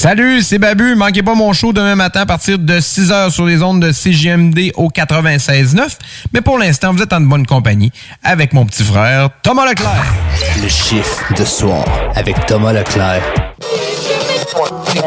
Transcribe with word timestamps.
Salut, 0.00 0.40
c'est 0.40 0.58
Babu. 0.58 0.94
Manquez 0.94 1.22
pas 1.22 1.34
mon 1.34 1.52
show 1.52 1.74
demain 1.74 1.94
matin 1.94 2.22
à 2.22 2.24
partir 2.24 2.58
de 2.58 2.80
6h 2.80 3.28
sur 3.28 3.44
les 3.44 3.62
ondes 3.62 3.80
de 3.80 3.92
CGMD 3.92 4.72
au 4.76 4.88
96.9. 4.88 5.98
Mais 6.32 6.40
pour 6.40 6.56
l'instant, 6.56 6.94
vous 6.94 7.02
êtes 7.02 7.12
en 7.12 7.20
bonne 7.20 7.44
compagnie 7.44 7.92
avec 8.22 8.54
mon 8.54 8.64
petit 8.64 8.82
frère 8.82 9.28
Thomas 9.42 9.68
Leclerc. 9.68 10.14
Le 10.62 10.68
chiffre 10.68 11.34
de 11.34 11.44
soir 11.44 11.84
avec 12.16 12.46
Thomas 12.46 12.72
Leclerc. 12.72 13.20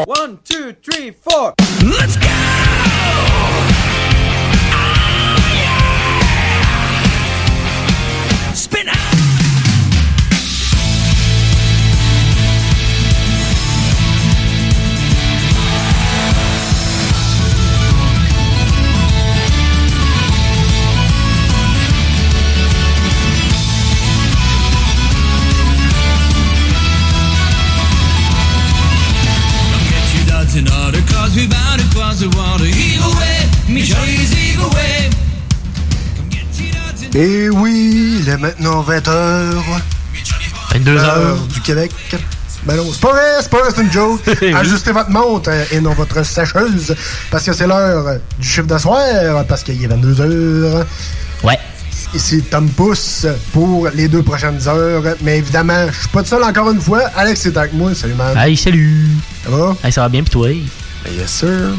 One, 0.06 0.36
two, 0.48 0.70
three, 0.80 1.12
four. 1.28 1.54
Let's 1.82 2.16
go! 2.16 2.63
Et 37.14 37.48
oui, 37.50 38.18
il 38.20 38.28
est 38.28 38.36
maintenant 38.36 38.82
20h. 38.82 39.10
22 40.74 40.96
heures 40.98 41.38
du 41.52 41.60
Québec. 41.60 41.90
Ben 42.66 42.76
non, 42.76 42.84
c'est 42.92 43.00
pas 43.00 43.12
vrai, 43.12 43.22
c'est 43.40 43.50
pas 43.50 43.58
vrai, 43.58 43.70
c'est 43.74 43.82
une 43.82 43.92
joke. 43.92 44.20
Ajustez 44.54 44.92
votre 44.92 45.10
montre 45.10 45.50
euh, 45.50 45.64
et 45.72 45.80
non 45.80 45.92
votre 45.92 46.24
sécheuse, 46.24 46.94
parce 47.30 47.44
que 47.44 47.52
c'est 47.52 47.66
l'heure 47.66 48.18
du 48.38 48.48
chiffre 48.48 48.66
de 48.66 48.78
soir, 48.78 49.44
parce 49.46 49.62
qu'il 49.62 49.82
est 49.82 49.88
22h. 49.88 50.84
Ouais. 51.42 51.58
Ici 52.14 52.42
Tom 52.42 52.68
Pousse 52.70 53.26
pour 53.52 53.88
les 53.92 54.06
deux 54.06 54.22
prochaines 54.22 54.60
heures. 54.68 55.02
Mais 55.22 55.38
évidemment, 55.38 55.86
je 55.90 55.98
suis 55.98 56.08
pas 56.08 56.22
tout 56.22 56.28
seul 56.28 56.44
encore 56.44 56.70
une 56.70 56.80
fois. 56.80 57.02
Alex 57.16 57.44
est 57.46 57.56
avec 57.56 57.72
moi. 57.72 57.92
Salut, 57.94 58.14
man. 58.14 58.36
Hey, 58.38 58.56
salut. 58.56 59.08
Ça 59.44 59.50
va? 59.50 59.76
Hey, 59.82 59.92
ça 59.92 60.02
va 60.02 60.08
bien, 60.08 60.22
pis 60.22 60.30
toi? 60.30 60.48
Yes, 61.10 61.30
sir. 61.30 61.74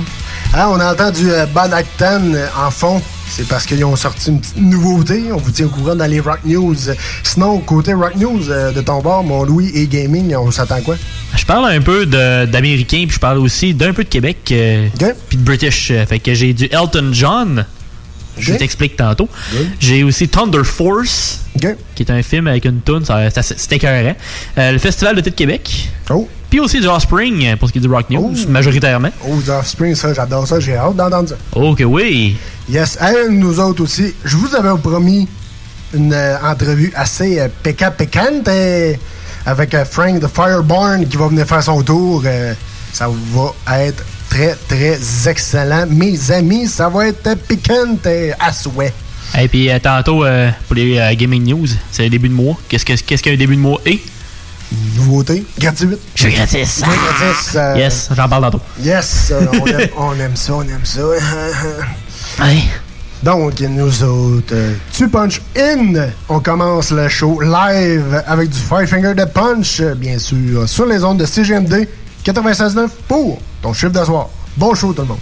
Ah, 0.53 0.69
on 0.69 0.79
a 0.79 0.93
entendu 0.93 1.29
euh, 1.31 1.45
Bad 1.47 1.73
Acton 1.73 2.33
euh, 2.35 2.47
en 2.57 2.69
fond. 2.71 3.01
C'est 3.27 3.47
parce 3.47 3.65
qu'ils 3.65 3.83
ont 3.83 3.95
sorti 3.95 4.29
une 4.29 4.39
petite 4.39 4.57
nouveauté. 4.57 5.23
On 5.33 5.37
vous 5.37 5.49
tient 5.51 5.65
au 5.65 5.69
courant 5.69 5.95
dans 5.95 6.05
les 6.05 6.19
Rock 6.19 6.39
News. 6.45 6.75
Sinon, 7.23 7.57
côté 7.59 7.93
Rock 7.93 8.15
News 8.15 8.49
euh, 8.49 8.71
de 8.71 8.81
ton 8.81 9.01
bord, 9.01 9.23
mon 9.23 9.43
Louis 9.43 9.71
et 9.73 9.87
Gaming, 9.87 10.35
on 10.35 10.51
s'attend 10.51 10.79
quoi? 10.81 10.95
Je 11.35 11.43
parle 11.45 11.65
un 11.71 11.81
peu 11.81 12.05
d'américain, 12.05 13.03
puis 13.07 13.15
je 13.15 13.19
parle 13.19 13.39
aussi 13.39 13.73
d'un 13.73 13.93
peu 13.93 14.03
de 14.03 14.09
Québec, 14.09 14.37
euh, 14.51 14.87
puis 15.27 15.37
de 15.37 15.43
British. 15.43 15.89
Euh, 15.91 16.05
Fait 16.05 16.19
que 16.19 16.33
j'ai 16.33 16.53
du 16.53 16.65
Elton 16.65 17.09
John. 17.11 17.65
Je 18.37 18.53
t'explique 18.53 18.97
tantôt. 18.97 19.29
J'ai 19.79 20.03
aussi 20.03 20.27
Thunder 20.27 20.63
Force, 20.65 21.39
qui 21.95 22.03
est 22.03 22.11
un 22.11 22.21
film 22.21 22.47
avec 22.47 22.65
une 22.65 22.81
tune, 22.81 23.03
ça- 23.05 23.29
ça- 23.29 23.41
c'était 23.41 23.77
écœurant. 23.77 24.13
Le 24.57 24.77
Festival 24.77 25.15
de 25.15 25.21
de 25.21 25.29
Québec. 25.29 25.89
Oh. 26.09 26.27
Puis 26.55 26.61
aussi 26.61 26.79
du 26.79 26.87
Offspring, 26.87 27.45
euh, 27.47 27.55
pour 27.57 27.67
ce 27.67 27.73
qui 27.73 27.79
est 27.79 27.81
du 27.81 27.89
Rock 27.89 28.09
News, 28.09 28.33
majoritairement. 28.47 29.09
Oh, 29.27 29.41
The 29.45 29.49
Offspring, 29.49 29.93
ça, 29.93 30.13
j'adore 30.13 30.47
ça. 30.47 30.57
J'ai 30.61 30.77
hâte 30.77 30.95
d'entendre 30.95 31.27
ça. 31.27 31.35
Ok, 31.53 31.83
oui. 31.85 32.37
Yes. 32.69 32.97
Hey, 33.01 33.29
nous 33.29 33.59
autres 33.59 33.83
aussi, 33.83 34.13
je 34.23 34.37
vous 34.37 34.55
avais 34.55 34.69
promis 34.79 35.27
une 35.93 36.13
euh, 36.13 36.37
entrevue 36.41 36.93
assez 36.95 37.41
euh, 37.41 37.49
péca 37.61 37.91
pécante 37.91 38.47
euh, 38.47 38.93
avec 39.45 39.75
Frank 39.91 40.21
the 40.21 40.27
Fireborn 40.33 41.05
qui 41.05 41.17
va 41.17 41.27
venir 41.27 41.45
faire 41.45 41.61
son 41.61 41.81
tour. 41.81 42.23
Ça 42.93 43.09
va 43.33 43.81
être 43.81 44.05
très, 44.29 44.55
très 44.69 44.97
excellent. 45.29 45.85
Mes 45.89 46.31
amis, 46.31 46.67
ça 46.69 46.87
va 46.87 47.09
être 47.09 47.35
piquant 47.49 47.97
euh, 48.05 48.31
à 48.39 48.53
souhait. 48.53 48.93
Et 49.37 49.49
puis 49.49 49.67
tantôt, 49.83 50.23
pour 50.67 50.75
les 50.75 51.15
Gaming 51.17 51.43
News, 51.49 51.67
c'est 51.91 52.03
le 52.03 52.09
début 52.09 52.29
de 52.29 52.33
mois. 52.33 52.55
Qu'est-ce 52.69 52.85
que- 52.85 52.93
qu'est-ce 52.93 53.21
qu'un 53.23 53.35
début 53.35 53.57
de 53.57 53.61
mois 53.61 53.81
est? 53.85 53.99
Nouveauté, 54.97 55.45
gratuite. 55.59 55.99
Je 56.15 56.21
suis 56.27 56.33
gratis. 56.33 56.81
Ouais, 56.81 56.93
gratis. 57.19 57.55
euh, 57.55 57.73
Yes, 57.77 58.09
j'en 58.15 58.27
parle 58.29 58.43
tantôt. 58.43 58.61
Yes, 58.81 59.31
euh, 59.31 59.45
on, 59.53 59.65
aime, 59.65 59.89
on 59.97 60.13
aime 60.19 60.35
ça, 60.35 60.53
on 60.53 60.61
aime 60.63 60.83
ça. 60.85 61.01
Donc, 63.23 63.59
nous 63.61 64.03
autres, 64.03 64.53
euh, 64.53 64.73
tu 64.91 65.07
punch 65.09 65.41
in. 65.57 66.09
On 66.29 66.39
commence 66.39 66.91
le 66.91 67.07
show 67.07 67.39
live 67.41 68.23
avec 68.27 68.49
du 68.49 68.59
Five 68.59 68.85
Finger 68.87 69.13
de 69.15 69.25
Punch, 69.25 69.81
bien 69.97 70.19
sûr, 70.19 70.67
sur 70.69 70.85
les 70.85 71.03
ondes 71.03 71.17
de 71.19 71.25
CGMD 71.25 71.87
96.9 72.23 72.87
pour 73.07 73.39
ton 73.61 73.73
chiffre 73.73 73.91
de 73.91 74.03
soir. 74.05 74.29
Bon 74.57 74.75
show, 74.75 74.93
tout 74.93 75.01
le 75.01 75.07
monde. 75.07 75.17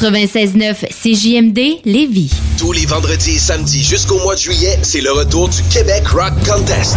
96.9 0.00 0.86
CJMD 0.88 1.82
Lévis. 1.84 2.30
Tous 2.56 2.72
les 2.72 2.86
vendredis 2.86 3.32
et 3.32 3.38
samedis 3.38 3.84
jusqu'au 3.84 4.18
mois 4.20 4.34
de 4.34 4.40
juillet, 4.40 4.78
c'est 4.80 5.02
le 5.02 5.12
retour 5.12 5.50
du 5.50 5.62
Québec 5.64 6.08
Rock 6.08 6.32
Contest. 6.48 6.96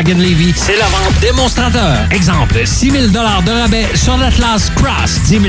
C'est 0.55 0.77
la 0.77 0.85
vente 0.85 1.19
démonstrateur. 1.21 2.07
Exemple, 2.09 2.65
6 2.65 2.89
000 2.89 3.07
de 3.09 3.19
rabais 3.19 3.85
sur 3.93 4.17
l'Atlas 4.17 4.71
Cross, 4.75 5.21
10 5.25 5.39
000 5.39 5.43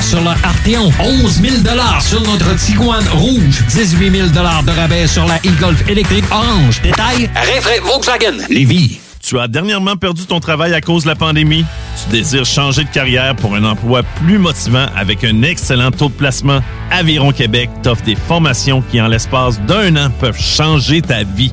sur 0.00 0.20
le 0.20 0.28
Arteon, 0.28 0.92
11 1.00 1.40
000 1.40 1.54
sur 2.00 2.22
notre 2.22 2.54
Tiguan 2.54 3.04
Rouge, 3.14 3.64
18 3.68 4.10
000 4.16 4.28
de 4.28 4.70
rabais 4.70 5.08
sur 5.08 5.26
la 5.26 5.38
e-Golf 5.38 5.88
électrique 5.88 6.24
orange. 6.30 6.80
Détail, 6.82 7.28
Rinfraie 7.34 7.80
Volkswagen 7.80 8.46
Lévy. 8.48 9.00
Tu 9.28 9.40
as 9.40 9.48
dernièrement 9.48 9.96
perdu 9.96 10.24
ton 10.24 10.38
travail 10.38 10.72
à 10.72 10.80
cause 10.80 11.02
de 11.02 11.08
la 11.08 11.16
pandémie? 11.16 11.64
Tu 12.00 12.16
désires 12.16 12.44
changer 12.44 12.84
de 12.84 12.90
carrière 12.90 13.34
pour 13.34 13.56
un 13.56 13.64
emploi 13.64 14.04
plus 14.24 14.38
motivant 14.38 14.86
avec 14.96 15.24
un 15.24 15.42
excellent 15.42 15.90
taux 15.90 16.10
de 16.10 16.14
placement? 16.14 16.60
Aviron 16.92 17.32
Québec 17.32 17.70
t'offre 17.82 18.04
des 18.04 18.14
formations 18.14 18.82
qui, 18.82 19.00
en 19.00 19.08
l'espace 19.08 19.60
d'un 19.62 19.96
an, 19.96 20.10
peuvent 20.20 20.40
changer 20.40 21.02
ta 21.02 21.24
vie. 21.24 21.52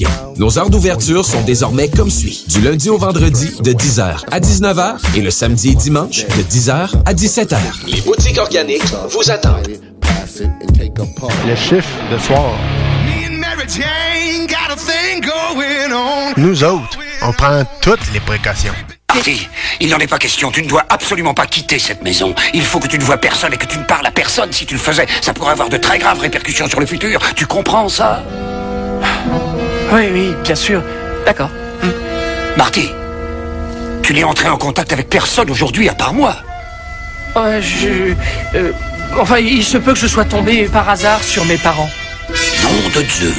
Nos 0.37 0.57
heures 0.57 0.69
d'ouverture 0.69 1.25
sont 1.25 1.41
désormais 1.41 1.89
comme 1.89 2.09
suit. 2.09 2.45
Du 2.47 2.61
lundi 2.61 2.89
au 2.89 2.97
vendredi 2.97 3.51
de 3.61 3.71
10h 3.73 4.25
à 4.31 4.39
19h 4.39 4.97
et 5.15 5.21
le 5.21 5.31
samedi 5.31 5.69
et 5.69 5.75
dimanche 5.75 6.25
de 6.25 6.43
10h 6.43 6.89
à 7.05 7.13
17h. 7.13 7.57
Les 7.87 8.01
boutiques 8.01 8.37
organiques 8.37 8.83
vous 9.09 9.31
attendent. 9.31 9.67
Le 11.47 11.55
chiffre 11.55 11.89
de 12.11 12.17
soir. 12.17 12.53
Nous 16.37 16.63
autres, 16.63 16.97
on 17.21 17.33
prend 17.33 17.63
toutes 17.81 18.11
les 18.13 18.19
précautions. 18.19 18.73
Marty, 19.13 19.47
il 19.81 19.89
n'en 19.89 19.97
est 19.97 20.07
pas 20.07 20.17
question. 20.17 20.51
Tu 20.51 20.63
ne 20.63 20.69
dois 20.69 20.85
absolument 20.89 21.33
pas 21.33 21.45
quitter 21.45 21.79
cette 21.79 22.01
maison. 22.01 22.33
Il 22.53 22.63
faut 22.63 22.79
que 22.79 22.87
tu 22.87 22.97
ne 22.97 23.03
vois 23.03 23.17
personne 23.17 23.53
et 23.53 23.57
que 23.57 23.65
tu 23.65 23.77
ne 23.77 23.83
parles 23.83 24.07
à 24.07 24.11
personne. 24.11 24.51
Si 24.51 24.65
tu 24.65 24.73
le 24.75 24.79
faisais, 24.79 25.05
ça 25.21 25.33
pourrait 25.33 25.51
avoir 25.51 25.69
de 25.69 25.77
très 25.77 25.99
graves 25.99 26.19
répercussions 26.19 26.67
sur 26.67 26.79
le 26.79 26.85
futur. 26.85 27.19
Tu 27.35 27.45
comprends 27.45 27.89
ça? 27.89 28.23
Oui, 29.91 30.09
oui, 30.11 30.35
bien 30.43 30.55
sûr. 30.55 30.81
D'accord. 31.25 31.49
Marty, 32.57 32.91
tu 34.01 34.13
n'es 34.13 34.23
entré 34.23 34.49
en 34.49 34.57
contact 34.57 34.93
avec 34.93 35.09
personne 35.09 35.49
aujourd'hui 35.49 35.89
à 35.89 35.93
part 35.93 36.13
moi. 36.13 36.35
Euh, 37.37 37.61
je... 37.61 38.13
euh, 38.57 38.71
enfin, 39.19 39.39
il 39.39 39.63
se 39.63 39.77
peut 39.77 39.93
que 39.93 39.99
je 39.99 40.07
sois 40.07 40.25
tombé 40.25 40.65
par 40.65 40.89
hasard 40.89 41.23
sur 41.23 41.45
mes 41.45 41.57
parents. 41.57 41.89
Nom 42.63 42.89
de 42.95 43.01
Dieu. 43.01 43.33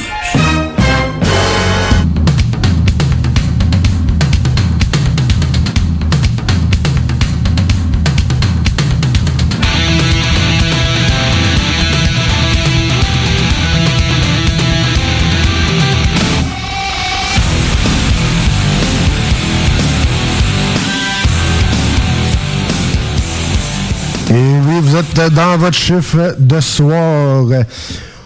Dans 25.15 25.57
votre 25.59 25.77
chiffre 25.77 26.37
de 26.39 26.61
soir. 26.61 27.45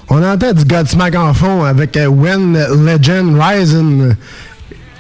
On 0.09 0.23
entend 0.23 0.53
du 0.53 0.65
Godsmack 0.65 1.15
en 1.17 1.35
fond 1.35 1.65
avec 1.65 1.97
euh, 1.97 2.07
When 2.07 2.53
Legend 2.85 3.41
Rising. 3.41 4.15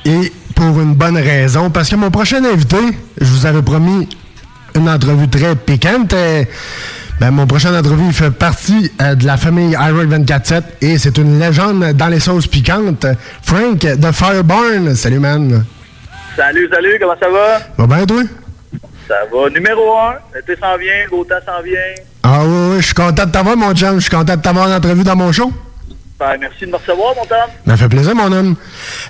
Et 0.04 0.32
pour 0.54 0.80
une 0.80 0.94
bonne 0.94 1.16
raison, 1.16 1.70
parce 1.70 1.88
que 1.88 1.96
mon 1.96 2.10
prochain 2.10 2.44
invité, 2.44 2.76
je 3.20 3.26
vous 3.26 3.46
avais 3.46 3.62
promis 3.62 4.08
une 4.74 4.88
entrevue 4.88 5.28
très 5.28 5.54
piquante. 5.54 6.12
Euh, 6.12 6.44
Ben, 7.18 7.30
mon 7.30 7.46
prochain 7.46 7.74
entrevue 7.74 8.12
fait 8.12 8.30
partie 8.30 8.90
euh, 9.00 9.14
de 9.14 9.24
la 9.24 9.38
famille 9.38 9.70
iRock 9.72 10.06
24-7 10.06 10.62
et 10.82 10.98
c'est 10.98 11.16
une 11.16 11.38
légende 11.38 11.92
dans 11.94 12.08
les 12.08 12.20
sauces 12.20 12.46
piquantes. 12.46 13.06
Frank 13.42 13.78
de 13.78 14.12
Fireburn. 14.12 14.94
Salut, 14.94 15.18
man. 15.18 15.64
Salut, 16.36 16.68
salut, 16.70 16.98
comment 17.00 17.14
ça 17.18 17.30
va? 17.30 17.58
Va 17.78 17.96
bien, 17.96 18.04
toi? 18.06 18.22
Ça 19.08 19.14
va. 19.32 19.48
Numéro 19.50 19.96
1, 19.98 20.14
l'été 20.34 20.56
s'en 20.60 20.76
vient, 20.76 21.06
temps 21.24 21.34
s'en 21.46 21.62
vient. 21.62 21.78
Ah 22.22 22.40
oui, 22.44 22.70
oui, 22.72 22.76
je 22.80 22.86
suis 22.86 22.94
content 22.94 23.24
de 23.26 23.30
t'avoir, 23.30 23.56
mon 23.56 23.72
chum. 23.74 23.94
Je 23.96 24.00
suis 24.00 24.10
content 24.10 24.36
de 24.36 24.42
t'avoir 24.42 24.68
en 24.68 24.72
entrevue 24.76 25.04
dans 25.04 25.16
mon 25.16 25.30
show. 25.32 25.52
Ben, 26.18 26.36
merci 26.40 26.64
de 26.64 26.70
me 26.70 26.76
recevoir, 26.76 27.14
mon 27.14 27.24
Tom. 27.26 27.36
Ça 27.66 27.76
fait 27.76 27.88
plaisir, 27.88 28.14
mon 28.14 28.32
homme. 28.32 28.56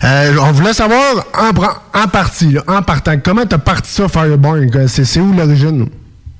Euh, 0.05 0.37
on 0.41 0.50
voulait 0.53 0.73
savoir, 0.73 1.25
en, 1.35 2.00
en 2.00 2.09
partie, 2.09 2.50
là, 2.53 2.62
en 2.67 2.83
partant, 2.83 3.15
comment 3.25 3.47
t'as 3.47 3.59
parti 3.59 3.91
ça, 3.93 4.09
Fireburn? 4.09 4.69
C'est 4.88 5.21
où 5.21 5.33
l'origine? 5.33 5.88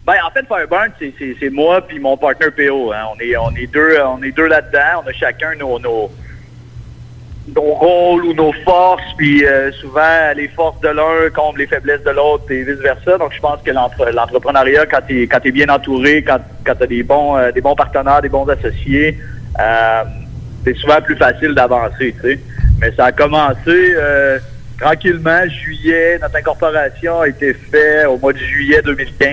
Ben, 0.05 0.15
en 0.27 0.31
fait, 0.33 0.45
Fireburn, 0.47 0.91
c'est- 0.99 1.15
moi 1.51 1.81
puis 1.87 1.99
mon 1.99 2.17
partner 2.17 2.49
PO. 2.51 2.93
hein. 2.93 3.05
On 3.15 3.21
est, 3.21 3.37
on 3.37 3.51
est 3.57 3.67
deux, 3.73 3.97
on 4.07 4.23
est 4.23 4.33
deux 4.33 4.47
là-dedans. 4.49 5.03
On 5.05 5.09
a 5.09 5.13
chacun 5.13 5.55
nos, 5.59 5.79
nos, 5.79 6.11
nos 7.55 7.63
rôles 7.75 8.25
ou 8.25 8.35
nos 8.35 8.53
forces, 8.65 9.03
puis 9.17 9.47
euh, 9.47 9.71
souvent 9.73 10.33
les 10.35 10.49
forces 10.49 10.81
de 10.81 10.89
l'un 10.89 11.31
contre 11.35 11.59
les 11.59 11.67
faiblesses 11.67 12.03
de 12.05 12.11
l'autre 12.11 12.45
et 12.51 12.65
vice-versa. 12.65 13.19
Donc 13.19 13.33
je 13.35 13.41
pense 13.41 13.61
que 13.63 13.71
l'entre- 13.71 14.11
l'entrepreneuriat, 14.11 14.87
quand 14.87 15.01
tu 15.07 15.23
es, 15.45 15.51
bien 15.53 15.69
entouré, 15.69 16.23
quand, 16.25 16.39
quand 16.65 16.75
tu 16.75 16.83
as 16.83 16.87
des 16.87 17.03
bons, 17.03 17.37
euh, 17.37 17.53
des 17.53 17.61
bons 17.61 17.77
partenaires, 17.77 18.21
des 18.21 18.29
bons 18.29 18.49
associés, 18.49 19.19
euh, 19.61 20.03
c'est 20.65 20.77
souvent 20.77 21.01
plus 21.01 21.17
facile 21.17 21.55
d'avancer. 21.55 22.15
tu 22.21 22.29
sais. 22.33 22.41
Mais 22.81 22.93
ça 22.97 23.07
a 23.07 23.13
commencé 23.13 23.59
euh, 23.69 24.39
tranquillement, 24.81 25.49
juillet, 25.49 26.19
notre 26.21 26.37
incorporation 26.37 27.21
a 27.21 27.29
été 27.29 27.55
faite 27.55 28.07
au 28.09 28.19
mois 28.19 28.33
de 28.33 28.39
juillet 28.39 28.83
2015. 28.85 29.29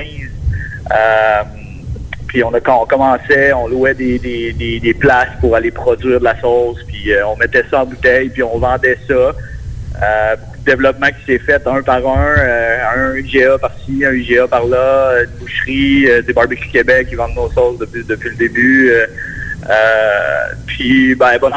Puis 2.34 2.44
on 2.44 2.52
a 2.52 2.60
quand 2.60 2.82
on 2.82 2.88
commençait, 2.88 3.54
on 3.54 3.68
louait 3.68 3.94
des, 3.94 4.18
des, 4.18 4.80
des, 4.80 4.94
places 4.96 5.30
pour 5.40 5.56
aller 5.56 5.70
produire 5.70 6.20
de 6.20 6.24
la 6.24 6.42
sauce, 6.42 6.80
puis 6.88 7.14
euh, 7.14 7.28
on 7.28 7.38
mettait 7.38 7.64
ça 7.70 7.84
en 7.84 7.86
bouteille, 7.86 8.30
puis 8.30 8.42
on 8.42 8.58
vendait 8.58 8.98
ça. 9.08 9.14
Euh, 9.14 10.36
développement 10.66 11.10
qui 11.10 11.26
s'est 11.28 11.38
fait 11.38 11.62
un 11.68 11.84
par 11.84 11.98
un, 11.98 12.36
euh, 12.40 13.12
un 13.14 13.18
IGA 13.18 13.60
par-ci, 13.60 14.04
un 14.04 14.14
IGA 14.14 14.48
par-là, 14.48 15.26
une 15.26 15.40
boucherie, 15.42 16.10
euh, 16.10 16.24
des 16.24 16.34
barbecues 16.34 16.70
Québec 16.70 17.10
qui 17.10 17.16
vendent 17.16 17.36
nos 17.36 17.52
sauces 17.52 17.78
depuis, 17.78 18.04
depuis 18.04 18.32
le 18.32 18.36
début. 18.36 18.92
puis 20.66 21.14
ben 21.14 21.38
bon 21.40 21.52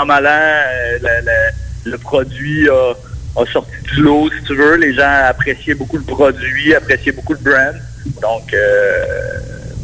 le, 1.87 1.97
produit 1.97 2.68
a, 2.68 3.47
sorti 3.50 3.73
du 3.95 4.02
lot, 4.02 4.28
si 4.30 4.45
tu 4.45 4.54
veux. 4.54 4.76
Les 4.76 4.92
gens 4.92 5.23
appréciaient 5.26 5.75
beaucoup 5.75 5.97
le 5.97 6.04
produit, 6.04 6.75
appréciaient 6.75 7.12
beaucoup 7.12 7.33
le 7.33 7.38
brand. 7.38 7.75
Donc 8.21 8.54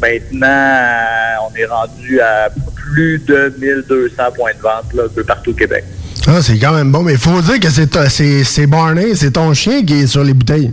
maintenant, 0.03 1.47
on 1.49 1.55
est 1.55 1.65
rendu 1.65 2.19
à 2.19 2.49
plus 2.75 3.19
de 3.25 3.53
1200 3.59 4.23
points 4.35 4.51
de 4.53 4.61
vente 4.61 4.93
là, 4.93 5.03
un 5.05 5.09
peu 5.13 5.23
partout 5.23 5.51
au 5.51 5.53
Québec. 5.53 5.83
Ah, 6.27 6.41
c'est 6.41 6.57
quand 6.57 6.73
même 6.73 6.91
bon, 6.91 7.03
mais 7.03 7.13
il 7.13 7.17
faut 7.17 7.41
dire 7.41 7.59
que 7.59 7.69
c'est 7.69 8.43
c'est 8.43 8.67
Barney, 8.67 9.15
c'est 9.15 9.31
ton 9.31 9.53
chien 9.53 9.83
qui 9.85 10.01
est 10.03 10.07
sur 10.07 10.23
les 10.23 10.33
bouteilles. 10.33 10.71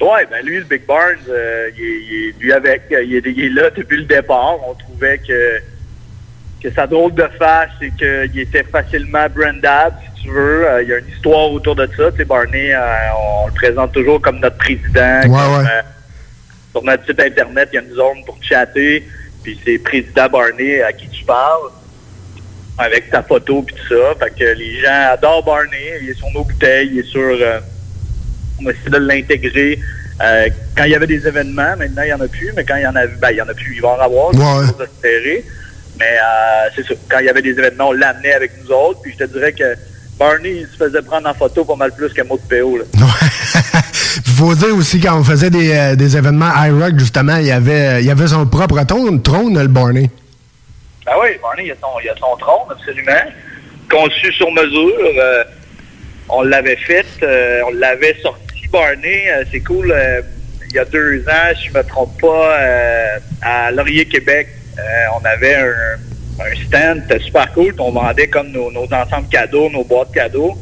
Ouais, 0.00 0.26
ben 0.30 0.44
lui, 0.44 0.58
le 0.58 0.64
Big 0.64 0.84
Barnes, 0.86 1.14
euh, 1.28 1.68
il, 1.78 1.84
est, 1.84 1.86
il 1.86 2.28
est- 2.28 2.40
lui 2.40 2.52
avec, 2.52 2.82
euh, 2.90 3.04
il 3.04 3.14
est, 3.14 3.22
il 3.24 3.44
est 3.44 3.48
là 3.60 3.70
depuis 3.76 3.98
le 3.98 4.04
départ. 4.04 4.56
On 4.68 4.74
trouvait 4.74 5.18
que, 5.18 5.58
que 6.60 6.74
sa 6.74 6.88
drôle 6.88 7.14
de 7.14 7.24
face, 7.38 7.68
c'est 7.80 7.92
qu'il 7.96 8.40
était 8.40 8.64
facilement 8.64 9.26
brandable, 9.32 9.94
si 10.16 10.22
tu 10.24 10.30
veux. 10.32 10.66
Euh, 10.68 10.82
il 10.82 10.88
y 10.88 10.92
a 10.92 10.98
une 10.98 11.08
histoire 11.08 11.52
autour 11.52 11.76
de 11.76 11.88
ça. 11.96 12.10
Tu 12.10 12.16
sais, 12.16 12.24
Barney, 12.24 12.72
euh, 12.74 12.80
on 13.44 13.46
le 13.46 13.52
présente 13.52 13.92
toujours 13.92 14.20
comme 14.20 14.40
notre 14.40 14.56
président. 14.56 15.20
Ouais, 15.20 15.28
comme, 15.28 15.64
ouais. 15.64 15.70
Euh, 16.74 16.78
sur 16.78 16.82
notre 16.84 17.06
site 17.06 17.20
Internet, 17.20 17.68
il 17.72 17.76
y 17.76 17.78
a 17.78 17.82
une 17.82 17.94
zone 17.94 18.24
pour 18.26 18.38
chatter. 18.42 19.06
Puis 19.42 19.58
c'est 19.64 19.78
président 19.78 20.28
Barney 20.28 20.82
à 20.82 20.92
qui 20.92 21.08
tu 21.08 21.24
parles 21.24 21.70
avec 22.78 23.10
ta 23.10 23.22
photo 23.22 23.62
puis 23.62 23.74
tout 23.74 23.94
ça. 23.94 24.14
Fait 24.24 24.30
que 24.38 24.44
les 24.58 24.80
gens 24.80 25.10
adorent 25.12 25.44
Barney. 25.44 25.98
Il 26.02 26.10
est 26.10 26.14
sur 26.14 26.30
nos 26.30 26.44
bouteilles, 26.44 26.88
il 26.92 26.98
est 27.00 27.08
sur... 27.08 27.20
euh, 27.20 27.60
on 28.64 28.70
essaie 28.70 28.90
de 28.90 28.98
l'intégrer. 28.98 29.78
Euh, 30.22 30.48
quand 30.76 30.84
il 30.84 30.90
y 30.90 30.94
avait 30.94 31.06
des 31.06 31.26
événements, 31.26 31.76
maintenant 31.76 32.02
il 32.02 32.06
n'y 32.06 32.12
en 32.12 32.20
a 32.20 32.28
plus, 32.28 32.52
mais 32.54 32.64
quand 32.64 32.76
il 32.76 32.82
y 32.82 32.86
en 32.86 32.94
avait, 32.94 33.14
ben, 33.16 33.30
il 33.30 33.36
y 33.38 33.42
en 33.42 33.48
a 33.48 33.54
plus, 33.54 33.74
il 33.74 33.80
va 33.82 33.88
en 33.88 34.00
avoir, 34.00 34.30
c'est 34.32 34.38
Ouais. 34.38 34.66
chose 34.66 34.78
d'espéré. 34.78 35.44
Mais 35.98 36.16
euh, 36.16 36.68
c'est 36.76 36.86
ça, 36.86 36.94
quand 37.10 37.18
il 37.18 37.26
y 37.26 37.28
avait 37.28 37.42
des 37.42 37.50
événements, 37.50 37.88
on 37.88 37.92
l'amenait 37.92 38.32
avec 38.34 38.52
nous 38.62 38.70
autres, 38.72 39.00
puis 39.02 39.12
je 39.18 39.24
te 39.24 39.32
dirais 39.32 39.52
que 39.52 39.74
Barney, 40.18 40.60
il 40.60 40.66
se 40.66 40.76
faisait 40.76 41.02
prendre 41.02 41.28
en 41.28 41.34
photo 41.34 41.64
pas 41.64 41.76
mal 41.76 41.92
plus 41.92 42.12
que 42.12 42.22
moi 42.22 42.36
de 42.36 42.56
PO. 42.60 42.78
Là. 42.78 42.84
Il 44.26 44.32
faut 44.32 44.54
dire 44.54 44.74
aussi, 44.76 45.00
quand 45.00 45.18
on 45.18 45.24
faisait 45.24 45.50
des, 45.50 45.72
euh, 45.72 45.96
des 45.96 46.16
événements 46.16 46.50
iRock, 46.64 46.98
justement, 46.98 47.36
il 47.36 47.46
y 47.46 47.50
avait, 47.50 48.02
il 48.02 48.06
y 48.06 48.10
avait 48.10 48.26
son 48.26 48.46
propre 48.46 48.82
trône, 48.84 49.22
trône 49.22 49.58
le 49.58 49.68
Barney. 49.68 50.10
Ben 51.06 51.12
oui, 51.20 51.28
Barney, 51.40 51.64
il 51.66 51.72
a 51.72 51.74
son, 51.80 51.88
il 52.02 52.08
a 52.10 52.14
son 52.16 52.36
trône, 52.36 52.68
absolument. 52.70 53.12
Conçu 53.90 54.32
sur 54.32 54.50
mesure. 54.52 54.92
euh, 55.18 55.44
on 56.28 56.42
l'avait 56.42 56.76
fait, 56.76 57.06
euh, 57.22 57.60
on 57.68 57.72
l'avait 57.74 58.16
sorti, 58.22 58.66
Barney. 58.70 59.24
c'est 59.50 59.60
cool. 59.60 59.94
il 60.68 60.76
y 60.76 60.78
a 60.78 60.84
deux 60.84 61.24
ans, 61.28 61.54
si 61.56 61.68
je 61.68 61.78
me 61.78 61.82
trompe 61.84 62.20
pas, 62.20 62.56
à 63.42 63.70
Laurier, 63.70 64.04
Québec, 64.06 64.48
on 65.18 65.24
avait 65.24 65.56
un, 65.56 65.96
un 66.40 66.66
stand, 66.66 67.02
c'était 67.08 67.24
super 67.24 67.52
cool. 67.52 67.74
On 67.78 67.92
vendait 67.92 68.28
comme 68.28 68.48
nos, 68.48 68.70
nos 68.70 68.84
ensembles 68.84 69.28
cadeaux, 69.30 69.68
nos 69.70 69.84
boîtes 69.84 70.12
cadeaux. 70.12 70.54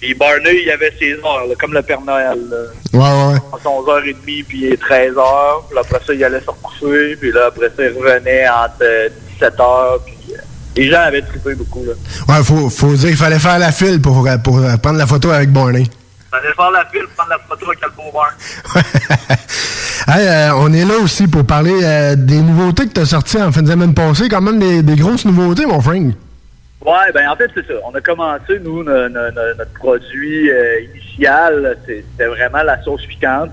Puis 0.00 0.14
Barney, 0.14 0.60
il 0.62 0.68
y 0.68 0.70
avait 0.70 0.92
ses 0.96 1.14
heures, 1.14 1.46
là, 1.48 1.54
comme 1.58 1.72
le 1.74 1.82
Père 1.82 2.00
Noël. 2.00 2.38
là. 2.48 2.56
Ouais, 2.92 3.00
ouais, 3.00 3.32
ouais. 3.34 3.40
Entre 3.50 3.64
11h30 3.64 4.44
puis 4.44 4.70
13h. 4.70 5.20
Puis 5.68 5.78
après 5.78 5.98
ça, 6.06 6.14
il 6.14 6.22
allait 6.24 6.40
se 6.40 6.46
recoucher. 6.50 7.16
Puis 7.16 7.32
là, 7.32 7.46
après 7.48 7.66
ça, 7.76 7.82
il 7.82 7.98
revenait 7.98 8.48
entre 8.48 8.76
euh, 8.82 9.08
17h. 9.40 9.98
Puis 10.06 10.34
euh, 10.34 10.38
les 10.76 10.88
gens 10.88 11.00
avaient 11.00 11.22
trippé 11.22 11.52
beaucoup. 11.56 11.84
Là. 11.84 11.92
Ouais, 12.28 12.44
faut, 12.44 12.70
faut 12.70 12.94
dire 12.94 13.08
qu'il 13.08 13.16
fallait 13.16 13.40
faire 13.40 13.58
la 13.58 13.72
file 13.72 14.00
pour, 14.00 14.24
euh, 14.24 14.36
pour 14.38 14.58
euh, 14.58 14.76
prendre 14.76 14.98
la 14.98 15.06
photo 15.08 15.30
avec 15.32 15.50
Barney. 15.50 15.82
On 16.38 16.44
allait 16.44 16.54
faire 16.54 16.70
la 16.70 16.84
file, 16.86 17.06
prendre 17.16 17.30
la 17.30 17.38
photo 17.38 17.66
avec 17.66 17.80
le 17.82 17.90
beau. 17.96 18.12
Hey, 20.10 20.26
euh, 20.26 20.54
on 20.56 20.72
est 20.72 20.86
là 20.86 20.94
aussi 21.02 21.26
pour 21.28 21.44
parler 21.44 21.80
euh, 21.82 22.14
des 22.16 22.40
nouveautés 22.40 22.86
que 22.86 22.92
tu 22.94 23.00
as 23.00 23.04
sorties 23.04 23.42
en 23.42 23.52
fin 23.52 23.60
de 23.60 23.68
semaine 23.70 23.92
passée. 23.92 24.28
Quand 24.30 24.40
même 24.40 24.58
des, 24.58 24.82
des 24.82 24.96
grosses 24.96 25.26
nouveautés, 25.26 25.66
mon 25.66 25.82
frère. 25.82 26.00
Ouais, 26.00 27.12
ben 27.12 27.28
en 27.28 27.36
fait, 27.36 27.50
c'est 27.54 27.66
ça. 27.66 27.74
On 27.84 27.94
a 27.94 28.00
commencé, 28.00 28.58
nous, 28.64 28.82
no- 28.82 29.08
no- 29.10 29.30
no- 29.30 29.54
notre 29.58 29.72
produit 29.74 30.50
euh, 30.50 30.80
initial, 30.94 31.76
c'est- 31.84 32.04
c'était 32.12 32.26
vraiment 32.30 32.62
la 32.62 32.82
sauce 32.82 33.04
piquante. 33.04 33.50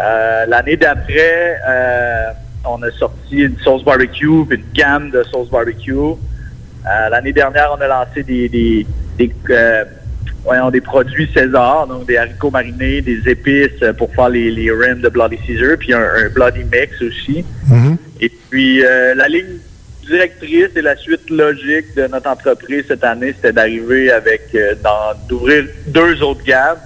Euh, 0.00 0.46
L'année 0.46 0.76
d'après, 0.76 1.58
euh, 1.66 2.26
on 2.66 2.80
a 2.84 2.90
sorti 2.92 3.38
une 3.38 3.58
sauce 3.58 3.82
barbecue, 3.84 4.44
puis 4.48 4.58
une 4.58 4.72
gamme 4.74 5.10
de 5.10 5.24
sauces 5.24 5.50
barbecue. 5.50 5.92
Euh, 5.96 7.08
L'année 7.10 7.32
dernière, 7.32 7.74
on 7.76 7.80
a 7.80 7.88
lancé 7.88 8.22
des, 8.22 8.48
des, 8.48 8.86
des, 9.18 9.34
euh, 9.50 9.84
voyons, 10.44 10.70
des 10.70 10.80
produits 10.80 11.28
César, 11.34 11.86
donc 11.86 12.06
des 12.06 12.16
haricots 12.16 12.50
marinés, 12.50 13.00
des 13.00 13.20
épices 13.28 13.82
euh, 13.82 13.92
pour 13.92 14.12
faire 14.14 14.28
les, 14.28 14.50
les 14.50 14.70
rims 14.70 15.00
de 15.00 15.08
Bloody 15.08 15.38
Caesar, 15.46 15.76
puis 15.78 15.92
un, 15.94 16.00
un 16.02 16.28
Bloody 16.28 16.64
Mix 16.64 17.00
aussi. 17.02 17.44
Et 18.20 18.30
puis, 18.50 18.84
euh, 18.84 19.14
la 19.14 19.28
ligne 19.28 19.58
directrice 20.06 20.68
et 20.76 20.82
la 20.82 20.96
suite 20.96 21.28
logique 21.30 21.94
de 21.96 22.06
notre 22.08 22.28
entreprise 22.28 22.84
cette 22.88 23.04
année, 23.04 23.32
c'était 23.34 23.52
d'arriver 23.52 24.10
avec, 24.10 24.42
euh, 24.54 24.74
dans- 24.82 25.14
d'ouvrir 25.28 25.64
deux 25.86 26.22
autres 26.22 26.44
gammes. 26.44 26.78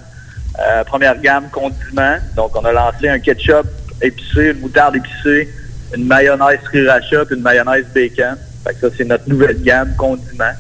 Euh, 0.61 0.83
première 0.85 1.21
gamme, 1.21 1.49
condiments. 1.53 2.17
Donc, 2.37 2.57
on 2.57 2.65
a 2.65 2.73
lancé 2.73 3.09
un 3.09 3.19
ketchup 3.19 3.67
épicé, 4.03 4.51
une 4.53 4.61
moutarde 4.61 4.97
épicée, 4.97 5.49
une 5.97 6.05
mayonnaise 6.07 6.59
sriracha, 6.65 7.25
puis 7.27 7.37
une 7.37 7.43
mayonnaise 7.43 7.85
bacon. 7.95 8.37
Fait 8.65 8.75
que 8.75 8.81
ça, 8.81 8.89
c'est 8.97 9.05
notre 9.05 9.29
nouvelle 9.29 9.63
gamme, 9.63 9.95
condiments. 9.97 10.55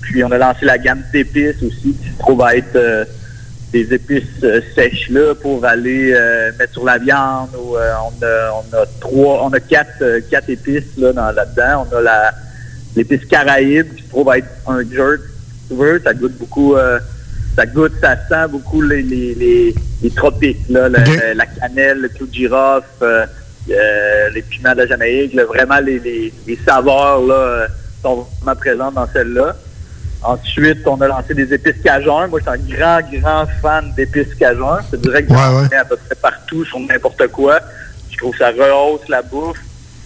Puis, 0.00 0.24
on 0.24 0.30
a 0.32 0.38
lancé 0.38 0.64
la 0.64 0.78
gamme 0.78 1.02
d'épices 1.12 1.62
aussi, 1.62 1.94
qui 1.94 2.10
se 2.10 2.18
trouve 2.18 2.42
à 2.42 2.56
être 2.56 2.76
euh, 2.76 3.04
des 3.72 3.92
épices 3.92 4.42
euh, 4.42 4.60
sèches 4.74 5.08
là 5.10 5.34
pour 5.34 5.64
aller 5.64 6.12
euh, 6.14 6.50
mettre 6.58 6.72
sur 6.72 6.84
la 6.84 6.98
viande. 6.98 7.50
Ou, 7.56 7.76
on, 7.76 8.24
a, 8.24 8.52
on 8.52 8.76
a 8.76 8.86
trois, 9.00 9.44
on 9.44 9.52
a 9.52 9.60
quatre, 9.60 10.20
quatre 10.30 10.50
épices 10.50 10.96
là 10.96 11.12
dans 11.12 11.30
là-dedans. 11.30 11.86
On 11.90 11.96
a 11.96 12.00
la 12.00 12.32
l'épice 12.94 13.24
caraïbe 13.24 13.94
qui 13.94 14.02
se 14.02 14.08
trouve 14.10 14.28
à 14.30 14.38
être 14.38 14.48
un 14.66 14.80
jerk, 14.80 15.20
si 15.62 15.68
tu 15.68 15.74
veux. 15.80 16.00
Ça 16.04 16.12
goûte 16.12 16.36
beaucoup, 16.38 16.74
ça 17.56 17.64
goûte, 17.64 17.92
ça 18.02 18.16
sent 18.28 18.50
beaucoup 18.50 18.82
les, 18.82 19.02
les, 19.02 19.34
les, 19.34 19.74
les 20.02 20.10
tropiques 20.10 20.68
là, 20.68 20.90
la, 20.90 21.02
la 21.34 21.46
cannelle, 21.46 22.00
le 22.00 22.08
clou 22.08 22.26
de 22.26 22.34
girofle, 22.34 23.28
les 23.66 24.42
piments 24.42 24.72
de 24.72 24.78
la 24.78 24.86
Jamaïque. 24.86 25.32
là, 25.32 25.44
vraiment 25.44 25.78
les, 25.80 25.98
les, 26.00 26.34
les 26.46 26.58
saveurs 26.66 27.22
là 27.22 27.66
sont 28.02 28.26
vraiment 28.42 28.56
présentes 28.56 28.94
dans 28.94 29.08
celle-là. 29.10 29.56
Ensuite, 30.24 30.86
on 30.86 31.00
a 31.00 31.08
lancé 31.08 31.34
des 31.34 31.52
épices 31.52 31.82
cajun. 31.82 32.28
Moi, 32.28 32.38
je 32.38 32.50
suis 32.50 32.60
un 32.60 32.76
grand, 32.76 33.00
grand 33.12 33.46
fan 33.60 33.92
d'épices 33.96 34.34
cajun. 34.36 34.78
Te 34.90 34.96
dirais 34.96 35.24
que 35.24 35.34
j'en 35.34 35.62
mets 35.62 35.76
à 35.76 35.84
peu 35.84 35.96
près 35.96 36.14
partout, 36.14 36.64
sur 36.64 36.78
n'importe 36.78 37.26
quoi. 37.28 37.58
Je 38.10 38.18
trouve 38.18 38.32
que 38.32 38.38
ça 38.38 38.50
rehausse 38.50 39.08
la 39.08 39.22
bouffe. 39.22 39.58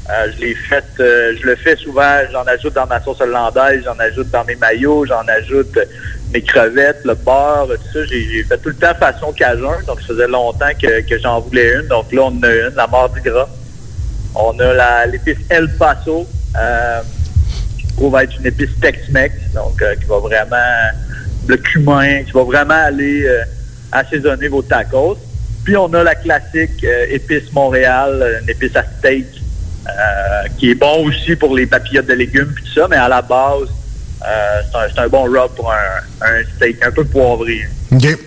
Euh, 0.08 0.30
je 0.34 0.40
l'ai 0.40 0.54
fait, 0.54 0.84
euh, 1.00 1.34
je 1.38 1.46
le 1.46 1.56
fais 1.56 1.76
souvent. 1.76 2.20
J'en 2.32 2.44
ajoute 2.44 2.72
dans 2.74 2.86
ma 2.86 3.00
sauce 3.00 3.20
hollandaise, 3.20 3.82
j'en 3.84 3.98
ajoute 3.98 4.30
dans 4.30 4.44
mes 4.44 4.54
maillots, 4.54 5.04
j'en 5.04 5.26
ajoute 5.26 5.76
euh, 5.76 5.84
mes 6.32 6.40
crevettes, 6.40 7.00
le 7.04 7.14
beurre, 7.14 7.66
tout 7.68 7.92
ça. 7.92 8.04
J'ai 8.06 8.42
fait 8.44 8.56
tout 8.58 8.70
le 8.70 8.76
temps 8.76 8.94
façon 8.94 9.32
cajun. 9.32 9.82
Donc, 9.86 10.00
ça 10.00 10.06
faisait 10.08 10.28
longtemps 10.28 10.72
que, 10.80 11.00
que 11.02 11.18
j'en 11.18 11.40
voulais 11.40 11.74
une. 11.74 11.88
Donc 11.88 12.10
là, 12.12 12.22
on 12.22 12.38
en 12.38 12.42
a 12.42 12.54
une, 12.54 12.74
la 12.74 12.86
mort 12.86 13.10
du 13.10 13.20
gras. 13.20 13.48
On 14.34 14.58
a 14.60 15.06
l'épice 15.06 15.38
El 15.50 15.68
Paso. 15.76 16.26
Euh, 16.58 17.00
trouve 17.96 18.16
être 18.20 18.38
une 18.38 18.46
épice 18.46 18.70
Tex-Mex, 18.80 19.34
donc 19.54 19.80
euh, 19.82 19.94
qui 19.96 20.04
va 20.04 20.18
vraiment 20.18 20.56
le 21.46 21.56
cumin, 21.56 22.22
qui 22.22 22.32
va 22.32 22.44
vraiment 22.44 22.74
aller 22.74 23.24
euh, 23.24 23.42
assaisonner 23.92 24.48
vos 24.48 24.62
tacos. 24.62 25.18
Puis 25.64 25.76
on 25.76 25.92
a 25.94 26.04
la 26.04 26.14
classique 26.14 26.84
euh, 26.84 27.06
épice 27.10 27.52
Montréal, 27.52 28.40
une 28.42 28.50
épice 28.50 28.76
à 28.76 28.84
steak, 28.98 29.26
qui 30.58 30.70
est 30.70 30.74
bon 30.74 31.06
aussi 31.06 31.36
pour 31.36 31.54
les 31.54 31.64
papillotes 31.64 32.06
de 32.06 32.14
légumes 32.14 32.50
puis 32.52 32.64
tout 32.64 32.80
ça, 32.80 32.88
mais 32.90 32.96
à 32.96 33.08
la 33.08 33.22
base, 33.22 33.68
c'est 34.20 35.00
un, 35.00 35.08
bon 35.08 35.22
rub 35.24 35.52
pour 35.54 35.72
un, 35.72 36.56
steak 36.56 36.84
un 36.84 36.90
peu 36.90 37.04
poivré. 37.04 37.60
OK. 37.92 38.18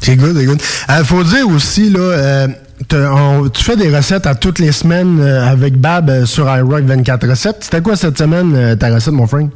C'est 0.00 0.14
good, 0.14 0.36
c'est 0.38 0.44
good. 0.44 0.62
Il 0.88 1.04
faut 1.04 1.24
dire 1.24 1.48
aussi, 1.48 1.90
là, 1.90 2.46
on- 2.94 3.48
tu 3.48 3.62
fais 3.64 3.76
des 3.76 3.94
recettes 3.94 4.26
à 4.26 4.34
toutes 4.34 4.58
les 4.58 4.72
semaines 4.72 5.20
euh, 5.20 5.44
avec 5.46 5.74
Bab 5.76 6.10
euh, 6.10 6.24
sur 6.26 6.44
iRock 6.54 6.82
24 6.84 7.28
recettes. 7.28 7.56
C'était 7.60 7.80
quoi 7.80 7.96
cette 7.96 8.18
semaine, 8.18 8.54
euh, 8.54 8.74
ta 8.76 8.92
recette, 8.94 9.14
mon 9.14 9.26
frère? 9.26 9.46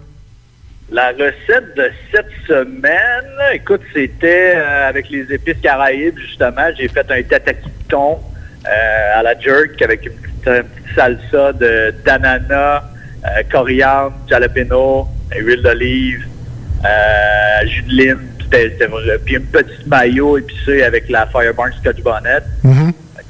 La 0.93 1.09
recette 1.11 1.77
de 1.77 1.91
cette 2.13 2.31
semaine, 2.47 3.25
écoute, 3.53 3.81
c'était 3.93 4.53
euh, 4.57 4.89
avec 4.89 5.09
les 5.11 5.23
épices 5.33 5.57
caraïbes, 5.63 6.19
justement. 6.19 6.69
J'ai 6.79 6.89
fait 6.89 7.07
un 7.11 7.23
tataki 7.23 7.65
de 7.67 7.89
thon 7.89 8.19
euh, 8.67 9.19
à 9.19 9.23
la 9.23 9.39
jerk 9.39 9.81
avec 9.83 10.07
une 10.07 10.13
petite, 10.13 10.47
une 10.47 10.63
petite 10.63 10.95
salsa 10.95 11.53
de 11.55 11.95
d'ananas, 12.05 12.83
euh, 13.25 13.43
coriandre, 13.51 14.13
jalapeno, 14.29 15.09
huile 15.37 15.63
d'olive, 15.63 16.25
euh, 16.85 17.67
jus 17.67 17.83
de 17.83 17.91
lime. 17.91 18.21
Puis 19.25 19.35
une 19.35 19.47
petite 19.47 19.85
mayo 19.89 20.39
épicée 20.39 20.85
avec 20.85 21.09
la 21.11 21.27
Fireburn 21.27 21.73
Scotch 21.81 22.01
Bonnet. 22.03 22.43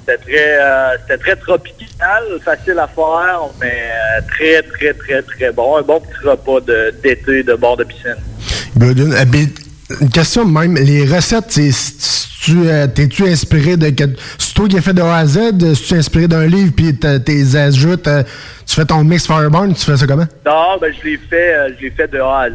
C'était 0.07 0.19
très, 0.19 0.59
euh, 0.61 0.89
c'était 1.01 1.19
très 1.19 1.37
tropical, 1.37 2.23
facile 2.45 2.79
à 2.79 2.87
faire, 2.89 3.41
mais 3.61 3.73
euh, 3.91 4.21
très, 4.29 4.63
très, 4.63 4.93
très, 4.93 5.23
très 5.23 5.51
bon. 5.53 5.77
Un 5.79 5.83
bon 5.83 6.01
petit 6.01 6.27
repas 6.29 6.61
de- 6.61 6.93
d'été 7.03 7.43
de 7.43 7.55
bord 7.55 7.77
de 7.77 7.85
piscine. 7.85 8.17
Ben, 8.77 8.95
une 10.01 10.11
question 10.11 10.45
même. 10.45 10.75
Les 10.77 11.07
recettes, 11.07 11.51
c'est- 11.51 12.25
tu, 12.43 12.69
euh, 12.69 12.87
t'es-tu 12.87 13.27
inspiré 13.27 13.77
de. 13.79 13.87
C'est 14.39 14.53
toi 14.55 14.69
qui 14.69 14.77
as 14.77 14.83
fait 14.83 14.93
de 14.93 15.01
A 15.01 15.17
à 15.17 15.27
Z? 15.27 15.39
Es-tu 15.63 15.95
inspiré 15.95 16.29
d'un 16.29 16.47
livre 16.47 16.73
puis 16.77 16.95
tes 16.99 17.57
ajoutes? 17.57 18.09
tu 18.67 18.75
fais 18.75 18.85
ton 18.85 19.03
mix 19.05 19.27
Fireburn, 19.27 19.73
tu 19.75 19.85
fais 19.85 19.97
ça 19.97 20.07
comment? 20.07 20.27
Non, 20.45 20.77
ben, 20.81 20.93
je 20.93 21.09
l'ai 21.09 21.17
fait, 21.17 21.55
je 21.79 21.85
l'ai 21.85 21.91
fait 21.91 22.09
de 22.11 22.19
A 22.21 22.41
à 22.41 22.51
Z. 22.51 22.55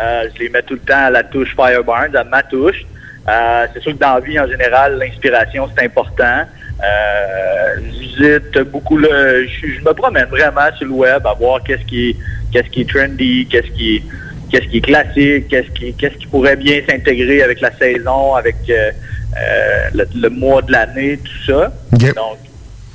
Euh, 0.00 0.28
je 0.34 0.40
les 0.42 0.48
mets 0.50 0.62
tout 0.62 0.74
le 0.74 0.80
temps 0.80 1.06
à 1.06 1.10
la 1.10 1.24
touche 1.24 1.54
Fireburns, 1.56 2.14
à 2.14 2.24
ma 2.24 2.42
touche. 2.44 2.84
Euh, 3.28 3.66
c'est 3.72 3.80
sûr 3.82 3.92
que 3.92 3.98
dans 3.98 4.14
la 4.14 4.20
vie, 4.20 4.38
en 4.40 4.46
général, 4.48 4.98
l'inspiration, 4.98 5.68
c'est 5.76 5.84
important. 5.84 6.44
Euh, 6.82 7.76
je 7.84 7.98
visite 8.00 8.58
beaucoup 8.70 8.96
le... 8.96 9.46
Je, 9.46 9.66
je 9.74 9.80
me 9.80 9.92
promène 9.92 10.26
vraiment 10.26 10.68
sur 10.78 10.86
le 10.86 10.92
web 10.92 11.26
à 11.26 11.34
voir 11.34 11.62
qu'est-ce 11.62 11.84
qui, 11.84 12.16
qu'est-ce 12.52 12.68
qui 12.70 12.82
est 12.82 12.88
trendy, 12.88 13.46
qu'est-ce 13.50 13.70
qui, 13.72 14.02
qu'est-ce 14.50 14.66
qui 14.66 14.78
est 14.78 14.80
classique, 14.80 15.48
qu'est-ce 15.48 15.70
qui, 15.70 15.92
qu'est-ce 15.94 16.16
qui 16.16 16.26
pourrait 16.26 16.56
bien 16.56 16.80
s'intégrer 16.88 17.42
avec 17.42 17.60
la 17.60 17.70
saison, 17.76 18.34
avec 18.34 18.56
euh, 18.70 18.90
euh, 19.38 19.88
le, 19.94 20.04
le 20.22 20.28
mois 20.30 20.62
de 20.62 20.72
l'année, 20.72 21.18
tout 21.18 21.52
ça. 21.52 21.72
Donc, 22.14 22.38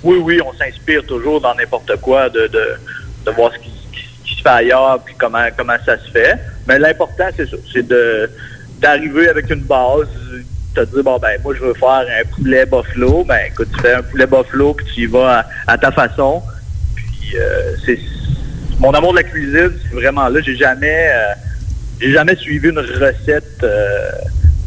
oui, 0.04 0.18
oui, 0.22 0.40
on 0.42 0.54
s'inspire 0.54 1.04
toujours 1.06 1.40
dans 1.42 1.54
n'importe 1.56 1.96
quoi 2.02 2.30
de, 2.30 2.48
de, 2.48 2.66
de 3.26 3.32
voir 3.32 3.52
ce 3.54 3.60
qui, 3.60 3.70
qui- 3.70 4.10
qui 4.26 4.36
se 4.38 4.42
fait 4.42 4.50
ailleurs 4.50 5.00
puis 5.06 5.16
comment, 5.18 5.46
comment 5.58 5.78
ça 5.86 5.98
se 5.98 6.10
fait. 6.12 6.36
Mais 6.68 6.78
l'important, 6.80 7.26
c'est 7.36 7.48
ça, 7.50 7.58
c'est 7.72 7.88
de 7.88 8.30
d'arriver 8.80 9.30
avec 9.30 9.50
une 9.50 9.62
base, 9.62 10.08
te 10.76 10.86
dire, 10.92 11.04
bon, 11.04 11.18
ben, 11.18 11.40
moi, 11.44 11.54
je 11.56 11.64
veux 11.64 11.74
faire 11.74 12.06
un 12.08 12.36
poulet 12.36 12.66
buffalo. 12.66 13.24
Ben, 13.24 13.40
écoute, 13.48 13.70
tu 13.76 13.82
fais 13.82 13.94
un 13.94 14.04
poulet 14.04 14.26
buffalo 14.26 14.74
puis 14.74 14.86
tu 14.94 15.02
y 15.02 15.06
vas 15.06 15.40
à, 15.40 15.74
à 15.74 15.78
ta 15.78 15.92
façon. 15.92 16.42
Puis, 16.96 17.38
euh, 17.38 17.76
c'est 17.86 18.00
mon 18.80 18.92
amour 18.92 19.12
de 19.12 19.18
la 19.18 19.24
cuisine, 19.24 19.72
c'est 19.84 19.96
vraiment 19.96 20.28
là. 20.28 20.40
J'ai 20.42 20.56
jamais, 20.56 21.08
euh, 21.10 21.34
j'ai 22.02 22.12
jamais 22.12 22.36
suivi 22.36 22.70
une 22.70 22.80
recette, 22.80 23.64
euh, 23.64 24.12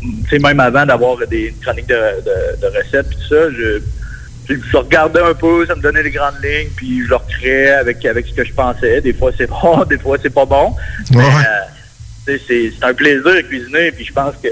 tu 0.01 0.31
sais, 0.31 0.39
même 0.39 0.61
avant 0.61 0.87
d'avoir 0.87 1.19
des 1.27 1.49
une 1.49 1.61
chroniques 1.61 1.89
de, 1.89 1.95
de, 1.95 2.61
de 2.61 2.79
recettes 2.79 3.09
puis 3.09 3.19
tout 3.19 3.35
ça, 3.35 3.51
je, 3.51 3.81
je, 4.49 4.77
regardais 4.77 5.21
un 5.21 5.35
peu, 5.35 5.67
ça 5.67 5.75
me 5.75 5.83
donnait 5.83 6.03
les 6.03 6.11
grandes 6.11 6.43
lignes, 6.43 6.71
puis 6.75 7.03
je 7.05 7.09
le 7.09 7.17
recréais 7.17 7.73
avec, 7.73 8.05
avec 8.07 8.27
ce 8.27 8.33
que 8.33 8.45
je 8.45 8.53
pensais. 8.53 9.01
Des 9.01 9.13
fois, 9.13 9.31
c'est 9.37 9.49
bon, 9.63 9.85
des 9.85 9.99
fois, 9.99 10.17
c'est 10.23 10.33
pas 10.33 10.47
bon. 10.47 10.75
Mais, 11.13 11.25
euh, 11.25 12.39
c'est 12.47 12.73
un 12.83 12.95
plaisir 12.95 13.25
de 13.25 13.41
cuisiner, 13.43 13.91
puis 13.91 14.05
je 14.05 14.13
pense 14.13 14.35
que 14.43 14.49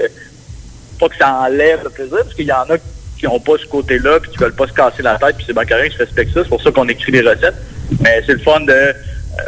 pas 0.97 1.09
que 1.09 1.17
ça 1.17 1.33
enlève 1.33 1.81
le 1.83 1.89
plaisir, 1.89 2.17
parce 2.17 2.33
qu'il 2.33 2.45
y 2.45 2.51
en 2.51 2.69
a 2.69 2.77
qui 3.17 3.25
n'ont 3.25 3.39
pas 3.39 3.53
ce 3.59 3.65
côté-là, 3.65 4.19
puis 4.19 4.31
qui 4.31 4.37
veulent 4.37 4.53
pas 4.53 4.67
se 4.67 4.73
casser 4.73 5.01
la 5.01 5.17
tête, 5.17 5.37
puis 5.37 5.45
c'est 5.47 5.53
bien 5.53 5.65
correct, 5.65 5.93
je 5.93 6.03
respecte 6.03 6.33
ça. 6.33 6.43
C'est 6.43 6.49
pour 6.49 6.61
ça 6.61 6.71
qu'on 6.71 6.87
écrit 6.87 7.11
des 7.11 7.21
recettes. 7.21 7.55
Mais 8.01 8.21
c'est 8.25 8.33
le 8.33 8.39
fun 8.39 8.59
de, 8.61 8.71
euh, 8.71 8.93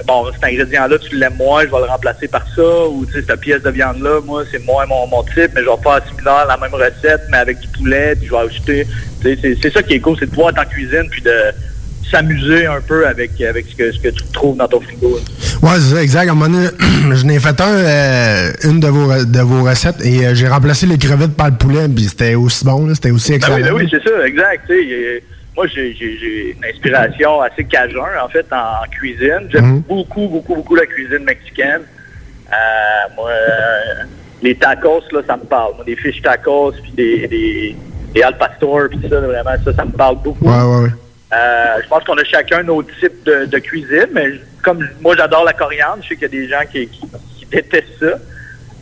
bon, 0.05 0.25
cet 0.33 0.43
ingrédient-là, 0.43 0.97
tu 0.97 1.15
l'aimes 1.15 1.35
moins, 1.37 1.63
je 1.63 1.69
vais 1.69 1.77
le 1.77 1.85
remplacer 1.85 2.27
par 2.27 2.45
ça, 2.55 2.87
ou 2.87 3.05
tu 3.05 3.13
sais, 3.13 3.25
cette 3.27 3.39
pièce 3.39 3.61
de 3.61 3.69
viande-là, 3.69 4.21
moi, 4.25 4.43
c'est 4.51 4.63
moins 4.65 4.85
mon, 4.85 5.07
mon 5.07 5.23
type, 5.23 5.51
mais 5.53 5.61
je 5.61 5.69
vais 5.69 5.83
faire 5.83 6.01
similaire, 6.07 6.45
la 6.47 6.57
même 6.57 6.73
recette, 6.73 7.21
mais 7.29 7.37
avec 7.37 7.59
du 7.59 7.67
poulet, 7.67 8.15
puis 8.15 8.27
je 8.27 8.31
vais 8.31 8.37
ajouter, 8.37 8.87
c'est 9.21 9.73
ça 9.73 9.83
qui 9.83 9.93
est 9.95 9.99
cool, 9.99 10.17
c'est 10.19 10.25
de 10.25 10.31
pouvoir 10.31 10.49
être 10.49 10.61
en 10.61 10.65
cuisine, 10.65 11.07
puis 11.09 11.21
de 11.21 11.53
s'amuser 12.09 12.65
un 12.65 12.81
peu 12.81 13.07
avec, 13.07 13.39
avec 13.41 13.65
ce, 13.69 13.75
que, 13.75 13.91
ce 13.91 13.99
que 13.99 14.09
tu 14.09 14.23
trouves 14.33 14.57
dans 14.57 14.67
ton 14.67 14.79
frigo. 14.81 15.19
Ouais, 15.61 15.69
c'est 15.79 15.95
ça, 15.95 16.01
exact. 16.01 16.27
À 16.29 16.31
un 16.31 16.35
moment 16.35 16.49
donné, 16.55 16.69
je 17.15 17.25
n'ai 17.25 17.39
fait 17.39 17.59
un, 17.61 17.67
euh, 17.73 18.51
une 18.63 18.79
de 18.79 18.87
vos, 18.87 19.25
de 19.25 19.39
vos 19.41 19.63
recettes 19.63 20.03
et 20.05 20.25
euh, 20.25 20.33
j'ai 20.33 20.47
remplacé 20.47 20.85
les 20.87 20.97
crevettes 20.97 21.35
par 21.35 21.49
le 21.49 21.55
poulet, 21.55 21.87
puis 21.87 22.05
c'était 22.05 22.35
aussi 22.35 22.63
bon, 22.65 22.93
c'était 22.95 23.11
aussi 23.11 23.31
Ben 23.31 23.35
excellent. 23.37 23.55
oui, 23.57 23.63
ben 23.63 23.73
oui, 23.73 23.87
c'est 23.91 24.03
ça, 24.09 24.25
exact. 24.27 24.71
moi, 25.55 25.65
j'ai 25.67 26.55
une 26.57 26.65
inspiration 26.65 27.41
assez 27.41 27.63
cajun, 27.65 27.99
en 28.23 28.29
fait, 28.29 28.45
en, 28.51 28.83
en 28.83 28.89
cuisine. 28.89 29.47
J'aime 29.51 29.79
beaucoup, 29.87 30.27
beaucoup, 30.27 30.55
beaucoup 30.55 30.75
la 30.75 30.85
cuisine 30.85 31.23
mexicaine. 31.25 31.81
Euh, 32.51 33.13
moi, 33.15 33.29
euh, 33.29 34.03
les 34.41 34.55
tacos, 34.55 35.01
là, 35.11 35.19
ça 35.27 35.37
me 35.37 35.43
parle. 35.43 35.75
Moi, 35.75 35.85
des 35.85 35.95
fish 35.95 36.21
tacos, 36.21 36.71
puis 36.81 36.91
des, 36.93 37.27
des, 37.27 37.75
des 38.13 38.21
al 38.23 38.37
pastor, 38.37 38.87
puis 38.89 38.99
ça, 39.09 39.19
vraiment, 39.19 39.51
ça, 39.63 39.73
ça 39.73 39.85
me 39.85 39.91
parle 39.91 40.17
beaucoup. 40.23 40.45
Ouais, 40.45 40.63
ouais, 40.63 40.83
ouais. 40.85 40.89
Euh, 41.31 41.75
je 41.83 41.87
pense 41.87 42.03
qu'on 42.05 42.17
a 42.17 42.23
chacun 42.23 42.63
nos 42.63 42.81
types 42.81 43.23
de, 43.25 43.45
de 43.45 43.57
cuisine, 43.59 44.07
mais 44.13 44.25
comme 44.63 44.87
moi 44.99 45.15
j'adore 45.15 45.43
la 45.43 45.53
coriandre, 45.53 45.99
je 46.01 46.09
sais 46.09 46.15
qu'il 46.15 46.23
y 46.23 46.25
a 46.25 46.41
des 46.41 46.47
gens 46.49 46.61
qui, 46.71 46.87
qui, 46.87 47.01
qui 47.37 47.45
détestent 47.45 47.99
ça. 47.99 48.17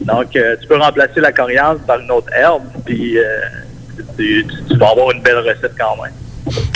Donc 0.02 0.34
euh, 0.36 0.56
tu 0.62 0.68
peux 0.68 0.78
remplacer 0.78 1.20
la 1.20 1.32
coriandre 1.34 1.80
par 1.82 2.00
une 2.00 2.10
autre 2.12 2.32
herbe, 2.34 2.64
puis 2.86 3.18
euh, 3.18 3.24
tu, 4.18 4.46
tu- 4.48 4.64
tu 4.70 4.78
vas 4.78 4.92
avoir 4.92 5.12
une 5.12 5.22
belle 5.22 5.40
recette 5.40 5.74
quand 5.78 6.02
même. 6.02 6.14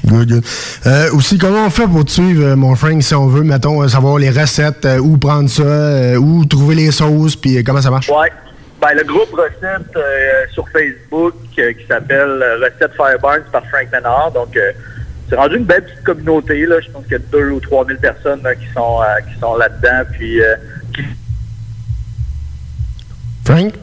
Good, 0.07 0.27
good. 0.27 0.43
Euh, 0.87 1.13
aussi, 1.13 1.37
comment 1.37 1.65
on 1.65 1.69
fait 1.69 1.87
pour 1.87 2.03
te 2.03 2.11
suivre, 2.11 2.55
mon 2.55 2.75
Frank, 2.75 3.01
si 3.01 3.15
on 3.15 3.27
veut, 3.27 3.43
mettons, 3.43 3.87
savoir 3.87 4.17
les 4.17 4.29
recettes, 4.29 4.85
où 4.99 5.17
prendre 5.17 5.49
ça, 5.49 6.19
où 6.19 6.43
trouver 6.43 6.75
les 6.75 6.91
sauces, 6.91 7.37
puis 7.37 7.63
comment 7.63 7.81
ça 7.81 7.89
marche? 7.91 8.09
Ouais. 8.09 8.29
Ben, 8.81 8.89
le 8.97 9.03
groupe 9.05 9.31
recette 9.31 9.95
sur 10.51 10.67
Facebook 10.69 11.33
qui 11.55 11.61
s'appelle 11.87 12.43
Recette 12.61 12.91
Fireburns 12.97 13.43
par 13.53 13.63
Frank 13.67 13.87
Ménard. 13.93 14.31
Donc, 14.33 14.57
c'est 15.31 15.37
rendu 15.37 15.55
une 15.55 15.63
belle 15.63 15.83
petite 15.85 16.03
communauté. 16.03 16.65
Là. 16.65 16.81
Je 16.81 16.91
pense 16.91 17.03
qu'il 17.03 17.13
y 17.13 17.15
a 17.15 17.19
2 17.19 17.49
ou 17.51 17.59
3 17.61 17.87
000 17.87 17.97
personnes 17.99 18.43
là, 18.43 18.53
qui 18.53 18.67
sont, 18.75 19.01
euh, 19.01 19.21
qui 19.33 19.39
sont 19.39 19.55
là-dedans. 19.55 20.03
Puis, 20.11 20.41
euh, 20.41 20.55
qui 20.93 21.01
Frank? 23.45 23.73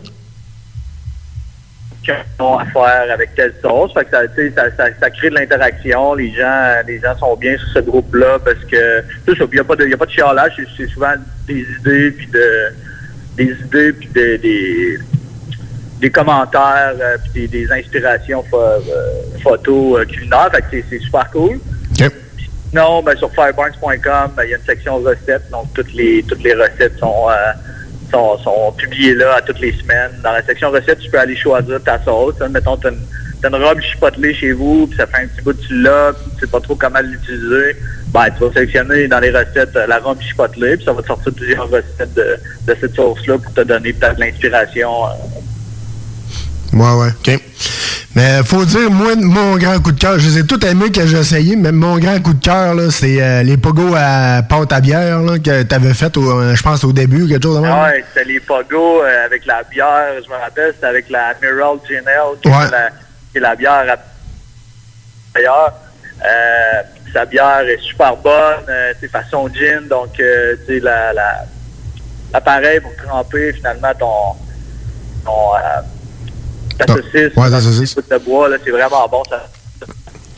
qui 2.03 2.11
ont 2.39 2.59
à 2.59 2.65
faire 2.67 3.11
avec 3.13 3.35
telle 3.35 3.55
sauce. 3.61 3.93
Fait 3.93 4.05
que 4.05 4.11
ça, 4.11 4.27
tu 4.29 4.35
sais, 4.37 4.53
ça, 4.55 4.65
ça, 4.77 4.85
ça 4.99 5.11
crée 5.11 5.29
de 5.31 5.35
l'interaction. 5.35 6.15
Les 6.15 6.33
gens, 6.33 6.75
les 6.87 7.01
gens 7.01 7.17
sont 7.19 7.37
bien 7.37 7.57
sur 7.59 7.69
ce 7.69 7.79
groupe-là 7.81 8.39
parce 8.45 8.65
que. 8.65 9.03
Il 9.27 9.49
n'y 9.53 9.59
a 9.59 9.65
pas 9.65 9.77
de, 9.77 9.87
y 9.87 9.93
a 9.93 9.97
pas 9.97 10.07
de 10.07 10.11
chialage. 10.11 10.53
C'est- 10.57 10.67
C'est 10.77 10.87
souvent 10.93 11.13
des 11.47 11.67
idées 11.81 12.11
puis 12.13 12.27
de, 12.29 12.73
des 13.37 13.51
idées 13.65 13.93
puis 13.93 14.09
de- 14.09 14.37
des, 14.37 14.99
des 16.01 16.11
commentaires 16.11 16.95
euh, 17.01 17.17
puis 17.33 17.49
des, 17.49 17.67
des 17.67 17.73
inspirations 17.73 18.45
euh, 18.55 18.79
photos 19.43 20.01
euh, 20.01 20.05
culinaires. 20.05 20.51
Fait 20.53 20.63
que 20.83 20.87
c'est- 20.91 20.99
super 21.01 21.31
cool. 21.31 21.59
Non, 22.73 23.03
ben, 23.03 23.17
sur 23.17 23.31
firebarns.com, 23.33 24.33
ben, 24.37 24.45
il 24.45 24.51
y 24.51 24.55
a 24.55 24.59
une 24.59 24.65
section 24.65 24.99
recettes, 24.99 25.49
donc 25.51 25.73
toutes 25.75 25.93
les 25.95 26.23
toutes 26.23 26.43
les 26.43 26.53
recettes 26.53 26.99
sont, 26.99 27.27
euh, 27.31 27.35
sont, 28.13 28.37
sont 28.39 28.73
publiées 28.77 29.15
là 29.15 29.37
à 29.37 29.41
toutes 29.41 29.61
les 29.61 29.73
semaines. 29.73 30.13
Dans 30.23 30.33
la 30.33 30.43
section 30.43 30.71
recettes, 30.71 30.99
tu 30.99 31.11
peux 31.11 31.19
aller 31.19 31.35
choisir 31.37 31.83
ta 31.83 31.99
sauce. 32.05 32.35
hein. 32.43 32.49
Mettons, 32.51 32.77
tu 32.77 32.89
as 32.89 32.91
une, 32.91 33.55
robe 33.55 33.81
chipotelée 33.81 34.35
chez 34.35 34.53
vous, 34.53 34.87
puis 34.87 34.99
ça 34.99 35.07
fait 35.07 35.23
un 35.23 35.27
petit 35.29 35.41
bout 35.41 35.55
de 35.55 35.61
tu 35.63 35.81
l'as, 35.83 36.13
puis 36.13 36.31
tu 36.35 36.41
sais 36.41 36.47
pas 36.47 36.61
trop 36.61 36.75
comment 36.75 37.01
l'utiliser. 37.01 37.75
Ben, 38.13 38.27
tu 38.37 38.45
vas 38.45 38.53
sélectionner 38.53 39.09
dans 39.09 39.21
les 39.21 39.31
recettes 39.31 39.75
euh, 39.77 39.87
la 39.87 39.99
robe 39.99 40.21
chipotelée, 40.21 40.77
puis 40.77 40.85
ça 40.85 40.93
va 40.93 41.01
te 41.01 41.07
sortir 41.07 41.33
plusieurs 41.33 41.71
recettes 41.71 42.13
de, 42.15 42.37
de 42.67 42.77
cette 42.79 42.95
sauce-là 42.95 43.39
pour 43.39 43.55
te 43.55 43.63
donner 43.63 43.95
peut-être 43.95 44.19
l'inspiration. 44.19 45.07
euh, 45.07 45.11
Ouais, 46.79 46.95
ouais, 47.01 47.09
OK. 47.11 47.41
Mais 48.15 48.41
faut 48.45 48.65
dire, 48.65 48.91
moi, 48.91 49.15
mon 49.17 49.57
grand 49.57 49.79
coup 49.81 49.93
de 49.93 50.01
cœur, 50.01 50.19
je 50.19 50.29
les 50.29 50.39
ai 50.39 50.47
tous 50.47 50.65
aimés 50.67 50.91
que 50.91 51.07
j'ai 51.07 51.19
essayé, 51.19 51.55
mais 51.57 51.71
mon 51.73 51.99
grand 51.99 52.21
coup 52.21 52.33
de 52.35 52.43
cœur, 52.43 52.75
là, 52.75 52.91
c'est 52.91 53.21
euh, 53.23 53.43
les 53.43 53.57
pogos 53.57 53.95
à 53.97 54.43
pâte 54.43 54.73
à 54.73 54.81
bière 54.81 55.21
là, 55.21 55.39
que 55.39 55.63
t'avais 55.63 55.95
fait, 55.95 56.17
au- 56.17 56.41
euh, 56.41 56.55
je 56.55 56.63
pense, 56.63 56.83
au 56.85 56.93
début, 56.93 57.29
quelque 57.29 57.43
chose 57.45 57.57
de 57.57 57.61
même. 57.63 57.73
Ouais, 57.79 58.05
c'était 58.09 58.25
les 58.27 58.41
pogos 58.41 59.03
euh, 59.03 59.25
avec 59.27 59.45
la 59.47 59.63
bière, 59.65 60.07
je 60.25 60.29
me 60.31 60.37
rappelle, 60.37 60.73
c'était 60.75 60.87
avec 60.87 61.11
la 61.11 61.29
Admiral 61.29 61.77
Gin 61.87 62.01
qui, 62.43 62.49
est 62.49 62.51
la, 62.71 62.89
qui 63.31 63.39
est 63.39 63.41
la 63.41 63.55
bière 63.57 63.73
à 63.93 63.97
d'ailleurs. 65.35 65.73
Euh, 66.25 66.83
sa 67.13 67.25
bière 67.25 67.61
est 67.61 67.81
super 67.81 68.17
bonne, 68.17 68.65
euh, 68.69 68.93
c'est 69.01 69.09
façon 69.11 69.49
gin, 69.49 69.87
donc 69.89 70.19
euh, 70.19 70.57
tu 70.67 70.75
sais, 70.75 70.81
la, 70.81 71.13
la, 71.13 71.45
l'appareil 72.33 72.81
pour 72.81 72.91
tremper 72.97 73.53
finalement 73.53 73.93
ton, 73.99 74.35
ton 75.25 75.53
euh, 76.81 76.85
ta 76.85 76.95
saucisse, 76.95 77.37
ouais, 77.37 77.61
saucisse. 77.61 77.97
de 77.97 78.19
bois, 78.19 78.49
là, 78.49 78.57
c'est 78.65 78.71
vraiment 78.71 79.09
bon. 79.09 79.23
Ça, 79.29 79.43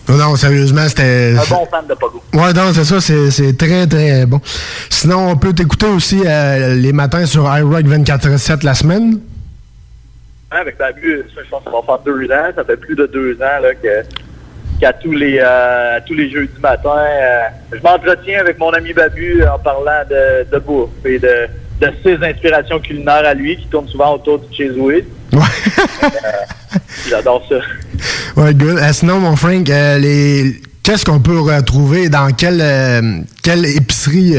Non, 0.09 0.16
non, 0.16 0.37
sérieusement, 0.37 0.88
c'était... 0.88 1.35
un 1.38 1.55
bon 1.55 1.66
fan 1.66 1.87
de 1.88 1.94
pogo. 1.94 2.22
Ouais, 2.35 2.53
non, 2.53 2.72
c'est 2.72 2.85
ça, 2.85 3.00
c'est 3.00 3.31
c'est 3.31 3.57
très, 3.57 3.87
très 3.87 4.26
bon. 4.26 4.40
Sinon, 4.88 5.31
on 5.31 5.37
peut 5.37 5.53
t'écouter 5.53 5.87
aussi 5.87 6.22
euh, 6.26 6.74
les 6.74 6.92
matins 6.92 7.26
sur 7.26 7.44
iRock 7.44 7.85
24-7 7.85 8.64
la 8.64 8.74
semaine. 8.74 9.20
Ouais, 10.53 10.59
avec 10.59 10.79
Babu, 10.79 11.24
ça, 11.35 11.42
je 11.44 11.50
pense 11.50 11.62
que 11.64 11.70
ça 11.70 11.76
va 11.76 11.83
faire 11.87 11.98
deux 12.05 12.24
ans. 12.33 12.53
Ça 12.57 12.64
fait 12.64 12.76
plus 12.76 12.96
de 12.96 13.07
deux 13.07 13.35
ans 13.37 13.61
là, 13.62 13.74
que 13.74 14.03
qu'à 14.81 14.92
tous 14.94 15.12
les 15.12 15.38
euh, 15.40 16.00
tous 16.07 16.14
les 16.14 16.31
jeudis 16.31 16.59
matin, 16.61 16.96
euh, 16.96 17.42
je 17.70 17.79
m'entretiens 17.83 18.40
avec 18.40 18.59
mon 18.59 18.70
ami 18.70 18.92
Babu 18.92 19.44
en 19.44 19.59
parlant 19.59 20.03
de, 20.11 20.50
de 20.50 20.59
bouffe 20.59 20.88
et 21.05 21.18
de 21.18 21.46
de 21.81 21.90
ses 22.03 22.16
inspirations 22.22 22.79
culinaires 22.79 23.24
à 23.24 23.33
lui, 23.35 23.57
qui 23.57 23.66
tournent 23.68 23.88
souvent 23.88 24.14
autour 24.14 24.38
du 24.40 24.55
cheese 24.55 24.76
whiz. 24.76 25.05
Euh, 25.34 25.38
J'adore 27.08 27.46
ça. 27.48 27.56
Ouais, 28.36 28.54
good. 28.54 28.78
Euh, 28.78 28.92
sinon, 28.92 29.20
mon 29.20 29.36
Frank, 29.36 29.68
euh, 29.68 29.98
les... 29.98 30.60
qu'est-ce 30.82 31.04
qu'on 31.04 31.20
peut 31.20 31.38
retrouver 31.38 32.08
dans 32.08 32.32
quelle, 32.32 32.60
euh, 32.60 33.20
quelle 33.42 33.66
épicerie 33.66 34.34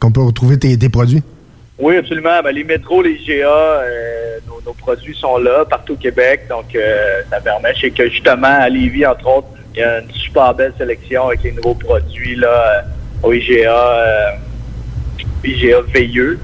qu'on 0.00 0.10
peut 0.10 0.22
retrouver 0.22 0.58
tes, 0.58 0.76
tes 0.78 0.88
produits? 0.88 1.22
Oui, 1.78 1.96
absolument. 1.96 2.42
Ben, 2.42 2.52
les 2.52 2.64
métros, 2.64 3.02
les 3.02 3.12
IGA, 3.12 3.46
euh, 3.46 4.38
nos, 4.48 4.60
nos 4.64 4.72
produits 4.72 5.14
sont 5.14 5.38
là 5.38 5.64
partout 5.64 5.92
au 5.92 5.96
Québec. 5.96 6.46
Donc, 6.48 6.76
ça 7.30 7.40
permet. 7.40 7.74
Je 7.74 7.82
sais 7.82 7.90
que 7.90 8.08
justement, 8.08 8.58
à 8.60 8.68
Lévis, 8.68 9.06
entre 9.06 9.26
autres, 9.26 9.48
il 9.74 9.80
y 9.80 9.82
a 9.82 10.00
une 10.00 10.10
super 10.10 10.54
belle 10.54 10.72
sélection 10.76 11.28
avec 11.28 11.42
les 11.44 11.52
nouveaux 11.52 11.74
produits 11.74 12.34
là, 12.34 12.84
au 13.22 13.32
IGA, 13.32 14.38
IGA 15.44 15.82
Veilleux. 15.94 16.38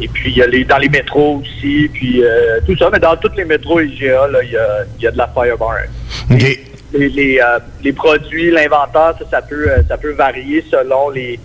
Et 0.00 0.08
puis, 0.08 0.30
il 0.30 0.36
y 0.36 0.42
a 0.42 0.46
les, 0.46 0.64
dans 0.64 0.78
les 0.78 0.88
métros 0.88 1.42
aussi, 1.42 1.90
puis 1.92 2.22
euh, 2.22 2.60
tout 2.66 2.76
ça. 2.76 2.88
Mais 2.92 2.98
dans 2.98 3.16
tous 3.16 3.32
les 3.36 3.44
métros 3.44 3.80
IGA, 3.80 4.28
là, 4.28 4.42
il 4.42 4.50
y 4.50 4.56
a, 4.56 4.84
il 4.98 5.04
y 5.04 5.06
a 5.06 5.10
de 5.10 5.18
la 5.18 5.28
Fireburn. 5.28 5.88
OK. 6.30 6.58
Les, 6.94 7.08
les, 7.10 7.38
euh, 7.38 7.58
les 7.82 7.92
produits, 7.92 8.50
l'inventaire, 8.50 9.14
ça, 9.18 9.24
ça 9.30 9.42
peut, 9.42 9.68
euh, 9.68 9.82
ça 9.88 9.98
peut 9.98 10.12
varier 10.12 10.64
selon 10.70 11.10
les 11.10 11.38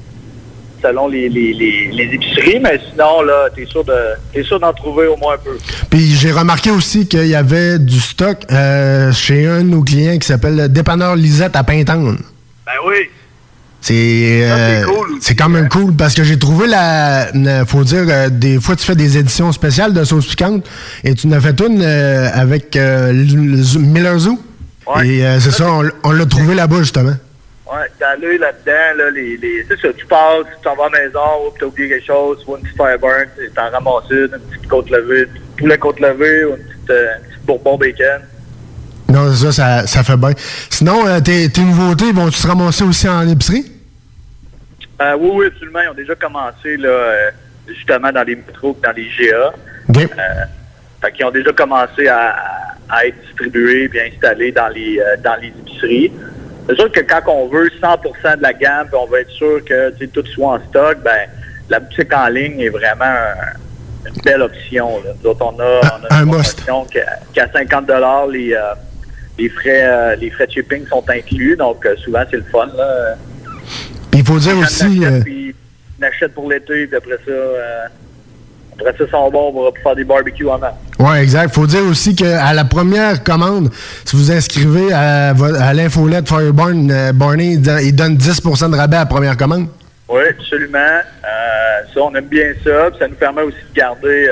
selon 0.84 1.08
les, 1.08 1.30
les, 1.30 2.10
épiceries, 2.14 2.60
mais 2.60 2.80
sinon, 2.92 3.22
là, 3.22 3.48
t'es 3.56 3.66
sûr 3.66 3.86
de 3.86 3.94
t'es 4.34 4.44
sûr 4.44 4.60
d'en 4.60 4.74
trouver 4.74 5.08
au 5.08 5.16
moins 5.16 5.36
un 5.36 5.38
peu. 5.38 5.58
Puis 5.90 6.14
j'ai 6.16 6.32
remarqué 6.32 6.72
aussi 6.72 7.08
qu'il 7.08 7.28
y 7.28 7.36
avait 7.36 7.80
du 7.80 8.00
stock 8.00 8.40
euh, 8.52 9.12
chez 9.14 9.48
un 9.48 9.64
de 9.64 9.70
nos 9.70 9.82
clients 9.82 10.18
qui 10.18 10.28
s'appelle 10.28 10.58
le 10.58 10.70
Dépanneur 10.70 11.16
Lisette 11.16 11.56
à 11.56 11.64
Pintown. 11.64 12.18
Ben 12.66 12.74
oui. 12.86 13.10
C'est 13.86 14.50
euh, 14.50 14.86
c'est 15.20 15.36
quand 15.36 15.50
même 15.50 15.68
cool 15.68 15.94
parce 15.94 16.14
que 16.14 16.24
j'ai 16.24 16.40
trouvé 16.40 16.68
la, 16.68 17.28
faut 17.68 17.84
dire 17.84 18.06
euh, 18.08 18.30
des 18.30 18.58
fois 18.62 18.78
tu 18.78 18.86
fais 18.86 18.96
des 18.96 19.18
éditions 19.18 19.52
spéciales 19.52 19.94
de 19.94 20.06
sauce 20.06 20.26
piquante 20.26 20.66
et 21.04 21.14
tu 21.16 21.28
en 21.28 21.34
as 21.34 21.42
fait 21.42 21.60
une 21.60 21.82
euh, 21.82 22.30
avec 22.34 22.78
euh, 22.78 23.12
le- 23.12 23.58
le 23.58 23.80
Miller 23.80 24.18
Zoo 24.20 24.40
et 25.04 25.22
c'est 25.42 25.52
ça 25.52 25.68
on, 26.06 26.12
l'a 26.12 26.26
trouvé 26.26 26.56
là-bas 26.56 26.78
justement. 26.80 27.12
Ouais, 27.66 27.90
t'as 28.00 28.16
l'œil 28.16 28.38
là-dedans, 28.38 29.04
là, 29.04 29.10
les, 29.12 29.36
les, 29.38 29.66
c'est 29.68 29.80
ça, 29.82 29.88
tu 29.98 30.06
passes, 30.06 30.46
tu 30.46 30.64
t'en 30.64 30.76
vas 30.76 30.86
à 30.86 30.90
la 30.90 31.06
maison, 31.06 31.20
ou 31.48 31.58
t'as 31.60 31.66
oublié 31.66 31.90
quelque 31.90 32.06
chose, 32.06 32.38
tu 32.40 32.46
vois 32.46 32.58
une 32.60 32.64
petite 32.64 32.78
Fireburn, 32.78 33.26
tu 33.38 33.52
t'en 33.52 33.70
ramasses 33.72 34.04
une, 34.12 34.18
une 34.34 34.40
petite 34.50 34.68
côte 34.70 34.90
levée, 34.92 35.22
un 35.24 35.26
petit 35.26 35.42
poulet 35.58 35.78
côte 35.78 36.00
levée, 36.00 36.46
ou 36.46 36.50
une 36.52 36.56
petite, 36.58 36.90
une 36.90 37.30
petite 37.30 37.46
bourbon 37.46 37.78
bacon. 37.78 38.22
Non 39.10 39.34
c'est 39.34 39.52
ça, 39.52 39.82
ça 39.82 39.88
ça 39.88 40.04
fait 40.04 40.18
bien. 40.18 40.32
Sinon 40.70 41.20
tes, 41.22 41.50
tes 41.50 41.62
nouveautés 41.62 42.12
vont 42.14 42.30
tu 42.30 42.38
se 42.38 42.48
ramasser 42.48 42.84
aussi 42.84 43.10
en 43.10 43.28
épicerie? 43.28 43.66
Euh, 45.04 45.16
oui, 45.20 45.30
oui, 45.34 45.46
absolument. 45.48 45.80
Ils 45.84 45.90
ont 45.90 45.94
déjà 45.94 46.16
commencé, 46.16 46.78
là, 46.78 46.90
euh, 46.90 47.32
justement, 47.68 48.12
dans 48.12 48.24
les 48.24 48.36
métros, 48.36 48.78
dans 48.84 48.92
les 48.92 49.08
GA. 49.20 49.54
OK. 49.90 49.98
Euh, 49.98 50.08
fait 51.02 51.12
qu'ils 51.12 51.26
ont 51.26 51.32
déjà 51.32 51.52
commencé 51.52 52.08
à, 52.08 52.36
à 52.90 53.06
être 53.06 53.20
distribués 53.26 53.90
et 53.94 54.14
installés 54.14 54.52
dans 54.52 54.70
les, 54.70 55.00
euh, 55.00 55.18
dans 55.24 55.36
les 55.42 55.48
épiceries. 55.50 56.12
C'est 56.70 56.76
sûr 56.76 56.90
que 56.92 57.02
quand 57.02 57.20
on 57.28 57.48
veut 57.50 57.70
100% 57.82 58.38
de 58.38 58.42
la 58.44 58.54
gamme, 58.54 58.88
on 58.94 59.06
veut 59.08 59.20
être 59.20 59.32
sûr 59.32 59.64
que 59.66 59.90
tout 60.06 60.26
soit 60.28 60.54
en 60.54 60.60
stock, 60.70 61.00
ben 61.04 61.28
la 61.70 61.80
boutique 61.82 62.14
en 62.14 62.28
ligne 62.28 62.62
est 62.62 62.70
vraiment 62.70 63.04
un- 63.04 64.08
une 64.10 64.22
belle 64.24 64.42
option. 64.42 65.02
Là. 65.04 65.12
Nous 65.22 65.30
autres, 65.30 65.42
on 65.46 65.60
a, 65.60 65.80
on 65.82 66.06
a 66.16 66.20
une 66.22 66.28
promotion 66.30 66.86
qu'à 66.86 67.20
qu'à 67.34 67.52
50 67.52 67.90
les, 68.32 68.56
les 69.38 69.50
frais 69.50 70.16
les 70.18 70.30
frais 70.30 70.48
de 70.48 70.52
shipping 70.52 70.88
sont 70.88 71.04
inclus, 71.10 71.58
donc 71.58 71.86
souvent 71.98 72.24
c'est 72.32 72.38
le 72.38 72.46
fun. 72.52 72.68
Là. 72.78 73.16
Puis 74.14 74.20
il 74.20 74.26
faut 74.26 74.40
dire 74.40 74.58
aussi 74.60 75.04
euh, 75.06 75.22
Puis 75.24 75.56
on 76.00 76.06
achète 76.06 76.34
pour 76.34 76.50
l'été, 76.50 76.86
puis 76.88 76.96
après 76.98 77.18
ça, 77.26 77.32
euh, 77.32 77.86
après 78.80 78.94
ça, 78.98 79.10
sont 79.12 79.30
bons, 79.32 79.52
on 79.56 79.64
va 79.64 79.70
faire 79.82 79.96
des 79.96 80.04
barbecues 80.04 80.48
en 80.50 80.58
main. 80.60 80.72
Ouais, 81.00 81.22
exact. 81.24 81.54
Faut 81.54 81.66
dire 81.68 81.84
aussi 81.90 82.16
qu'à 82.16 82.54
la 82.54 82.64
première 82.66 83.24
commande, 83.24 83.70
si 84.06 84.16
vous 84.16 84.32
inscrivez 84.32 84.94
à, 84.94 85.30
à 85.32 85.74
l'infolette 85.74 86.28
Fireburn, 86.28 86.90
euh, 86.92 87.12
Barney, 87.14 87.54
il 87.54 87.62
don- 87.62 87.78
il 87.82 87.96
donne 87.96 88.16
10% 88.18 88.70
de 88.72 88.76
rabais 88.78 88.98
à 88.98 89.00
la 89.02 89.06
première 89.06 89.36
commande. 89.38 89.68
Oui, 90.10 90.22
absolument. 90.30 90.78
Euh, 90.78 91.88
ça, 91.94 92.00
on 92.02 92.14
aime 92.16 92.26
bien 92.28 92.54
ça. 92.64 92.90
Puis 92.92 93.00
ça 93.00 93.08
nous 93.08 93.16
permet 93.16 93.42
aussi 93.42 93.58
de 93.58 93.76
garder, 93.76 94.30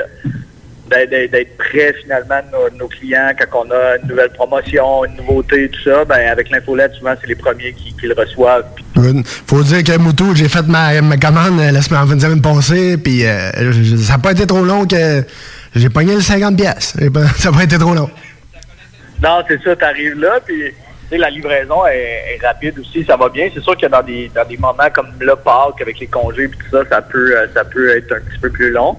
d'être- 0.92 1.10
d'être 1.10 1.30
d'être 1.32 1.56
prêt 1.56 1.94
finalement 2.02 2.40
de 2.46 2.56
nos, 2.56 2.70
de 2.70 2.76
nos 2.76 2.88
clients 2.88 3.30
quand 3.38 3.64
on 3.66 3.70
a 3.70 3.96
une 4.02 4.08
nouvelle 4.08 4.30
promotion, 4.30 5.04
une 5.04 5.16
nouveauté, 5.16 5.68
tout 5.70 5.82
ça. 5.90 6.04
Ben, 6.04 6.28
avec 6.30 6.50
l'infolette, 6.50 6.92
souvent, 6.94 7.14
c'est 7.20 7.26
les 7.26 7.34
premiers 7.34 7.72
qui, 7.72 7.94
qui 7.94 8.06
le 8.06 8.14
reçoivent. 8.14 8.64
Good. 8.96 9.26
Faut 9.26 9.62
dire 9.62 9.82
que 9.84 9.96
Moutou, 9.98 10.34
j'ai 10.34 10.48
fait 10.48 10.66
ma, 10.66 11.00
ma 11.02 11.16
commande 11.16 11.58
euh, 11.60 11.70
la 11.70 11.82
semaine, 11.82 12.02
en 12.02 12.06
fin 12.06 12.16
de 12.16 12.20
semaine 12.20 12.42
passée, 12.42 12.96
puis 12.98 13.26
euh, 13.26 13.50
ça 13.98 14.12
n'a 14.14 14.18
pas 14.18 14.32
été 14.32 14.46
trop 14.46 14.64
long 14.64 14.86
que 14.86 15.24
j'ai 15.74 15.88
pogné 15.88 16.14
le 16.14 16.20
50 16.20 16.56
pièces. 16.56 16.94
Ça 17.38 17.50
n'a 17.50 17.56
pas 17.56 17.64
été 17.64 17.78
trop 17.78 17.94
long. 17.94 18.10
Non, 19.22 19.42
c'est 19.48 19.62
ça, 19.62 19.76
tu 19.76 19.84
arrives 19.84 20.18
là, 20.18 20.40
puis 20.44 20.56
tu 20.64 21.08
sais, 21.10 21.16
la 21.16 21.30
livraison 21.30 21.86
est, 21.86 22.36
est 22.40 22.44
rapide 22.44 22.76
aussi, 22.80 23.04
ça 23.04 23.16
va 23.16 23.28
bien. 23.28 23.48
C'est 23.54 23.62
sûr 23.62 23.76
que 23.76 23.86
dans 23.86 24.02
des 24.02 24.30
dans 24.34 24.44
des 24.46 24.56
moments 24.56 24.90
comme 24.92 25.08
le 25.20 25.36
Pâques, 25.36 25.80
avec 25.80 26.00
les 26.00 26.06
congés 26.08 26.48
puis 26.48 26.58
tout 26.58 26.76
ça, 26.76 26.82
ça 26.90 27.02
peut 27.02 27.36
euh, 27.38 27.46
ça 27.54 27.64
peut 27.64 27.96
être 27.96 28.12
un 28.12 28.20
petit 28.20 28.38
peu 28.40 28.50
plus 28.50 28.70
long. 28.72 28.96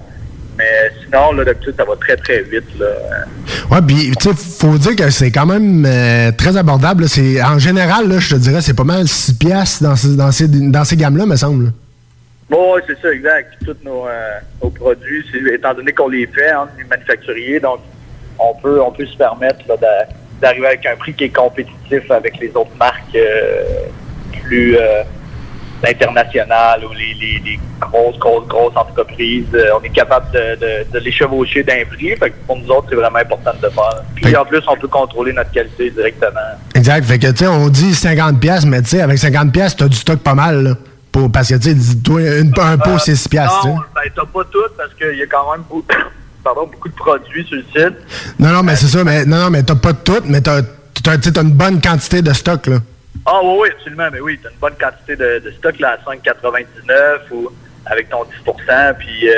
Mais 0.56 0.90
sinon, 1.02 1.32
là, 1.32 1.44
d'habitude, 1.44 1.74
ça 1.76 1.84
va 1.84 1.96
très, 1.96 2.16
très 2.16 2.42
vite. 2.42 2.78
Là. 2.78 2.86
Ouais, 3.70 3.82
puis 3.86 4.12
tu 4.16 4.28
sais, 4.28 4.34
faut 4.34 4.78
dire 4.78 4.94
que 4.94 5.10
c'est 5.10 5.30
quand 5.30 5.46
même 5.46 5.84
euh, 5.84 6.30
très 6.32 6.56
abordable. 6.56 7.08
C'est 7.08 7.42
En 7.42 7.58
général, 7.58 8.08
là, 8.08 8.18
je 8.18 8.34
te 8.34 8.40
dirais, 8.40 8.60
c'est 8.60 8.76
pas 8.76 8.84
mal 8.84 9.08
6 9.08 9.34
pièces 9.34 9.82
dans 9.82 9.96
ces, 9.96 10.16
dans 10.16 10.30
ces, 10.30 10.48
dans 10.48 10.84
ces 10.84 10.96
gammes-là, 10.96 11.26
me 11.26 11.36
semble. 11.36 11.72
Bon, 12.48 12.74
ouais, 12.74 12.82
c'est 12.86 13.00
ça, 13.00 13.12
exact. 13.12 13.54
Tous 13.64 13.76
nos, 13.84 14.06
euh, 14.06 14.38
nos 14.62 14.70
produits, 14.70 15.24
étant 15.52 15.74
donné 15.74 15.92
qu'on 15.92 16.08
les 16.08 16.26
fait, 16.26 16.50
hein, 16.50 16.68
les 16.78 16.84
manufacturiers, 16.84 17.58
donc 17.58 17.80
on 18.38 18.54
peut 18.60 18.80
on 18.80 18.90
peut 18.90 19.06
se 19.06 19.16
permettre 19.16 19.60
là, 19.68 19.76
d'arriver 20.40 20.66
avec 20.66 20.86
un 20.86 20.96
prix 20.96 21.14
qui 21.14 21.24
est 21.24 21.34
compétitif 21.34 22.10
avec 22.10 22.38
les 22.38 22.48
autres 22.50 22.76
marques 22.78 23.16
euh, 23.16 23.86
plus 24.42 24.76
internationales 25.86 26.82
ou 26.84 26.92
les, 26.92 27.14
les, 27.14 27.42
les 27.44 27.60
grosses, 27.80 28.18
grosses, 28.18 28.46
grosses 28.48 28.76
entreprises. 28.76 29.44
Euh, 29.54 29.68
on 29.78 29.82
est 29.84 29.90
capable 29.90 30.26
de, 30.32 30.56
de, 30.60 30.92
de 30.92 30.98
les 30.98 31.12
chevaucher 31.12 31.62
d'un 31.62 31.84
prix. 31.90 32.16
Fait 32.16 32.30
que 32.30 32.34
pour 32.46 32.56
nous 32.58 32.68
autres, 32.68 32.86
c'est 32.90 32.96
vraiment 32.96 33.18
important 33.18 33.52
de 33.60 33.66
le 33.66 33.70
faire. 33.72 34.02
Puis 34.14 34.36
en 34.36 34.44
plus, 34.44 34.60
on 34.68 34.76
peut 34.76 34.88
contrôler 34.88 35.32
notre 35.32 35.50
qualité 35.50 35.90
directement. 35.90 36.40
Exact. 36.74 37.04
Fait 37.04 37.18
que, 37.18 37.28
tu 37.28 37.36
sais, 37.38 37.46
on 37.46 37.68
dit 37.68 37.94
50 37.94 38.40
pièces, 38.40 38.64
mais 38.64 38.82
tu 38.82 38.90
sais, 38.90 39.00
avec 39.00 39.18
50 39.18 39.52
pièces, 39.52 39.76
t'as 39.76 39.88
du 39.88 39.96
stock 39.96 40.18
pas 40.20 40.34
mal, 40.34 40.62
là. 40.62 40.70
Pour, 41.12 41.30
parce 41.30 41.48
que, 41.48 41.54
tu 41.54 41.70
sais, 41.80 42.40
une- 42.40 42.52
un 42.60 42.76
pot, 42.78 42.98
c'est 42.98 43.14
6 43.14 43.28
pièces, 43.28 43.48
tu 43.62 43.68
sais. 43.68 43.74
Non, 43.74 43.80
ben 43.94 44.10
t'as 44.14 44.22
pas 44.24 44.44
tout 44.50 44.58
parce 44.76 44.92
qu'il 44.94 45.16
y 45.18 45.22
a 45.22 45.26
quand 45.26 45.52
même 45.52 45.60
beaucoup, 45.68 45.84
pardon, 46.44 46.66
beaucoup 46.66 46.88
de 46.88 46.94
produits 46.94 47.46
sur 47.46 47.56
le 47.56 47.62
site. 47.62 47.96
Non, 48.38 48.48
non, 48.50 48.62
mais 48.64 48.74
c'est 48.74 48.88
ça, 48.88 49.04
mais 49.04 49.24
non, 49.24 49.36
non, 49.38 49.50
mais 49.50 49.62
t'as 49.62 49.76
pas 49.76 49.92
tout, 49.92 50.22
mais 50.24 50.40
t'as, 50.40 50.62
t'as, 51.02 51.16
tu 51.18 51.32
t'as 51.32 51.42
une 51.42 51.52
bonne 51.52 51.80
quantité 51.80 52.20
de 52.20 52.32
stock, 52.32 52.66
là. 52.66 52.78
Ah 53.26 53.40
oui, 53.42 53.56
oui, 53.62 53.68
absolument, 53.76 54.08
mais 54.12 54.20
oui, 54.20 54.38
tu 54.40 54.46
as 54.46 54.50
une 54.50 54.58
bonne 54.58 54.74
quantité 54.80 55.16
de, 55.16 55.42
de 55.44 55.50
stock 55.58 55.78
là, 55.80 55.96
à 56.06 56.10
5,99 56.14 57.32
ou 57.32 57.48
avec 57.86 58.08
ton 58.10 58.18
10% 58.22 58.94
puis 58.98 59.28
euh, 59.30 59.34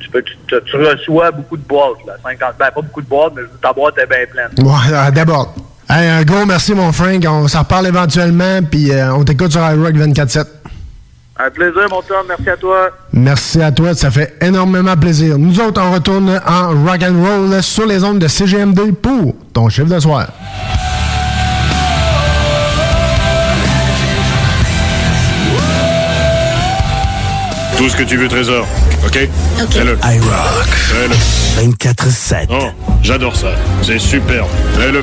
tu, 0.00 0.08
peux, 0.10 0.22
tu, 0.22 0.34
tu- 0.46 0.56
tu 0.64 0.76
reçois 0.76 1.30
beaucoup 1.32 1.56
de 1.56 1.62
boîtes, 1.66 2.04
là, 2.06 2.14
50, 2.22 2.54
ben 2.58 2.70
pas 2.70 2.80
beaucoup 2.82 3.02
de 3.02 3.06
boîtes, 3.08 3.32
mais 3.36 3.42
ta 3.60 3.72
boîte 3.72 3.98
est 3.98 4.06
bien 4.06 4.24
pleine. 4.30 4.50
Ouais, 4.66 4.92
euh, 4.92 5.10
d'abord. 5.10 5.54
Hey, 5.90 6.08
un 6.08 6.22
gros 6.22 6.46
merci, 6.46 6.74
mon 6.74 6.92
Frank. 6.92 7.22
On 7.28 7.46
s'en 7.48 7.60
reparle 7.60 7.86
éventuellement, 7.88 8.60
puis 8.68 8.90
euh, 8.92 9.12
on 9.14 9.24
t'écoute 9.24 9.52
sur 9.52 9.60
iRock 9.60 9.94
24-7. 9.94 10.44
Un 11.36 11.50
plaisir, 11.50 11.86
mon 11.90 12.00
Tom, 12.02 12.24
merci 12.28 12.48
à 12.50 12.56
toi. 12.56 12.90
Merci 13.12 13.60
à 13.60 13.72
toi, 13.72 13.92
ça 13.94 14.10
fait 14.12 14.34
énormément 14.40 14.96
plaisir. 14.96 15.36
Nous 15.38 15.60
autres, 15.60 15.82
on 15.82 15.92
retourne 15.92 16.40
en 16.46 16.68
rock 16.84 17.02
and 17.02 17.20
roll 17.22 17.62
sur 17.62 17.86
les 17.86 18.04
ondes 18.04 18.20
de 18.20 18.28
CGMD 18.28 18.92
pour 18.94 19.34
ton 19.52 19.68
chiffre 19.68 19.88
de 19.92 19.98
soir. 19.98 20.28
Tout 27.76 27.88
ce 27.88 27.96
que 27.96 28.02
tu 28.04 28.16
veux, 28.16 28.28
Trésor. 28.28 28.66
OK? 29.04 29.18
OK. 29.62 29.72
Fais-le. 29.72 29.98
iRock. 30.02 30.66
Fais-le. 30.66 31.66
24-7. 31.74 32.46
Oh, 32.50 32.68
j'adore 33.02 33.34
ça. 33.34 33.48
C'est 33.82 33.98
superbe. 33.98 34.48
Fais-le. 34.78 35.02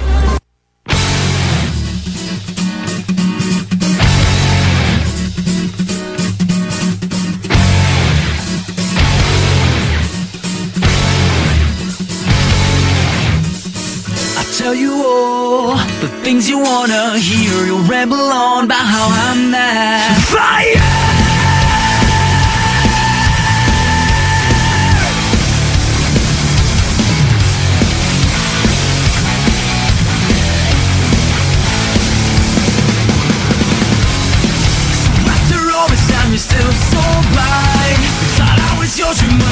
I 14.37 14.43
tell 14.57 14.73
you 14.73 14.93
all 14.93 15.75
the 16.01 16.09
things 16.23 16.49
you 16.49 16.57
wanna 16.59 17.17
hear. 17.17 17.65
You'll 17.65 17.83
ramble 17.83 18.15
on 18.15 18.65
about 18.65 18.85
how 18.85 19.07
I'm 19.09 19.51
mad. 19.51 20.17
Fire! 20.23 20.90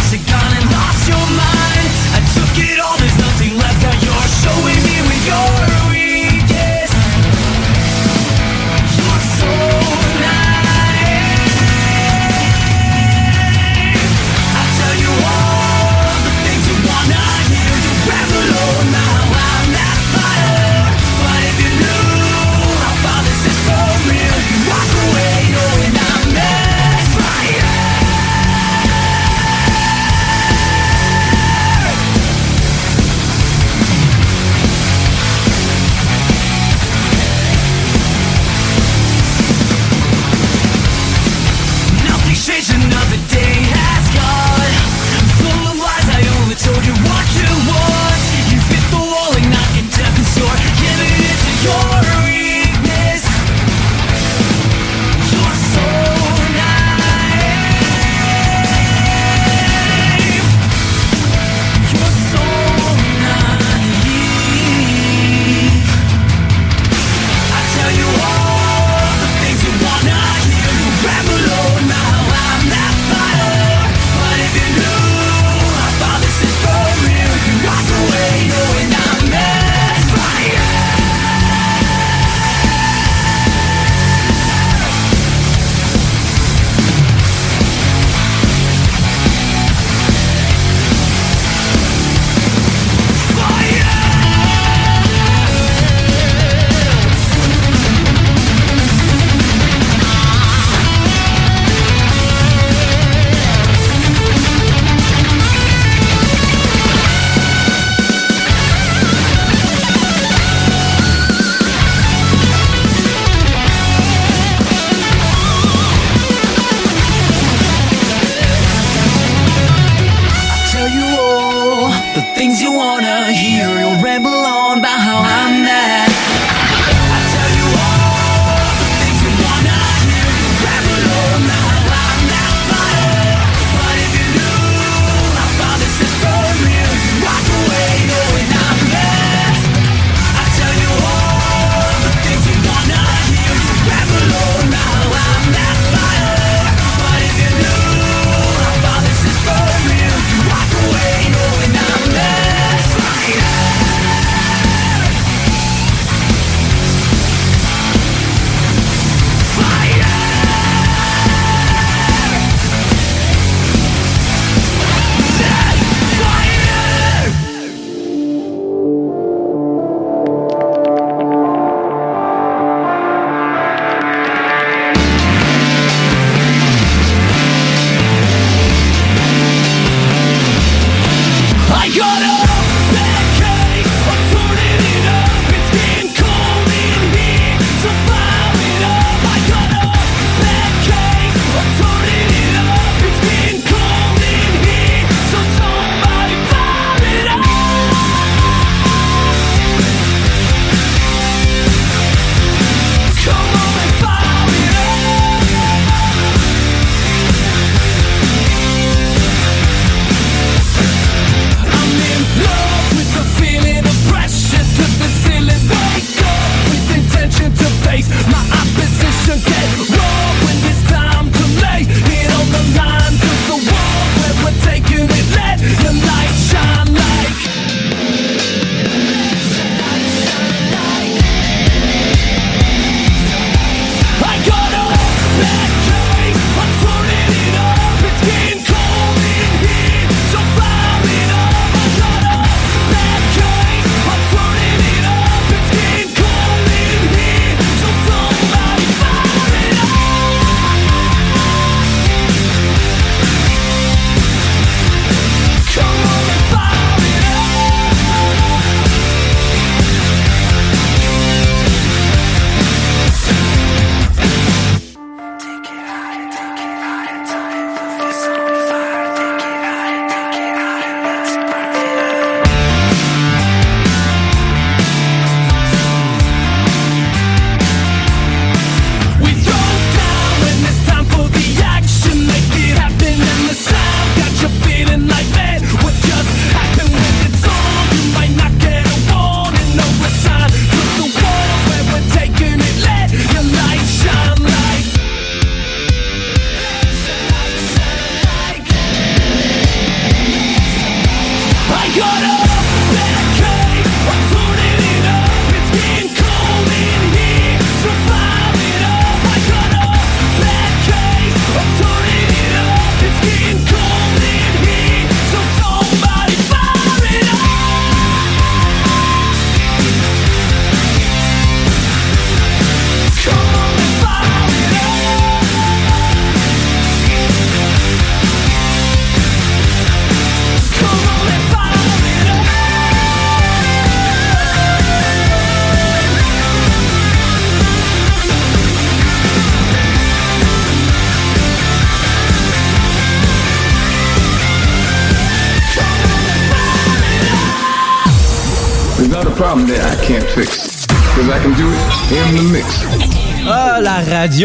Gone 0.10 0.18
and 0.18 0.72
lost 0.72 1.08
your 1.08 1.28
mind. 1.38 1.90
I 2.18 2.20
took 2.34 2.58
it 2.58 2.80
all, 2.80 2.98
there's 2.98 3.16
nothing 3.20 3.56
left 3.60 3.84
Now 3.84 3.94
you're 3.94 4.28
showing 4.42 4.82
me 4.82 5.02
with 5.06 5.28
your 5.28 5.69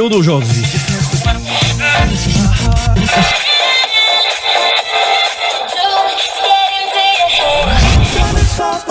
d'aujourd'hui. 0.03 0.63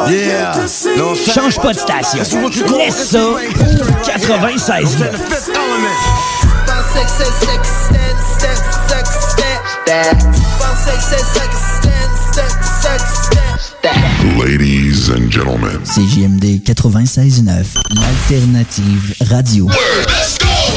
Yeah. 0.09 0.53
Change 1.33 1.59
pas 1.59 1.73
de 1.73 1.79
station. 1.79 2.19
Laisse 2.77 3.09
ça. 3.09 3.19
96. 4.05 4.97
Ladies 14.39 15.09
and 15.09 15.29
gentlemen. 15.29 15.79
CJMD 15.83 16.61
96.9, 16.63 17.65
l'alternative 17.95 19.13
radio. 19.29 19.67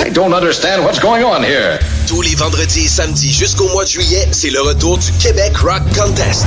I 0.05 0.11
don't 0.11 0.35
understand 0.35 0.85
what's 0.85 0.99
going 0.99 1.25
on 1.25 1.43
here. 1.43 1.79
Tous 2.07 2.23
les 2.23 2.35
vendredis 2.35 2.85
et 2.85 2.89
samedis 2.89 3.33
jusqu'au 3.33 3.69
mois 3.69 3.85
de 3.85 3.89
juillet, 3.91 4.29
c'est 4.33 4.51
le 4.51 4.61
retour 4.61 4.99
du 4.99 5.13
Québec 5.13 5.57
Rock 5.59 5.83
Contest. 5.97 6.47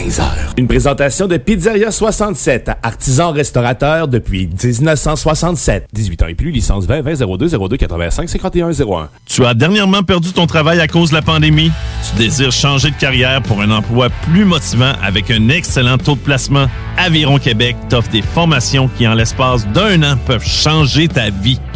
15h. 0.00 0.22
Une 0.56 0.66
présentation 0.66 1.26
de 1.26 1.36
Pizzeria 1.36 1.90
67, 1.90 2.70
artisan 2.82 3.32
restaurateur 3.32 4.08
depuis 4.08 4.48
1967. 4.48 5.88
18 5.92 6.22
ans 6.22 6.26
et 6.26 6.34
plus, 6.34 6.50
licence 6.50 6.86
20 6.86 7.02
20 7.02 7.36
02 7.36 7.48
02 7.68 7.76
85 7.76 8.28
51 8.30 8.70
01. 8.70 9.08
Tu 9.26 9.44
as 9.44 9.52
dernièrement 9.52 10.02
perdu 10.02 10.32
ton 10.32 10.46
travail 10.46 10.80
à 10.80 10.88
cause 10.88 11.10
de 11.10 11.16
la 11.16 11.22
pandémie? 11.22 11.70
Tu 12.08 12.16
désires 12.16 12.50
changer 12.50 12.90
de 12.90 12.96
carrière 12.96 13.42
pour 13.42 13.60
un 13.60 13.70
emploi 13.70 14.08
plus 14.30 14.46
motivant 14.46 14.92
avec 15.02 15.30
un 15.30 15.50
excellent 15.50 15.98
taux 15.98 16.14
de 16.14 16.20
placement? 16.20 16.66
Aviron 16.96 17.38
Québec 17.38 17.76
t'offre 17.90 18.10
des 18.10 18.22
formations 18.22 18.88
qui, 18.96 19.06
en 19.06 19.12
l'espace 19.12 19.66
d'un 19.68 20.02
an, 20.02 20.16
peuvent 20.26 20.46
changer 20.46 21.08
ta 21.08 21.28
vie. 21.28 21.60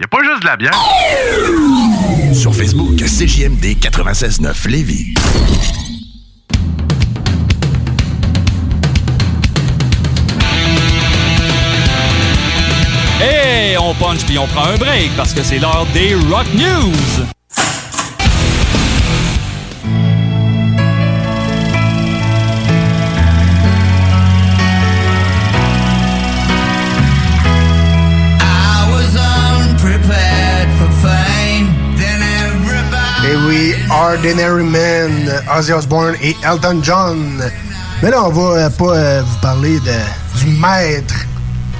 y 0.00 0.04
a 0.04 0.08
pas 0.08 0.22
juste 0.22 0.42
de 0.42 0.46
la 0.46 0.56
bière. 0.56 0.74
Sur 2.34 2.54
Facebook, 2.54 2.96
CJMD 2.96 3.78
96.9 3.80 4.68
Lévis. 4.68 5.14
Hey, 13.20 13.76
on 13.78 13.94
punch 13.94 14.24
puis 14.24 14.38
on 14.38 14.46
prend 14.46 14.64
un 14.64 14.76
break 14.76 15.10
parce 15.16 15.32
que 15.32 15.42
c'est 15.42 15.58
l'heure 15.58 15.86
des 15.92 16.14
Rock 16.14 16.46
News. 16.54 17.26
Ordinary 33.94 34.64
Man, 34.64 35.32
Ozzy 35.56 35.72
Osbourne 35.72 36.14
et 36.22 36.34
Elton 36.44 36.80
John. 36.82 37.42
Mais 38.02 38.10
là, 38.10 38.24
on 38.24 38.30
va 38.30 38.66
euh, 38.66 38.70
pas 38.70 38.96
euh, 38.96 39.22
vous 39.24 39.38
parler 39.40 39.78
de, 39.80 40.40
du 40.40 40.46
maître 40.58 41.14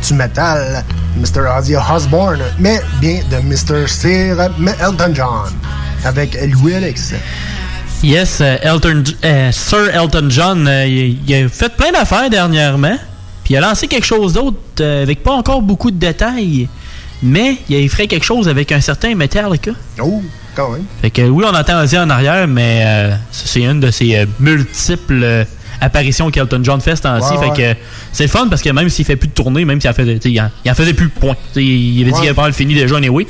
du 0.07 0.15
métal, 0.15 0.85
Mr. 1.17 1.49
Ozzy 1.59 1.75
Osbourne, 1.77 2.43
mais 2.59 2.81
bien 3.01 3.21
de 3.31 3.37
Mr. 3.39 3.89
Sir 3.89 4.41
Elton 4.41 5.13
John, 5.15 5.51
avec 6.05 6.39
Louis 6.53 6.75
Alex. 6.75 7.15
Yes, 8.05 8.43
euh, 8.43 8.59
Elton, 8.61 9.03
euh, 9.25 9.51
Sir 9.51 9.89
Elton 9.95 10.27
John, 10.29 10.69
euh, 10.69 10.87
il, 10.87 11.35
a 11.35 11.49
fait 11.49 11.75
plein 11.75 11.91
d'affaires 11.91 12.29
dernièrement. 12.29 12.99
Puis 13.43 13.55
il 13.55 13.57
a 13.57 13.61
lancé 13.61 13.89
quelque 13.89 14.05
chose 14.05 14.35
d'autre 14.35 14.59
euh, 14.81 15.03
avec 15.03 15.23
pas 15.23 15.33
encore 15.33 15.63
beaucoup 15.63 15.91
de 15.91 15.97
détails. 15.97 16.69
Mais 17.23 17.57
il 17.71 17.89
ferait 17.89 18.07
quelque 18.07 18.25
chose 18.25 18.47
avec 18.47 18.73
un 18.73 18.83
certain 18.83 19.15
Metallica. 19.15 19.71
Oh, 20.03 20.23
quand 20.55 20.71
même. 20.71 20.85
Fait 21.03 21.11
que 21.11 21.23
oui, 21.23 21.45
on 21.47 21.55
entend 21.55 21.81
Ozzy 21.83 21.99
en 21.99 22.09
arrière, 22.11 22.47
mais 22.49 22.83
euh, 22.87 23.15
c'est 23.33 23.63
une 23.63 23.81
de 23.81 23.91
ses 23.91 24.17
euh, 24.17 24.27
multiples 24.41 25.21
euh, 25.23 25.45
apparitions 25.81 26.31
qu'Elton 26.31 26.61
John 26.63 26.81
fait 26.81 26.97
ce 26.97 27.03
temps-ci. 27.03 27.33
Ouais, 27.35 27.39
fait 27.55 27.63
ouais. 27.63 27.75
que 27.75 27.81
c'est 28.13 28.25
le 28.25 28.31
fun 28.31 28.47
parce 28.49 28.63
que 28.63 28.71
même 28.71 28.89
s'il 28.89 29.05
fait 29.05 29.17
plus 29.17 29.29
de 29.29 29.35
tournée, 29.35 29.65
même 29.65 29.81
s'il 29.81 29.91
en, 29.91 29.95
fait, 29.95 30.05
il 30.05 30.41
en, 30.41 30.51
il 30.65 30.71
en 30.71 30.75
faisait 30.75 30.95
plus, 30.95 31.09
point. 31.09 31.37
Il 31.57 31.61
avait 32.03 32.11
dit 32.11 32.13
Ouais. 32.13 32.21
qu'il 32.21 32.29
avait 32.31 32.35
pas 32.35 32.53
fini 32.53 32.75
déjà, 32.75 32.97
anyway. 32.97 33.27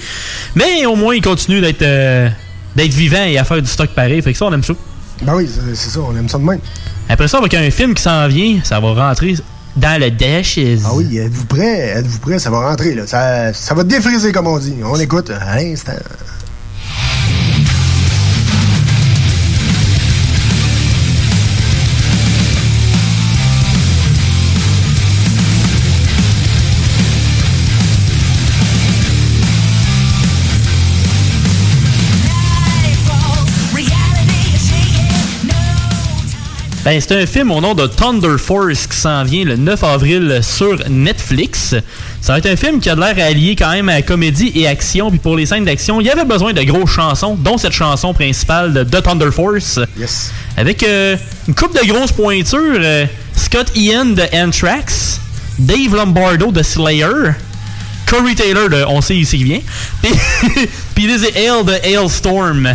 Mais 0.54 0.86
au 0.86 0.96
moins, 0.96 1.14
il 1.14 1.22
continue 1.22 1.60
d'être 1.60 1.82
euh, 1.82 2.28
d'être 2.76 2.92
vivant 2.94 3.24
et 3.24 3.38
à 3.38 3.44
faire 3.44 3.60
du 3.60 3.68
stock 3.68 3.90
pareil. 3.90 4.20
Fait 4.22 4.32
que 4.32 4.38
ça, 4.38 4.46
on 4.46 4.52
aime 4.52 4.62
ça. 4.64 4.74
Ben 5.22 5.34
oui, 5.36 5.48
c'est 5.52 5.74
c'est 5.74 5.90
ça, 5.90 6.00
on 6.00 6.16
aime 6.16 6.28
ça 6.28 6.38
de 6.38 6.44
même. 6.44 6.60
Après 7.08 7.28
ça, 7.28 7.38
avec 7.38 7.54
un 7.54 7.70
film 7.70 7.94
qui 7.94 8.02
s'en 8.02 8.26
vient, 8.28 8.58
ça 8.64 8.80
va 8.80 8.92
rentrer 8.94 9.36
dans 9.76 10.00
le 10.00 10.10
Dashes. 10.10 10.58
Ah 10.84 10.90
oui, 10.94 11.18
êtes-vous 11.18 11.46
prêts? 11.46 11.92
Êtes-vous 11.96 12.18
prêts? 12.18 12.38
Ça 12.38 12.50
va 12.50 12.68
rentrer, 12.68 12.94
là. 12.94 13.06
Ça, 13.06 13.52
ça 13.52 13.74
va 13.74 13.82
défriser, 13.84 14.32
comme 14.32 14.46
on 14.46 14.58
dit. 14.58 14.74
On 14.84 14.98
écoute 14.98 15.30
à 15.30 15.56
l'instant. 15.56 15.92
Ben, 36.84 37.00
c'est 37.00 37.22
un 37.22 37.24
film 37.24 37.50
au 37.50 37.62
nom 37.62 37.74
de 37.74 37.86
Thunder 37.86 38.36
Force 38.36 38.86
qui 38.86 38.96
s'en 38.98 39.24
vient 39.24 39.44
le 39.44 39.56
9 39.56 39.82
avril 39.84 40.40
sur 40.42 40.78
Netflix. 40.90 41.74
Ça 42.20 42.32
va 42.34 42.38
être 42.40 42.46
un 42.46 42.56
film 42.56 42.78
qui 42.78 42.90
a 42.90 42.94
l'air 42.94 43.14
à 43.18 43.28
allier 43.28 43.56
quand 43.56 43.70
même 43.70 43.88
à 43.88 44.02
comédie 44.02 44.52
et 44.54 44.66
action. 44.66 45.08
Puis 45.08 45.18
pour 45.18 45.34
les 45.34 45.46
scènes 45.46 45.64
d'action, 45.64 45.98
il 46.02 46.06
y 46.06 46.10
avait 46.10 46.26
besoin 46.26 46.52
de 46.52 46.62
grosses 46.62 46.90
chansons, 46.90 47.36
dont 47.36 47.56
cette 47.56 47.72
chanson 47.72 48.12
principale 48.12 48.74
de, 48.74 48.84
de 48.84 49.00
Thunder 49.00 49.30
Force. 49.32 49.80
Yes. 49.98 50.30
Avec 50.58 50.82
euh, 50.82 51.16
une 51.48 51.54
coupe 51.54 51.74
de 51.74 51.86
grosses 51.86 52.12
pointures. 52.12 52.58
euh, 52.78 53.06
Scott 53.34 53.72
Ian 53.76 54.04
de 54.06 54.22
Anthrax, 54.34 55.20
Dave 55.58 55.94
Lombardo 55.96 56.52
de 56.52 56.62
Slayer, 56.62 57.32
Corey 58.06 58.34
Taylor 58.34 58.68
de 58.68 58.84
On 58.88 59.00
sait 59.00 59.16
ici 59.16 59.38
qui 59.38 59.44
vient, 59.44 59.60
puis, 60.94 61.06
Lizzie 61.06 61.32
Hale 61.34 61.64
de 61.64 61.72
Hailstorm. 61.82 62.74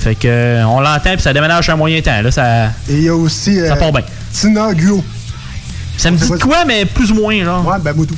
Fait 0.00 0.14
que 0.14 0.28
euh, 0.28 0.64
on 0.66 0.80
l'entend 0.80 1.12
puis 1.14 1.22
ça 1.22 1.32
déménage 1.32 1.68
à 1.68 1.76
moyen 1.76 2.00
temps. 2.00 2.22
Là, 2.22 2.30
ça, 2.30 2.66
Et 2.88 2.94
il 2.94 3.02
y 3.02 3.08
a 3.08 3.14
aussi. 3.14 3.58
ça 3.66 3.76
part 3.76 3.92
bien. 3.92 4.02
Tina 4.32 4.72
Guo. 4.72 5.02
Ça 5.96 6.10
me 6.12 6.16
dit 6.16 6.28
quoi, 6.40 6.64
mais 6.64 6.84
plus 6.84 7.10
ou 7.10 7.16
moins, 7.16 7.42
genre. 7.42 7.66
Ouais, 7.66 7.78
ben, 7.82 7.92
Moutou. 7.92 8.14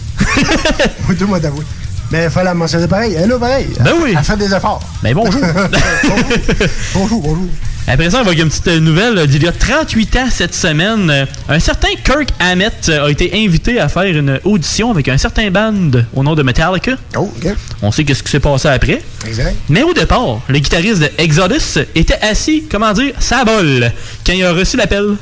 Moutou, 1.09 1.27
moi, 1.27 1.41
d'avouer. 1.41 1.65
Mais 2.11 2.25
il 2.25 2.31
fallait 2.31 2.47
la 2.47 2.55
mentionner 2.55 2.89
pareil. 2.89 3.15
Elle 3.17 3.25
est 3.25 3.27
là, 3.29 3.39
pareil. 3.39 3.69
Ben 3.81 3.93
oui. 4.03 4.15
Elle 4.17 4.25
fait 4.25 4.37
des 4.37 4.53
efforts. 4.53 4.83
Ben 5.03 5.15
bonjour. 5.15 5.41
bonjour, 6.95 7.23
bonjour. 7.23 7.49
Après 7.87 8.11
ça, 8.11 8.21
on 8.21 8.25
va 8.25 8.33
une 8.33 8.49
petite 8.49 8.69
nouvelle 8.69 9.27
d'il 9.27 9.43
y 9.43 9.49
a 9.49 9.53
38 9.53 10.17
ans 10.17 10.29
cette 10.31 10.55
semaine. 10.55 11.27
Un 11.49 11.59
certain 11.59 11.89
Kirk 12.05 12.29
Hammett 12.39 12.89
a 12.89 13.11
été 13.11 13.33
invité 13.35 13.81
à 13.81 13.89
faire 13.89 14.05
une 14.05 14.39
audition 14.45 14.91
avec 14.91 15.09
un 15.09 15.19
certain 15.19 15.51
band 15.51 15.91
au 16.15 16.23
nom 16.23 16.35
de 16.35 16.43
Metallica. 16.43 16.93
Oh, 17.17 17.33
ok. 17.37 17.53
On 17.83 17.91
sait 17.91 18.05
qu'est-ce 18.05 18.23
qui 18.23 18.31
s'est 18.31 18.41
passé 18.41 18.69
après. 18.69 19.03
Exact. 19.27 19.57
Mais 19.69 19.83
au 19.83 19.93
départ, 19.93 20.41
le 20.49 20.59
guitariste 20.59 21.01
de 21.01 21.11
Exodus 21.19 21.81
était 21.95 22.19
assis, 22.21 22.65
comment 22.71 22.93
dire, 22.93 23.13
sa 23.19 23.45
bol, 23.45 23.91
quand 24.25 24.33
il 24.33 24.45
a 24.45 24.53
reçu 24.53 24.77
l'appel. 24.77 25.17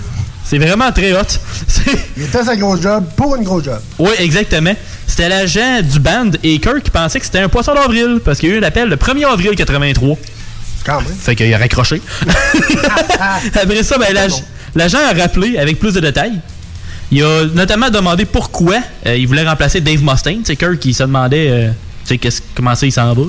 C'est 0.49 0.59
vraiment 0.59 0.91
très 0.93 1.13
hot. 1.13 1.19
Il 2.17 2.23
était 2.25 2.43
sa 2.43 2.57
grosse 2.57 2.81
job 2.81 3.05
pour 3.17 3.37
une 3.37 3.45
grosse 3.45 3.65
job. 3.65 3.81
Oui, 3.99 4.11
exactement. 4.19 4.75
C'était 5.07 5.29
l'agent 5.29 5.81
du 5.83 5.99
band 6.01 6.31
et 6.43 6.59
Kirk 6.59 6.89
pensait 6.91 7.19
que 7.21 7.27
c'était 7.27 7.41
un 7.41 7.49
poisson 7.49 7.75
d'avril 7.75 8.21
parce 8.25 8.39
qu'il 8.39 8.49
y 8.49 8.53
a 8.53 8.57
eu 8.57 8.61
l'appel 8.61 8.89
le 8.89 8.97
1er 8.97 9.27
avril 9.27 9.55
83. 9.55 10.17
Quand 10.87 11.01
même. 11.03 11.13
Fait 11.21 11.35
qu'il 11.37 11.53
a 11.53 11.59
raccroché. 11.59 12.01
Après 13.55 13.83
ça, 13.83 13.99
ben, 13.99 14.13
l'ag- 14.15 14.31
l'agent 14.75 14.99
a 14.99 15.13
rappelé 15.21 15.59
avec 15.59 15.79
plus 15.79 15.93
de 15.95 16.01
détails. 16.01 16.41
Il 17.11 17.23
a 17.23 17.45
notamment 17.55 17.91
demandé 17.91 18.25
pourquoi 18.27 18.77
euh, 19.07 19.17
il 19.17 19.27
voulait 19.27 19.47
remplacer 19.49 19.81
Dave 19.81 20.03
Mustaine. 20.03 20.41
C'est 20.45 20.57
Kirk 20.57 20.79
qui 20.79 20.93
se 20.95 21.03
demandait 21.03 21.49
euh, 21.51 21.69
tu 21.69 21.75
sais, 22.15 22.19
qu'est-ce- 22.19 22.43
comment 22.55 22.75
ça 22.75 22.87
il 22.87 22.93
s'en 22.93 23.13
va. 23.15 23.23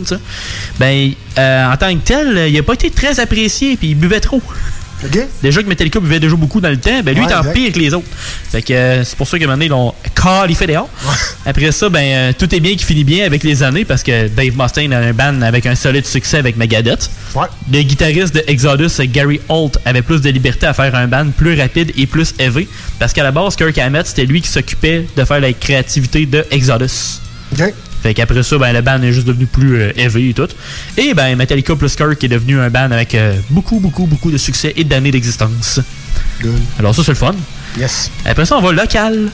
Ben, 0.80 1.12
euh, 1.38 1.72
en 1.72 1.78
tant 1.78 1.94
que 1.94 2.00
tel, 2.04 2.48
il 2.50 2.58
a 2.58 2.64
pas 2.64 2.74
été 2.74 2.90
très 2.92 3.20
apprécié 3.20 3.76
puis 3.78 3.90
il 3.90 3.96
buvait 3.96 4.20
trop. 4.20 4.42
Déjà 5.42 5.64
que 5.64 5.68
Metallica 5.68 6.00
buvait 6.00 6.20
déjà 6.20 6.36
beaucoup 6.36 6.60
dans 6.62 6.70
le 6.70 6.78
temps, 6.78 7.02
ben 7.04 7.14
lui 7.16 7.22
Ouais, 7.22 7.28
il 7.30 7.34
en 7.34 7.40
exact. 7.40 7.54
pire 7.54 7.72
que 7.72 7.80
les 7.80 7.94
autres. 7.94 8.08
Fait 8.52 8.62
que 8.62 8.74
euh, 8.74 9.04
c'est 9.04 9.18
pour 9.18 9.28
ça 9.28 9.38
qu'à 9.38 9.46
un 9.46 9.48
moment 9.48 9.56
donné, 9.58 9.66
ils 9.66 9.70
l'ont 9.70 9.94
qualifié 10.16 10.68
dehors. 10.68 10.90
Après 11.46 11.72
ça, 11.72 11.90
ben 11.90 12.00
euh, 12.04 12.32
tout 12.38 12.54
est 12.54 12.60
bien 12.60 12.76
qui 12.76 12.84
finit 12.84 13.04
bien 13.04 13.26
avec 13.26 13.44
les 13.44 13.64
années 13.64 13.86
parce 13.86 14.04
que 14.04 14.28
Dave 14.28 14.58
Mustaine 14.58 14.94
a 14.94 15.00
un 15.00 15.14
band 15.14 15.42
avec 15.42 15.66
un 15.66 15.76
solide 15.76 16.06
succès 16.06 16.38
avec 16.38 16.58
Megadeth. 16.58 17.10
Le 17.72 17.82
guitariste 17.82 18.36
de 18.36 18.44
Exodus, 18.48 18.92
Gary 19.08 19.40
Holt, 19.50 19.78
avait 19.86 20.02
plus 20.02 20.22
de 20.22 20.30
liberté 20.30 20.66
à 20.66 20.74
faire 20.74 20.94
un 20.96 21.08
band 21.08 21.28
plus 21.36 21.60
rapide 21.60 21.92
et 21.98 22.06
plus 22.06 22.34
élevé 22.40 22.68
parce 23.00 23.14
qu'à 23.14 23.24
la 23.24 23.32
base, 23.32 23.56
Kirk 23.56 23.78
Hammett, 23.78 24.08
c'était 24.08 24.26
lui 24.26 24.42
qui 24.42 24.50
s'occupait 24.50 25.06
de 25.16 25.24
faire 25.26 25.40
la 25.40 25.54
créativité 25.54 26.26
de 26.26 26.46
Exodus. 26.52 27.20
Fait 28.02 28.14
qu'après 28.14 28.44
ça, 28.44 28.58
ben, 28.58 28.72
le 28.74 28.82
band 28.82 29.02
est 29.02 29.12
juste 29.12 29.28
devenu 29.28 29.46
plus 29.46 29.76
euh, 29.76 29.92
élevé 29.96 30.30
et 30.30 30.34
tout. 30.34 30.48
Et 30.98 31.14
ben, 31.14 31.36
Metallica 31.36 31.76
plus 31.76 31.96
Kirk 31.96 32.24
est 32.24 32.28
devenu 32.28 32.60
un 32.60 32.70
band 32.70 32.92
avec 32.92 33.14
euh, 33.16 33.34
beaucoup, 33.50 33.80
beaucoup, 33.80 34.06
beaucoup 34.06 34.32
de 34.32 34.38
succès 34.38 34.74
et 34.76 34.84
d'années 34.84 35.12
d'existence. 35.12 35.80
Alors 36.78 36.96
ça, 36.96 37.04
c'est 37.04 37.12
le 37.12 37.18
fun. 37.18 37.36
Yes. 37.78 38.10
Après 38.26 38.46
ça, 38.46 38.58
on 38.58 38.62
va 38.62 38.72
local. 38.72 39.30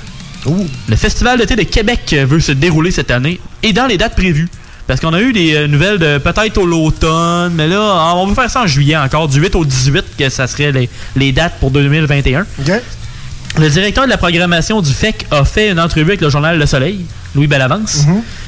Le 0.87 0.95
Festival 0.95 1.39
d'été 1.39 1.55
de 1.55 1.63
Québec 1.63 2.01
euh, 2.13 2.25
veut 2.25 2.39
se 2.39 2.51
dérouler 2.51 2.91
cette 2.91 3.11
année 3.11 3.39
et 3.63 3.73
dans 3.73 3.87
les 3.87 3.97
dates 3.97 4.15
prévues. 4.15 4.49
Parce 4.87 4.99
qu'on 4.99 5.13
a 5.13 5.21
eu 5.21 5.33
des 5.33 5.55
euh, 5.55 5.67
nouvelles 5.67 5.97
de 5.97 6.19
peut-être 6.19 6.59
au 6.59 6.65
l'automne, 6.67 7.53
mais 7.55 7.67
là, 7.67 8.13
on 8.15 8.27
va 8.27 8.35
faire 8.35 8.51
ça 8.51 8.61
en 8.61 8.67
juillet 8.67 8.95
encore, 8.95 9.27
du 9.27 9.39
8 9.39 9.55
au 9.55 9.65
18, 9.65 10.05
que 10.17 10.29
ça 10.29 10.45
serait 10.45 10.71
les, 10.71 10.89
les 11.15 11.31
dates 11.31 11.55
pour 11.59 11.71
2021. 11.71 12.45
Le 13.57 13.69
directeur 13.69 14.03
de 14.05 14.09
la 14.09 14.17
programmation 14.17 14.81
du 14.81 14.91
FEC 14.91 15.25
a 15.31 15.45
fait 15.45 15.71
une 15.71 15.79
entrevue 15.79 16.09
avec 16.09 16.21
le 16.21 16.29
journal 16.29 16.59
Le 16.59 16.65
Soleil, 16.65 17.05
Louis 17.35 17.47
Bellavance. 17.47 18.03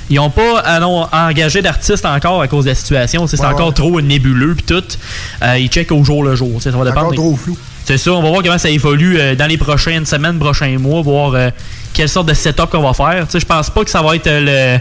Ils 0.10 0.18
n'ont 0.18 0.30
pas 0.30 0.80
engagé 1.14 1.62
d'artistes 1.62 2.06
encore 2.06 2.42
à 2.42 2.48
cause 2.50 2.66
de 2.66 2.70
la 2.72 2.76
situation. 2.76 3.26
C'est 3.26 3.40
Ouais, 3.40 3.46
encore 3.48 3.68
ouais. 3.70 3.74
trop 3.74 4.02
nébuleux 4.02 4.54
puis 4.56 4.66
tout. 4.66 4.84
Euh, 5.44 5.58
ils 5.58 5.70
checkent 5.70 5.92
au 5.94 6.04
jour 6.04 6.24
le 6.24 6.36
jour. 6.36 6.62
Ça 6.62 6.72
va 6.72 6.84
dépendre. 6.84 7.08
Encore 7.08 7.14
trop 7.16 7.36
flou. 7.38 7.58
C'est 7.86 7.98
ça, 7.98 8.12
on 8.12 8.22
va 8.22 8.30
voir 8.30 8.44
comment 8.44 8.58
ça 8.58 8.70
évolue 8.70 9.18
euh, 9.18 9.34
dans 9.36 9.48
les 9.48 9.58
prochaines 9.58 10.06
semaines, 10.06 10.40
prochains 10.40 10.78
mois, 10.78 11.02
voir 11.02 11.34
euh, 11.36 11.50
quelle 11.94 12.10
sorte 12.10 12.28
de 12.28 12.34
setup 12.34 12.66
qu'on 12.70 12.82
va 12.82 12.94
faire. 12.94 13.26
Je 13.34 13.46
pense 13.46 13.70
pas 13.70 13.86
que 13.86 13.90
ça 13.90 14.02
va 14.02 14.14
être 14.16 14.28
le- 14.30 14.78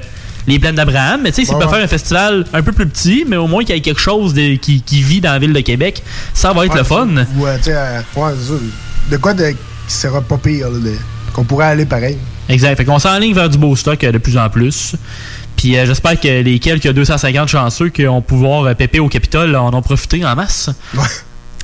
les 0.49 0.59
plaines 0.59 0.75
d'Abraham, 0.75 1.21
mais 1.23 1.31
tu 1.31 1.37
sais, 1.37 1.45
s'ils 1.45 1.55
Ouais, 1.55 1.61
peuvent 1.61 1.73
faire 1.75 1.85
un 1.85 1.89
festival 1.89 2.45
un 2.53 2.63
peu 2.63 2.73
plus 2.73 2.87
petit, 2.87 3.25
mais 3.29 3.37
au 3.37 3.47
moins 3.47 3.65
qu'il 3.65 3.75
y 3.77 3.79
ait 3.79 3.81
quelque 3.81 4.01
chose 4.01 4.35
de- 4.35 4.57
qui, 4.57 4.81
qui 4.83 5.03
vit 5.03 5.21
dans 5.21 5.33
la 5.33 5.39
ville 5.39 5.53
de 5.53 5.61
Québec, 5.61 6.03
ça 6.35 6.53
va 6.53 6.67
être 6.67 6.75
le 6.77 6.83
fun. 6.85 7.09
Ouais, 7.37 7.57
tu 7.59 7.65
sais, 7.71 7.77
de 9.11 9.17
quoi 9.19 9.35
de, 9.35 9.55
qui 9.89 9.95
sera 9.95 10.21
pas 10.21 10.39
pire, 10.39 10.69
qu'on 11.33 11.45
pourrait 11.45 11.67
aller 11.67 11.87
pareil. 11.87 12.19
Exact. 12.49 12.77
Fait 12.77 12.85
qu'on 12.85 12.99
s'enligne 12.99 13.35
vers 13.35 13.49
du 13.49 13.59
beau 13.59 13.75
stock 13.75 14.03
euh, 14.05 14.13
de 14.13 14.19
plus 14.19 14.39
en 14.39 14.49
plus. 14.49 14.95
Puis 15.57 15.77
euh, 15.77 15.87
j'espère 15.87 16.21
que 16.21 16.43
les 16.43 16.59
quelques 16.59 16.89
250 16.93 17.49
chanceux 17.49 17.89
qui 17.89 18.07
ont 18.07 18.23
pouvoir 18.23 18.65
euh, 18.65 18.75
péper 18.75 19.01
au 19.01 19.09
Capitole 19.09 19.57
en 19.57 19.73
ont 19.73 19.83
profité 19.83 20.25
en 20.25 20.35
masse. 20.37 20.71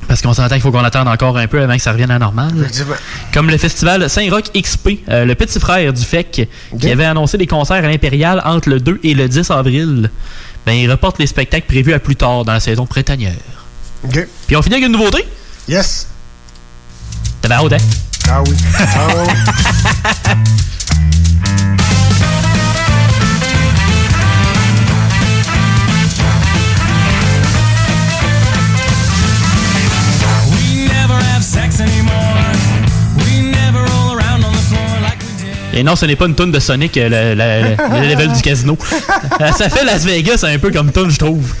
Parce 0.07 0.21
qu'on 0.21 0.33
s'entend 0.33 0.55
qu'il 0.55 0.61
faut 0.61 0.71
qu'on 0.71 0.83
attende 0.83 1.07
encore 1.07 1.37
un 1.37 1.47
peu 1.47 1.61
avant 1.61 1.75
que 1.75 1.81
ça 1.81 1.93
revienne 1.93 2.11
à. 2.11 2.17
Effectivement. 2.57 2.95
Comme 3.33 3.49
le 3.49 3.57
festival 3.57 4.09
Saint-Roch 4.09 4.51
XP, 4.53 4.99
euh, 5.07 5.23
le 5.23 5.35
petit 5.35 5.59
frère 5.59 5.93
du 5.93 6.01
FEC, 6.01 6.49
qui 6.77 6.91
avait 6.91 7.05
annoncé 7.05 7.37
des 7.37 7.47
concerts 7.47 7.77
à 7.77 7.87
l'Impérial 7.87 8.41
entre 8.43 8.69
le 8.69 8.79
2 8.79 8.99
et 9.03 9.13
le 9.13 9.29
10 9.29 9.49
avril, 9.51 10.09
ben, 10.65 10.73
il 10.73 10.91
reporte 10.91 11.19
les 11.19 11.27
spectacles 11.27 11.67
prévus 11.67 11.93
à 11.93 11.99
plus 11.99 12.15
tard 12.15 12.43
dans 12.43 12.53
la 12.53 12.59
saison 12.59 12.85
printanière. 12.85 13.33
Puis 14.47 14.55
on 14.57 14.61
finit 14.61 14.75
avec 14.75 14.87
une 14.87 14.91
nouveauté. 14.91 15.25
Yes. 15.69 16.07
Hâte, 17.49 17.73
hein? 17.73 17.77
Ah 18.29 18.41
oui. 18.47 18.55
Ah 18.79 19.07
oui. 19.15 20.43
We 30.51 30.87
never 30.87 31.17
have 31.33 31.43
sex 31.43 31.79
anymore. 31.79 32.37
We 33.25 33.41
never 33.51 33.79
roll 33.93 34.15
around 34.17 34.43
on 34.45 34.51
the 34.51 34.63
floor 34.69 34.89
like 35.01 35.19
we 35.21 35.33
did. 35.37 35.79
Et 35.79 35.83
non, 35.83 35.95
ce 35.95 36.05
n'est 36.05 36.15
pas 36.15 36.25
une 36.27 36.35
tune 36.35 36.51
de 36.51 36.59
Sonic, 36.59 36.97
euh, 36.97 37.09
le, 37.09 37.35
le- 37.35 38.01
le 38.01 38.07
level 38.09 38.31
du 38.31 38.41
casino. 38.41 38.77
Ça 39.57 39.69
fait 39.69 39.83
Las 39.83 40.03
Vegas 40.05 40.43
un 40.47 40.57
peu 40.59 40.71
comme 40.71 40.91
tune, 40.91 41.09
je 41.09 41.17
trouve. 41.17 41.53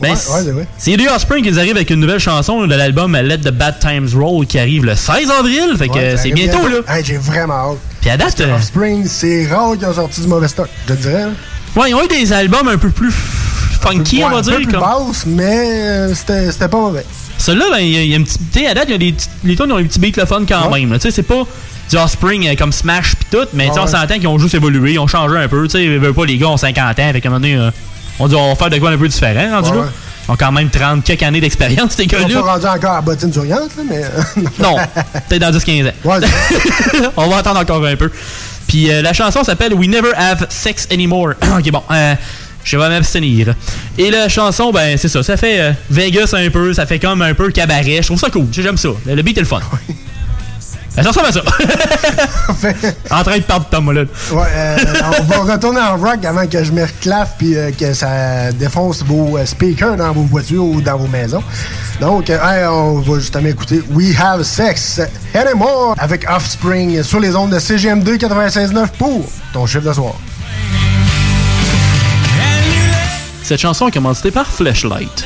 Ben, 0.00 0.10
Ouais, 0.10 0.16
c'est- 0.16 0.30
ouais, 0.32 0.42
c'est 0.44 0.50
vrai. 0.52 0.66
c'est 0.78 0.96
The 0.96 1.10
Offspring 1.10 1.44
qui 1.44 1.58
arrive 1.58 1.76
avec 1.76 1.90
une 1.90 2.00
nouvelle 2.00 2.20
chanson 2.20 2.66
de 2.66 2.74
l'album 2.74 3.16
Let 3.16 3.38
the 3.38 3.50
Bad 3.50 3.78
Times 3.80 4.08
Roll 4.14 4.46
qui 4.46 4.58
arrive 4.58 4.84
le 4.84 4.94
16 4.94 5.30
avril. 5.30 5.74
Fait 5.76 5.88
que 5.88 5.94
Ouais, 5.94 6.16
c'est 6.16 6.30
bientôt, 6.30 6.66
là. 6.68 6.76
Hey, 6.88 7.04
J'ai 7.04 7.16
vraiment 7.18 7.72
hâte. 7.72 7.78
Puis 8.00 8.10
à 8.10 8.16
date, 8.16 8.40
euh, 8.40 8.54
Offspring, 8.54 9.06
c'est 9.08 9.46
rare 9.48 9.76
qu'ils 9.76 9.86
ont 9.88 9.92
sorti 9.94 10.20
du 10.20 10.28
mauvais 10.28 10.46
stock, 10.48 10.68
je 10.88 10.94
te 10.94 10.98
dirais. 11.00 11.24
ouais, 11.76 11.90
ils 11.90 11.94
ont 11.94 12.04
eu 12.04 12.08
des 12.08 12.32
albums 12.32 12.68
un 12.68 12.78
peu 12.78 12.90
plus 12.90 13.12
funky, 13.80 14.18
Ouais, 14.18 14.24
on 14.24 14.30
va 14.30 14.36
un 14.38 14.40
dire. 14.40 14.52
peu 14.56 14.62
plus 14.62 14.72
comme- 14.72 14.80
basse, 14.80 15.24
mais 15.26 15.70
euh, 16.12 16.14
c'était 16.14 16.68
pas 16.68 16.76
mauvais. 16.78 17.04
Celui-là, 17.38 17.66
ben, 17.72 17.78
il 17.78 17.90
y, 17.92 17.96
a- 17.96 18.02
il 18.02 18.10
y 18.10 18.14
a 18.14 18.18
un 18.18 18.22
petit. 18.22 18.38
Tu 18.52 18.60
sais, 18.60 18.66
à 18.66 18.74
date, 18.74 18.88
y 18.90 18.94
a 18.94 18.98
des 18.98 19.14
les 19.44 19.56
tunes 19.56 19.70
ont 19.72 19.76
un 19.76 19.84
petit 19.84 19.98
beat 20.00 20.16
le 20.16 20.26
fun 20.26 20.42
quand 20.48 20.70
même. 20.70 20.92
Tu 20.94 21.00
sais, 21.00 21.10
c'est 21.10 21.22
pas 21.22 21.44
du 21.90 21.96
Offspring 21.96 22.48
euh, 22.48 22.54
comme 22.56 22.72
Smash 22.72 23.14
pis 23.16 23.26
tout, 23.30 23.46
mais 23.54 23.68
tu 23.68 23.74
sais, 23.74 23.78
on 23.80 23.84
Ouais. 23.84 23.88
s'entend 23.90 24.14
qu'ils 24.14 24.26
ont 24.28 24.38
juste 24.38 24.54
évolué, 24.54 24.92
ils 24.94 24.98
ont 24.98 25.06
changé 25.06 25.36
un 25.36 25.46
peu. 25.48 25.64
Tu 25.64 25.70
sais, 25.70 25.84
ils 25.84 25.98
veulent 25.98 26.14
pas, 26.14 26.24
les 26.26 26.36
gars 26.36 26.48
ont 26.48 26.56
50 26.56 26.98
ans, 26.98 27.12
fait 27.12 27.20
qu'à 27.20 27.28
un 27.28 27.32
moment 27.32 27.40
donné, 27.40 27.56
euh, 27.56 27.70
on 28.18 28.28
dit 28.28 28.34
on 28.34 28.48
va 28.50 28.54
faire 28.56 28.70
de 28.70 28.78
quoi 28.78 28.90
un 28.90 28.98
peu 28.98 29.08
différent, 29.08 29.50
rendu 29.60 29.70
Ouais, 29.70 29.76
là. 29.78 29.88
Ils 30.28 30.32
ont 30.32 30.36
quand 30.36 30.52
même 30.52 30.68
30 30.68 31.04
quelques 31.04 31.22
années 31.22 31.40
d'expérience, 31.40 31.92
ces 31.96 32.04
Ils 32.04 32.10
sont 32.10 32.18
gars-là. 32.18 32.40
pas 32.42 32.52
rendus 32.52 32.66
encore 32.66 32.92
à 32.96 33.00
bottine 33.00 33.32
souriante, 33.32 33.70
là, 33.76 33.82
mais. 33.88 34.02
Non, 34.58 34.76
peut-être 35.28 35.40
dans 35.40 35.50
10-15 35.50 35.88
ans. 35.88 35.92
On 37.16 37.28
va 37.28 37.36
attendre 37.38 37.60
encore 37.60 37.84
un 37.86 37.96
peu. 37.96 38.10
Puis 38.66 38.90
euh, 38.92 39.00
la 39.00 39.14
chanson 39.14 39.42
s'appelle 39.42 39.72
We 39.72 39.88
Never 39.88 40.10
Have 40.14 40.46
Sex 40.50 40.86
Anymore. 40.92 41.30
ok, 41.58 41.70
bon. 41.70 41.82
euh, 41.90 42.14
je 42.62 42.76
vais 42.76 42.88
m'abstenir. 42.90 43.54
Et 43.96 44.10
la 44.10 44.28
chanson, 44.28 44.70
ben, 44.70 44.98
c'est 44.98 45.08
ça. 45.08 45.22
Ça 45.22 45.38
fait 45.38 45.60
euh, 45.60 45.72
Vegas 45.88 46.34
un 46.34 46.50
peu. 46.50 46.74
Ça 46.74 46.84
fait 46.84 46.98
comme 46.98 47.22
un 47.22 47.32
peu 47.32 47.50
cabaret. 47.50 48.00
Je 48.02 48.06
trouve 48.08 48.20
ça 48.20 48.28
cool. 48.28 48.48
J'aime 48.52 48.76
ça. 48.76 48.90
Le, 49.06 49.14
le 49.14 49.22
beat 49.22 49.38
est 49.38 49.40
le 49.40 49.46
fun. 49.46 49.60
Ça 51.02 51.08
ressemble 51.10 51.26
à 51.26 51.32
ça. 51.32 51.42
en 53.18 53.22
train 53.22 53.38
de 53.38 53.42
perdre 53.42 53.66
Tom 53.70 53.84
Mollet. 53.84 54.06
Ouais, 54.32 54.46
euh, 54.54 54.76
on 55.18 55.22
va 55.22 55.52
retourner 55.52 55.80
en 55.80 55.96
rock 55.96 56.24
avant 56.24 56.46
que 56.46 56.64
je 56.64 56.72
me 56.72 56.82
reclaffe 56.82 57.34
puis 57.38 57.56
euh, 57.56 57.70
que 57.70 57.92
ça 57.92 58.50
défonce 58.52 59.02
vos 59.04 59.38
euh, 59.38 59.46
speakers 59.46 59.96
dans 59.96 60.12
vos 60.12 60.22
voitures 60.22 60.64
ou 60.64 60.80
dans 60.80 60.96
vos 60.96 61.06
maisons. 61.06 61.42
Donc, 62.00 62.30
hey, 62.30 62.66
on 62.68 63.00
va 63.00 63.18
justement 63.18 63.48
écouter 63.48 63.82
We 63.90 64.18
Have 64.18 64.42
Sex 64.42 65.00
Anymore 65.34 65.94
avec 65.98 66.28
Offspring 66.28 67.02
sur 67.02 67.20
les 67.20 67.34
ondes 67.36 67.50
de 67.50 67.58
CGM2 67.58 68.18
96.9 68.18 68.88
pour 68.98 69.24
ton 69.52 69.66
chiffre 69.66 69.88
de 69.88 69.92
soir. 69.92 70.14
Cette 73.42 73.60
chanson 73.60 73.88
est 73.88 73.92
commanditée 73.92 74.30
par 74.30 74.46
Flashlight. 74.46 75.24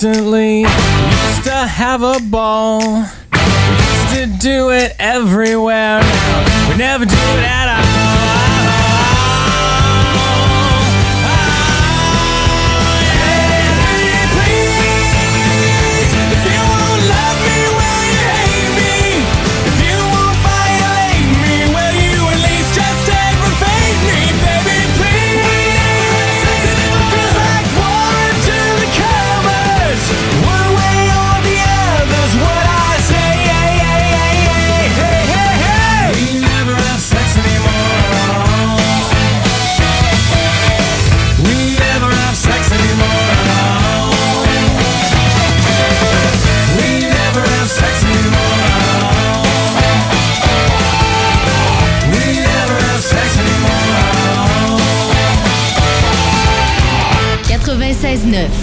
constantly. 0.00 0.60
Used 0.60 1.44
to 1.44 1.66
have 1.66 2.02
a 2.02 2.18
ball. 2.30 2.80
Used 2.80 4.14
to 4.14 4.26
do 4.40 4.70
it 4.70 4.94
everywhere. 4.98 6.00
We 6.70 6.76
never 6.78 7.04
do 7.04 7.19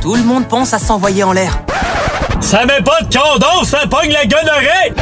Tout 0.00 0.14
le 0.14 0.22
monde 0.22 0.46
pense 0.46 0.72
à 0.72 0.78
s'envoyer 0.78 1.24
en 1.24 1.32
l'air. 1.32 1.58
Ça 2.40 2.64
met 2.64 2.80
pas 2.80 3.00
de 3.00 3.12
condom, 3.12 3.64
ça 3.64 3.88
pogne 3.88 4.12
la 4.12 4.24
gonorrhée! 4.24 5.01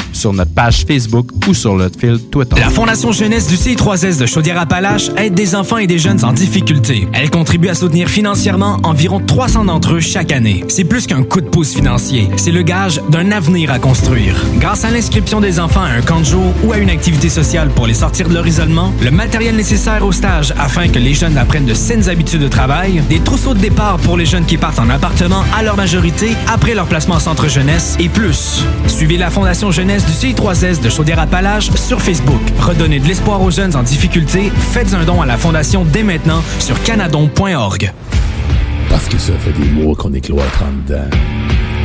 sur 0.13 0.33
notre 0.33 0.51
page 0.51 0.85
Facebook 0.85 1.27
ou 1.47 1.53
sur 1.53 1.75
notre 1.75 1.99
fil 1.99 2.19
Twitter. 2.29 2.55
La 2.59 2.69
Fondation 2.69 3.11
Jeunesse 3.11 3.47
du 3.47 3.55
CI3S 3.55 4.19
de 4.19 4.25
Chaudière-Appalaches 4.25 5.09
aide 5.17 5.33
des 5.33 5.55
enfants 5.55 5.77
et 5.77 5.87
des 5.87 5.99
jeunes 5.99 6.23
en 6.23 6.33
difficulté. 6.33 7.07
Elle 7.13 7.29
contribue 7.29 7.69
à 7.69 7.75
soutenir 7.75 8.09
financièrement 8.09 8.79
environ 8.83 9.19
300 9.19 9.65
d'entre 9.65 9.95
eux 9.95 9.99
chaque 9.99 10.31
année. 10.31 10.63
C'est 10.67 10.83
plus 10.83 11.07
qu'un 11.07 11.23
coup 11.23 11.41
de 11.41 11.47
pouce 11.47 11.73
financier, 11.73 12.29
c'est 12.37 12.51
le 12.51 12.61
gage 12.61 13.01
d'un 13.09 13.31
avenir 13.31 13.71
à 13.71 13.79
construire. 13.79 14.35
Grâce 14.59 14.85
à 14.85 14.91
l'inscription 14.91 15.39
des 15.39 15.59
enfants 15.59 15.83
à 15.83 15.89
un 15.89 16.01
camp 16.01 16.19
de 16.19 16.25
jour 16.25 16.53
ou 16.63 16.73
à 16.73 16.77
une 16.77 16.89
activité 16.89 17.29
sociale 17.29 17.69
pour 17.69 17.87
les 17.87 17.93
sortir 17.93 18.29
de 18.29 18.33
leur 18.33 18.47
isolement, 18.47 18.93
le 19.01 19.11
matériel 19.11 19.55
nécessaire 19.55 20.05
au 20.05 20.11
stage 20.11 20.53
afin 20.59 20.87
que 20.87 20.99
les 20.99 21.13
jeunes 21.13 21.37
apprennent 21.37 21.65
de 21.65 21.73
saines 21.73 22.09
habitudes 22.09 22.41
de 22.41 22.47
travail, 22.47 23.01
des 23.09 23.19
trousseaux 23.19 23.53
de 23.53 23.59
départ 23.59 23.97
pour 23.97 24.17
les 24.17 24.25
jeunes 24.25 24.45
qui 24.45 24.57
partent 24.57 24.79
en 24.79 24.89
appartement 24.89 25.43
à 25.57 25.63
leur 25.63 25.77
majorité 25.77 26.35
après 26.47 26.73
leur 26.73 26.87
placement 26.87 27.15
en 27.15 27.19
centre 27.19 27.47
jeunesse 27.47 27.95
et 27.99 28.09
plus. 28.09 28.63
Suivez 28.87 29.17
la 29.17 29.29
Fondation 29.29 29.71
Jeunesse 29.71 30.00
du 30.05 30.11
CI3S 30.11 30.81
de 30.81 30.89
Chaudière-Appalaches 30.89 31.71
sur 31.75 32.01
Facebook. 32.01 32.41
Redonnez 32.59 32.99
de 32.99 33.07
l'espoir 33.07 33.41
aux 33.41 33.51
jeunes 33.51 33.75
en 33.75 33.83
difficulté. 33.83 34.51
Faites 34.71 34.93
un 34.93 35.03
don 35.03 35.21
à 35.21 35.25
la 35.25 35.37
Fondation 35.37 35.85
dès 35.85 36.03
maintenant 36.03 36.43
sur 36.59 36.81
canadon.org. 36.83 37.91
Parce 38.89 39.07
que 39.07 39.17
ça 39.17 39.33
fait 39.39 39.53
des 39.53 39.69
mois 39.69 39.95
qu'on 39.95 40.13
est 40.13 40.21
cloître 40.21 40.63
en 40.63 40.71
dedans. 40.87 41.09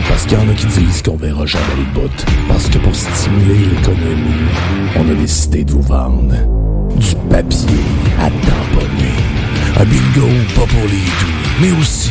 Parce 0.09 0.25
qu'il 0.25 0.39
y 0.39 0.41
en 0.41 0.49
a 0.49 0.55
qui 0.55 0.67
disent 0.67 1.03
qu'on 1.03 1.17
verra 1.17 1.47
jamais 1.47 1.65
le 1.77 2.01
bout. 2.01 2.25
Parce 2.49 2.69
que 2.69 2.79
pour 2.79 2.95
stimuler 2.95 3.67
l'économie, 3.75 4.51
on 4.97 5.11
a 5.11 5.15
décidé 5.15 5.65
de 5.65 5.73
vous 5.73 5.83
vendre 5.83 6.35
du 6.97 7.15
papier 7.31 7.85
à 8.21 8.31
tamponner. 8.31 9.13
Un 9.79 9.85
bingo 9.85 10.29
pas 10.55 10.67
pour 10.67 10.85
les 10.85 10.97
doux, 10.97 11.61
mais 11.61 11.73
aussi 11.81 12.11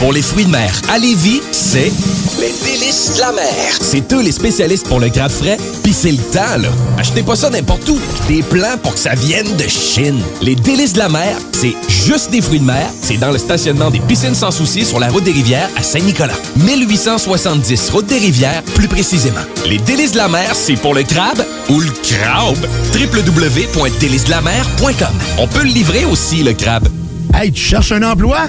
Pour 0.00 0.12
les 0.14 0.22
fruits 0.22 0.46
de 0.46 0.50
mer 0.50 0.72
à 0.88 0.98
Lévis, 0.98 1.42
c'est 1.52 1.92
les 2.40 2.52
délices 2.64 3.16
de 3.16 3.20
la 3.20 3.32
mer. 3.32 3.44
C'est 3.80 4.10
eux 4.14 4.22
les 4.22 4.32
spécialistes 4.32 4.88
pour 4.88 4.98
le 4.98 5.10
crabe 5.10 5.30
frais, 5.30 5.58
pis 5.82 5.92
c'est 5.92 6.12
le 6.12 6.16
temps, 6.16 6.56
là. 6.58 6.70
Achetez 6.96 7.22
pas 7.22 7.36
ça 7.36 7.50
n'importe 7.50 7.86
où. 7.86 7.98
Des 8.26 8.42
plans 8.42 8.78
pour 8.82 8.94
que 8.94 8.98
ça 8.98 9.14
vienne 9.14 9.54
de 9.58 9.68
Chine. 9.68 10.18
Les 10.40 10.54
délices 10.54 10.94
de 10.94 11.00
la 11.00 11.10
mer, 11.10 11.36
c'est 11.52 11.74
juste 11.88 12.30
des 12.30 12.40
fruits 12.40 12.60
de 12.60 12.64
mer. 12.64 12.88
C'est 13.02 13.18
dans 13.18 13.30
le 13.30 13.36
stationnement 13.36 13.90
des 13.90 14.00
piscines 14.00 14.34
sans 14.34 14.50
souci 14.50 14.86
sur 14.86 15.00
la 15.00 15.10
route 15.10 15.24
des 15.24 15.32
rivières 15.32 15.68
à 15.76 15.82
Saint-Nicolas. 15.82 16.32
1870, 16.56 17.90
route 17.90 18.06
des 18.06 18.16
rivières, 18.18 18.62
plus 18.74 18.88
précisément. 18.88 19.42
Les 19.66 19.76
délices 19.76 20.12
de 20.12 20.18
la 20.18 20.28
mer, 20.28 20.54
c'est 20.54 20.76
pour 20.76 20.94
le 20.94 21.02
crabe 21.02 21.44
ou 21.68 21.78
le 21.78 21.90
crabe. 21.90 22.66
www.délicesdelamer.com. 22.94 25.14
On 25.36 25.46
peut 25.46 25.62
le 25.62 25.68
livrer 25.68 26.06
aussi, 26.06 26.42
le 26.42 26.54
crabe. 26.54 26.88
Hey, 27.34 27.52
tu 27.52 27.62
cherches 27.62 27.92
un 27.92 28.02
emploi? 28.02 28.48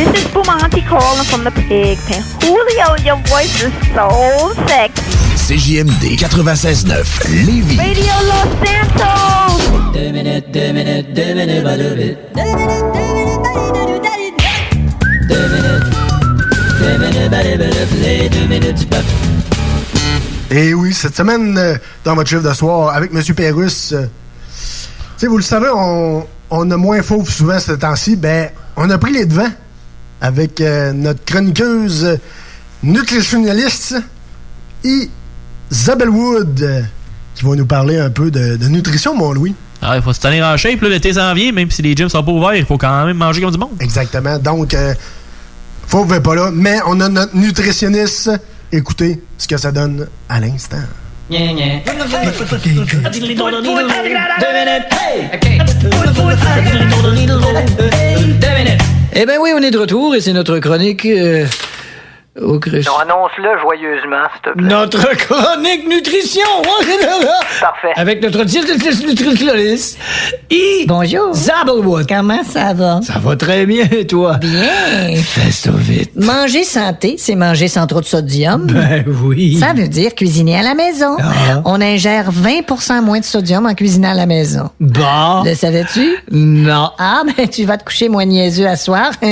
This 0.00 0.24
is 0.24 0.28
Bumanti 0.32 0.80
calling 0.88 1.26
from 1.26 1.44
the 1.44 1.50
pig 1.50 1.98
pen. 2.08 2.22
Julio, 2.40 2.96
your 3.04 3.20
voice 3.28 3.52
is 3.60 3.70
so 3.92 4.08
sexy. 4.66 5.04
CJMD 5.36 6.16
96.9 6.16 7.28
Lévis. 7.44 7.76
Radio 7.76 8.14
Los 8.24 8.48
Santos. 8.64 9.60
Et 20.50 20.72
oui, 20.72 20.94
cette 20.94 21.14
semaine, 21.14 21.58
euh, 21.58 21.76
dans 22.06 22.14
votre 22.14 22.30
chiffre 22.30 22.48
de 22.48 22.54
soir, 22.54 22.96
avec 22.96 23.12
M. 23.12 23.22
Pérus, 23.36 23.92
euh, 23.92 24.04
tu 24.48 24.56
sais, 25.18 25.26
vous 25.26 25.36
le 25.36 25.42
savez, 25.42 25.68
on, 25.68 26.26
on 26.48 26.70
a 26.70 26.76
moins 26.78 27.02
fauve 27.02 27.28
souvent 27.28 27.60
ce 27.60 27.72
temps-ci. 27.72 28.16
Ben, 28.16 28.48
on 28.76 28.88
a 28.88 28.96
pris 28.96 29.12
les 29.12 29.26
devants 29.26 29.52
avec 30.20 30.60
euh, 30.60 30.92
notre 30.92 31.24
chroniqueuse 31.24 32.18
nutritionnaliste 32.82 33.96
Isabelle 34.84 36.10
Wood, 36.10 36.84
qui 37.34 37.44
va 37.44 37.54
nous 37.54 37.66
parler 37.66 37.98
un 37.98 38.10
peu 38.10 38.30
de, 38.30 38.56
de 38.56 38.68
nutrition, 38.68 39.14
mon 39.14 39.32
Louis. 39.32 39.54
Ah, 39.82 39.96
il 39.96 40.02
faut 40.02 40.12
se 40.12 40.20
tenir 40.20 40.44
en 40.44 40.56
shape, 40.56 40.80
l'été 40.82 41.14
s'en 41.14 41.32
vient, 41.32 41.52
même 41.52 41.70
si 41.70 41.80
les 41.80 41.94
gyms 41.96 42.08
sont 42.08 42.22
pas 42.22 42.32
ouverts, 42.32 42.54
il 42.54 42.66
faut 42.66 42.76
quand 42.76 43.06
même 43.06 43.16
manger 43.16 43.40
comme 43.40 43.50
du 43.50 43.58
monde. 43.58 43.70
Exactement. 43.80 44.38
Donc, 44.38 44.74
euh, 44.74 44.94
fauve 45.86 46.12
est 46.12 46.20
pas 46.20 46.34
là, 46.34 46.50
mais 46.52 46.78
on 46.86 47.00
a 47.00 47.08
notre 47.08 47.34
nutritionniste. 47.34 48.30
Écoutez 48.72 49.22
ce 49.38 49.48
que 49.48 49.56
ça 49.56 49.72
donne 49.72 50.06
à 50.28 50.38
l'instant. 50.40 50.82
Eh 59.12 59.26
ben 59.26 59.38
oui, 59.40 59.50
on 59.54 59.62
est 59.62 59.70
de 59.70 59.78
retour 59.78 60.14
et 60.14 60.20
c'est 60.20 60.32
notre 60.32 60.58
chronique 60.58 61.04
euh, 61.06 61.46
au. 62.40 62.54
Non, 62.54 62.98
annonce-le 63.02 63.58
joyeusement, 63.60 64.24
s'il 64.32 64.42
te 64.52 64.56
plaît. 64.58 64.68
Notre 64.68 65.16
chronique 65.16 65.88
nutrition! 65.88 66.42
Parfait. 67.60 67.92
Avec 67.96 68.22
notre 68.22 68.44
nutritionniste, 68.44 69.98
I. 70.50 70.84
Bonjour. 70.86 71.32
Zabelwood. 71.34 72.06
Comment 72.08 72.42
ça 72.44 72.72
va? 72.74 73.00
Ça 73.02 73.18
va 73.18 73.36
très 73.36 73.66
bien, 73.66 73.86
toi? 74.08 74.36
Bien. 74.40 75.16
Fais 75.22 75.50
ça 75.50 75.70
vite. 75.74 76.10
Manger 76.16 76.64
santé, 76.64 77.16
c'est 77.18 77.34
manger 77.34 77.68
sans 77.68 77.86
trop 77.86 78.00
de 78.00 78.06
sodium. 78.06 78.66
Ben 78.66 79.04
oui. 79.24 79.56
Ça 79.58 79.72
veut 79.74 79.88
dire 79.88 80.14
cuisiner 80.14 80.58
à 80.58 80.62
la 80.62 80.74
maison. 80.74 81.16
Ah. 81.20 81.62
On 81.64 81.80
ingère 81.80 82.30
20% 82.32 83.02
moins 83.02 83.20
de 83.20 83.24
sodium 83.24 83.66
en 83.66 83.74
cuisinant 83.74 84.10
à 84.10 84.14
la 84.14 84.26
maison. 84.26 84.70
Bon. 84.80 85.42
Le 85.44 85.54
savais-tu? 85.54 86.16
Non. 86.30 86.90
Ah, 86.98 87.22
ben 87.36 87.48
tu 87.48 87.64
vas 87.64 87.76
te 87.76 87.84
coucher 87.84 88.08
moins 88.08 88.24
niaiseux 88.24 88.66
à 88.66 88.76
soir. 88.76 89.10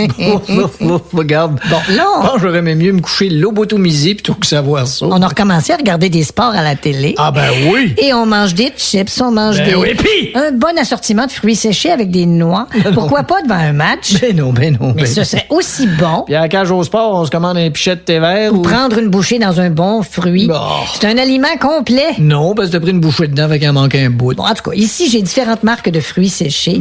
Regarde. 1.12 1.60
Bon, 1.70 1.76
là, 1.94 2.04
on- 2.16 2.22
Bon, 2.22 2.38
j'aurais 2.38 2.58
aimé 2.58 2.74
mieux 2.74 2.92
me 2.98 3.02
coucher 3.02 3.28
lobotomisé 3.28 4.14
plutôt 4.14 4.34
que 4.34 4.46
savoir 4.46 4.86
ça. 4.86 5.06
on 5.06 5.22
a 5.22 5.26
recommencé 5.28 5.72
à 5.72 5.76
regarder 5.76 6.08
des 6.08 6.22
sports 6.22 6.52
à 6.54 6.62
la 6.62 6.76
télé. 6.76 7.14
Ah 7.18 7.30
ben 7.30 7.48
oui. 7.72 7.94
Et 7.98 8.12
on 8.12 8.26
mange 8.26 8.54
des 8.54 8.72
chips, 8.76 9.20
on 9.20 9.30
mange 9.30 9.56
Ben 9.58 9.66
des... 9.66 9.74
oui, 9.74 9.94
puis- 9.96 10.30
Un 10.34 10.52
bon 10.52 10.76
assortiment 10.78 11.26
de 11.26 11.30
fruits 11.32 11.56
séchés 11.56 11.90
avec 11.90 12.10
des 12.10 12.26
noix. 12.26 12.68
Pourquoi 12.94 13.22
pas 13.22 13.42
devant 13.42 13.54
un 13.54 13.72
match? 13.72 14.20
Ben 14.20 14.36
non, 14.36 14.52
ben 14.52 14.76
non. 14.78 14.92
Mais 14.94 15.02
ben 15.02 15.06
ce 15.06 15.24
serait 15.24 15.46
aussi 15.50 15.86
bon 15.86 16.22
Puis 16.26 16.34
à 16.34 16.40
la 16.40 16.48
cage 16.48 16.70
au 16.70 16.82
sport, 16.84 17.14
on 17.14 17.24
se 17.24 17.30
commande 17.30 17.56
un 17.56 17.70
pichet 17.70 17.96
de 17.96 18.00
thé 18.00 18.18
vert 18.18 18.52
ou 18.52 18.58
ou... 18.58 18.62
prendre 18.62 18.98
une 18.98 19.08
bouchée 19.08 19.38
dans 19.38 19.60
un 19.60 19.70
bon 19.70 20.02
fruit. 20.02 20.48
C'est 20.94 21.06
un 21.06 21.16
aliment 21.18 21.56
complet. 21.60 22.14
Non, 22.18 22.54
parce 22.54 22.68
que 22.68 22.72
t'as 22.74 22.80
pris 22.80 22.90
une 22.90 23.00
bouchée 23.00 23.28
dedans, 23.28 23.48
qu'il 23.48 23.68
en 23.68 23.72
manque 23.72 23.94
un 23.94 24.10
bout. 24.10 24.34
Bon, 24.34 24.44
en 24.44 24.54
tout 24.54 24.70
cas, 24.70 24.76
ici, 24.76 25.08
j'ai 25.10 25.22
différentes 25.22 25.62
marques 25.62 25.90
de 25.90 26.00
fruits 26.00 26.28
séchés. 26.28 26.80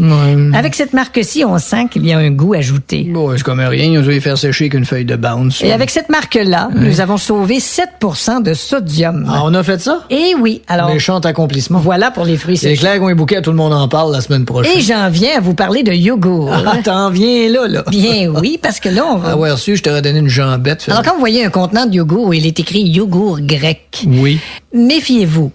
Avec 0.54 0.76
cette 0.76 0.94
marque-ci, 0.94 1.46
on 1.46 1.58
sent 1.58 1.88
qu'il 1.92 2.06
y 2.06 2.12
a 2.14 2.18
un 2.18 2.32
goût 2.32 2.54
ajouté. 2.54 3.08
Bon, 3.10 3.32
c'est 3.36 3.44
comme 3.44 3.60
rien, 3.62 3.86
ils 3.86 3.98
ont 4.00 4.18
faire 4.20 4.38
sécher 4.38 4.66
avec 4.66 4.74
une 4.74 4.86
feuille 4.86 5.06
de 5.06 5.16
bounce. 5.16 5.62
Et 5.62 5.72
avec 5.72 5.90
cette 5.98 6.10
marque-là, 6.10 6.70
nous 6.76 7.02
avons 7.02 7.18
sauvé 7.18 7.58
7% 7.58 8.44
de 8.44 8.54
sodium. 8.54 9.26
Ah, 9.28 9.42
on 9.46 9.54
a 9.56 9.64
fait 9.64 9.82
ça? 9.82 10.04
Et 10.12 10.36
oui, 10.40 10.62
alors... 10.68 10.90
Méchant 10.94 11.18
accomplissement. 11.18 11.80
Voilà 11.80 12.12
pour 12.12 12.24
les 12.24 12.38
fruits 12.38 12.56
C'est 12.56 12.70
séchés. 12.70 12.82
clair 12.82 13.00
qu'on 13.00 13.10
est 13.10 13.16
bouquet, 13.16 13.42
tout 13.42 13.50
le 13.50 13.56
monde 13.56 13.74
en 13.74 13.88
parle 13.88 14.12
la 14.12 14.22
semaine 14.22 14.46
prochaine. 14.46 14.78
Et 14.78 14.82
j'en 14.82 15.10
viens 15.10 15.38
à 15.38 15.40
vous 15.40 15.56
parler 15.56 15.82
de 15.82 15.92
yogourt. 15.92 16.54
Ah, 16.54 16.78
t'en 16.84 17.10
viens 17.10 17.50
là, 17.50 17.68
là. 17.68 17.84
Bien 17.90 18.30
oui, 18.30 18.60
parce 18.62 18.80
que 18.80 18.90
là, 18.90 19.06
on 19.12 19.18
va... 19.18 19.30
Ah 19.32 19.38
ouais, 19.38 19.50
reçu, 19.50 19.76
je 19.76 19.82
t'aurais 19.82 20.04
donné 20.04 20.20
une 20.20 20.28
jambette. 20.28 20.86
Alors, 20.88 21.02
quand 21.02 21.14
vous 21.14 21.20
voyez 21.20 21.44
un 21.44 21.50
contenant 21.50 21.88
de 21.88 21.96
yogourt 21.96 22.36
il 22.36 22.46
est 22.46 22.60
écrit 22.60 22.82
yogourt 22.82 23.40
grec, 23.42 24.04
Oui, 24.06 24.40
méfiez-vous. 24.76 25.52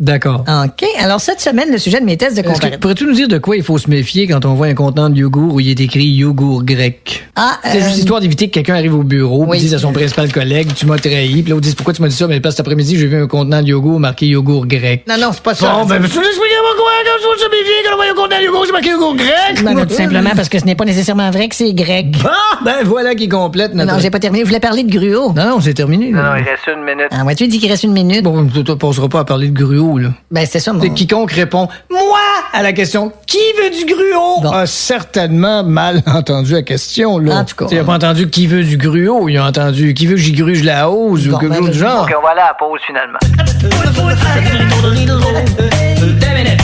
D'accord. 0.00 0.44
OK. 0.48 0.84
Alors, 0.98 1.20
cette 1.20 1.40
semaine, 1.40 1.70
le 1.70 1.78
sujet 1.78 2.00
de 2.00 2.04
mes 2.04 2.16
tests 2.16 2.36
de 2.36 2.42
comparaison. 2.42 2.78
Pourrais-tu 2.80 3.06
nous 3.06 3.14
dire 3.14 3.28
de 3.28 3.38
quoi 3.38 3.56
il 3.56 3.62
faut 3.62 3.78
se 3.78 3.88
méfier 3.88 4.26
quand 4.26 4.44
on 4.44 4.54
voit 4.54 4.66
un 4.66 4.74
contenant 4.74 5.10
de 5.10 5.16
yogourt 5.16 5.54
où 5.54 5.60
il 5.60 5.68
est 5.70 5.80
écrit 5.80 6.06
yogourt 6.06 6.64
grec? 6.64 7.24
Ah, 7.36 7.58
C'est 7.64 7.80
juste 7.80 7.96
euh, 7.96 7.98
histoire 7.98 8.20
d'éviter 8.20 8.48
que 8.48 8.54
quelqu'un 8.54 8.74
arrive 8.74 8.94
au 8.94 9.02
bureau 9.02 9.44
oui. 9.46 9.56
et 9.56 9.60
dise 9.60 9.74
à 9.74 9.78
son 9.78 9.92
principal 9.92 10.32
collègue, 10.32 10.68
tu 10.74 10.86
m'as 10.86 10.98
trahi. 10.98 11.42
Puis 11.42 11.50
l'autre 11.50 11.62
dit, 11.62 11.74
pourquoi 11.74 11.94
tu 11.94 12.02
m'as 12.02 12.08
dit 12.08 12.16
ça? 12.16 12.26
Mais 12.26 12.40
parce 12.40 12.54
que 12.54 12.56
cet 12.56 12.66
après-midi, 12.66 12.98
j'ai 12.98 13.06
vu 13.06 13.16
un 13.22 13.26
contenant 13.26 13.62
de 13.62 13.68
yogourt 13.68 14.00
marqué 14.00 14.26
yogourt 14.26 14.66
grec. 14.66 15.04
Non, 15.08 15.16
non, 15.20 15.30
c'est 15.32 15.42
pas 15.42 15.54
ça. 15.54 15.72
Bon, 15.72 15.86
ben, 15.86 15.96
tu 15.96 16.20
l'expliquer-moi 16.20 16.74
quoi? 16.76 16.90
Quand 17.04 17.42
se 17.42 17.50
méfier 17.50 17.74
quand 17.84 17.92
on 17.92 17.96
voit 17.96 18.06
un 18.06 18.14
contenant 18.14 18.40
de 18.40 18.44
yogourt, 18.44 18.66
c'est 18.66 18.72
marqué 18.72 18.90
yogourt 18.90 19.16
grec? 19.16 19.64
Ben, 19.64 19.74
non, 19.74 19.86
tout 19.86 19.94
simplement 19.94 20.30
parce 20.34 20.48
que 20.48 20.58
ce 20.58 20.64
n'est 20.64 20.74
pas 20.74 20.84
nécessairement 20.84 21.30
vrai 21.30 21.48
que 21.48 21.54
c'est 21.54 21.72
grec. 21.72 22.06
Ah, 22.24 22.58
ben 22.64 22.84
voilà 22.84 23.14
qui 23.14 23.28
complète 23.28 23.74
notre... 23.74 23.92
Non, 23.92 23.98
j'ai 23.98 24.10
pas 24.10 24.18
terminé. 24.18 24.44
Je 24.44 24.48
voulais 24.48 24.60
parler 24.60 24.82
de 24.82 24.90
gruau? 24.90 25.32
Non, 25.32 25.46
non, 25.46 25.60
c'est 25.60 25.74
terminé. 25.74 26.10
Non, 26.10 26.18
là. 26.18 26.30
non, 26.30 26.36
il 26.36 26.44
reste 26.44 26.66
une 26.66 26.84
minute. 26.84 27.08
Ah, 27.10 27.24
ouais, 27.24 27.34
tu 27.34 27.46
dis 27.48 27.58
qu'il 27.58 27.70
reste 27.70 27.84
une 27.84 27.92
minute. 27.92 28.22
Bon, 28.22 28.46
toi, 28.46 28.62
toi, 28.62 28.78
passera 28.78 29.08
pas 29.08 29.20
à 29.20 29.24
parler 29.24 29.48
de 29.48 29.54
gruau, 29.58 29.85
là. 29.96 30.10
Ben, 30.30 30.46
c'est 30.50 30.60
ça, 30.60 30.72
mon... 30.72 30.80
Quiconque 30.80 31.32
répond 31.32 31.68
moi 31.90 32.18
à 32.52 32.62
la 32.62 32.72
question 32.72 33.12
qui 33.26 33.38
veut 33.58 33.70
du 33.70 33.84
gruau 33.84 34.40
Bon. 34.42 34.50
a 34.50 34.66
certainement 34.66 35.62
mal 35.64 36.02
entendu 36.06 36.52
la 36.52 36.62
question 36.62 37.18
là. 37.18 37.36
En 37.40 37.44
tout 37.44 37.56
cas. 37.56 37.66
il 37.70 37.78
a 37.78 37.84
pas 37.84 37.94
entendu 37.94 38.28
qui 38.30 38.46
veut 38.46 38.64
du 38.64 38.76
gruau, 38.76 39.28
il 39.28 39.36
a 39.36 39.46
entendu 39.46 39.94
qui 39.94 40.06
veut 40.06 40.14
que 40.14 40.20
j'y 40.20 40.32
gruge 40.32 40.62
la 40.62 40.90
hausse 40.90 41.26
Bon, 41.26 41.36
ou 41.36 41.38
quelque 41.38 41.52
ben, 41.52 41.58
chose 41.58 41.70
du 41.70 41.78
genre. 41.78 42.02
OK, 42.04 42.14
on 42.18 42.22
va 42.22 42.30
aller 42.30 42.40
à 42.40 42.48
la 42.48 42.54
pause 42.54 42.80
finalement. 42.86 43.18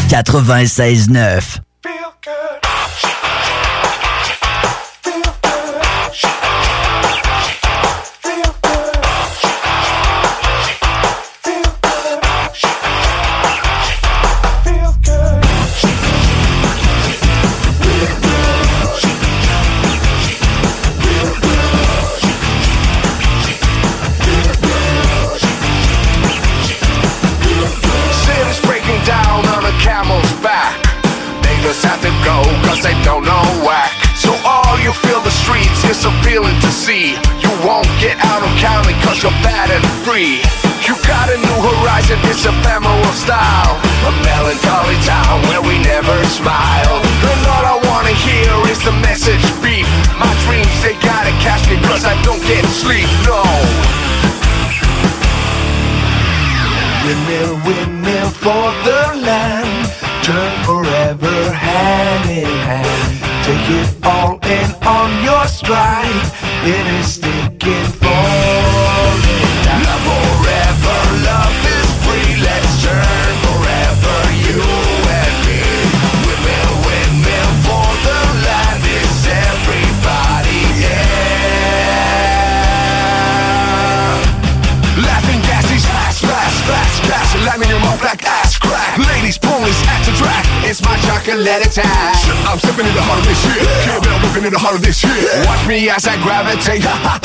96.9. 0.09 1.59
you 34.93 35.09
feel 35.09 35.20
the 35.24 35.30
streets, 35.30 35.84
it's 35.88 36.05
appealing 36.05 36.59
to 36.61 36.70
see. 36.70 37.16
You 37.40 37.51
won't 37.64 37.88
get 37.97 38.18
out 38.20 38.43
of 38.45 38.53
counting 38.61 38.97
cause 39.01 39.22
you're 39.22 39.38
bad 39.40 39.70
and 39.72 39.84
free. 40.05 40.45
You 40.84 40.95
got 41.09 41.32
a 41.32 41.38
new 41.38 41.59
horizon, 41.64 42.18
it's 42.28 42.45
a 42.45 42.53
family 42.61 43.01
style. 43.16 43.80
A 44.05 44.12
melancholy 44.20 44.99
town 45.09 45.40
where 45.49 45.62
we 45.62 45.78
never 45.80 46.16
smile. 46.28 46.97
And 47.01 47.40
all 47.49 47.64
I 47.64 47.76
wanna 47.88 48.12
hear 48.12 48.53
is 48.68 48.80
the 48.84 48.93
message 49.01 49.45
beep. 49.62 49.86
My 50.18 50.32
dreams, 50.45 50.74
they 50.82 50.95
gotta 51.01 51.32
catch 51.40 51.64
me 51.70 51.80
cause 51.88 52.05
I 52.05 52.20
don't 52.22 52.43
get 52.45 52.64
sleep, 52.66 53.09
no. 53.24 54.01
Windmill, 57.05 57.55
windmill 57.66 58.30
for 58.30 58.66
the 58.86 59.20
land. 59.26 59.90
Turn 60.22 60.53
forever 60.64 61.50
hand 61.50 62.30
in 62.30 62.46
hand. 62.46 63.12
Take 63.44 63.70
it 63.80 64.07
all 64.07 64.38
in 64.46 64.70
on 64.86 65.24
your 65.24 65.44
stride. 65.48 66.26
It 66.64 66.86
is 67.00 67.14
sticking 67.14 67.86
falling 67.98 69.64
down. 69.64 70.32
Crack. 89.39 89.62
Ladies, 89.62 89.83
at 89.89 90.03
the 90.05 90.12
track. 90.16 90.45
It's 90.66 90.83
my 90.83 90.97
chocolate 91.07 91.64
attack. 91.64 92.16
I'm 92.49 92.59
stepping 92.59 92.87
in 92.87 92.95
the 92.95 93.05
heart 93.05 93.20
of 93.20 93.26
this 93.26 93.39
shit. 93.41 93.64
Can't 93.87 94.03
bell 94.03 94.18
whipping 94.20 94.45
in 94.45 94.53
the 94.53 94.59
heart 94.59 94.76
of 94.76 94.83
this 94.83 94.99
shit. 94.99 95.12
Watch 95.47 95.64
me 95.66 95.89
as 95.89 96.07
I 96.07 96.20
gravitate. 96.20 96.83
Ha. 96.85 97.20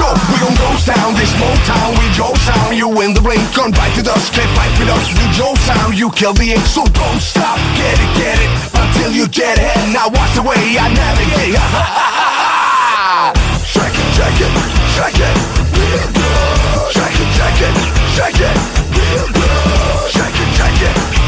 Yo, 0.00 0.08
we 0.32 0.36
gon' 0.42 0.56
ghost 0.58 0.86
town, 0.88 1.14
this 1.14 1.32
Motown. 1.38 1.96
We 1.96 2.06
Joe 2.12 2.34
sound. 2.44 2.76
You 2.76 2.90
in 3.00 3.14
the 3.14 3.22
blink, 3.22 3.40
gun 3.54 3.70
bite 3.70 3.94
to 3.96 4.02
dust. 4.02 4.32
Can't 4.34 4.50
fight 4.58 4.72
with 4.76 4.90
us. 4.90 5.06
We 5.14 5.24
Joe 5.32 5.54
sound. 5.64 5.96
You 5.96 6.10
kill 6.10 6.34
the 6.34 6.52
ink, 6.52 6.66
so 6.66 6.84
don't 6.90 7.20
stop. 7.22 7.56
Get 7.78 7.96
it, 7.96 8.10
get 8.18 8.38
it 8.40 8.50
until 8.74 9.10
you 9.12 9.28
get 9.28 9.56
it. 9.56 9.72
Now 9.94 10.10
watch 10.10 10.32
the 10.34 10.42
way 10.42 10.58
I 10.76 10.90
navigate. 10.90 11.56
Ha. 11.56 13.32
Shake 13.64 13.94
it, 13.94 14.10
shake 14.16 14.40
it, 14.42 14.52
shake 14.92 15.20
it. 15.22 15.36
Real 15.72 16.08
good. 16.12 16.92
Shake 16.92 17.18
it, 17.22 17.30
shake 17.38 17.62
it, 17.62 17.74
shake 18.12 18.40
it. 18.42 18.56
Real 18.92 19.28
good. 19.32 19.53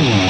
Thank. 0.00 0.29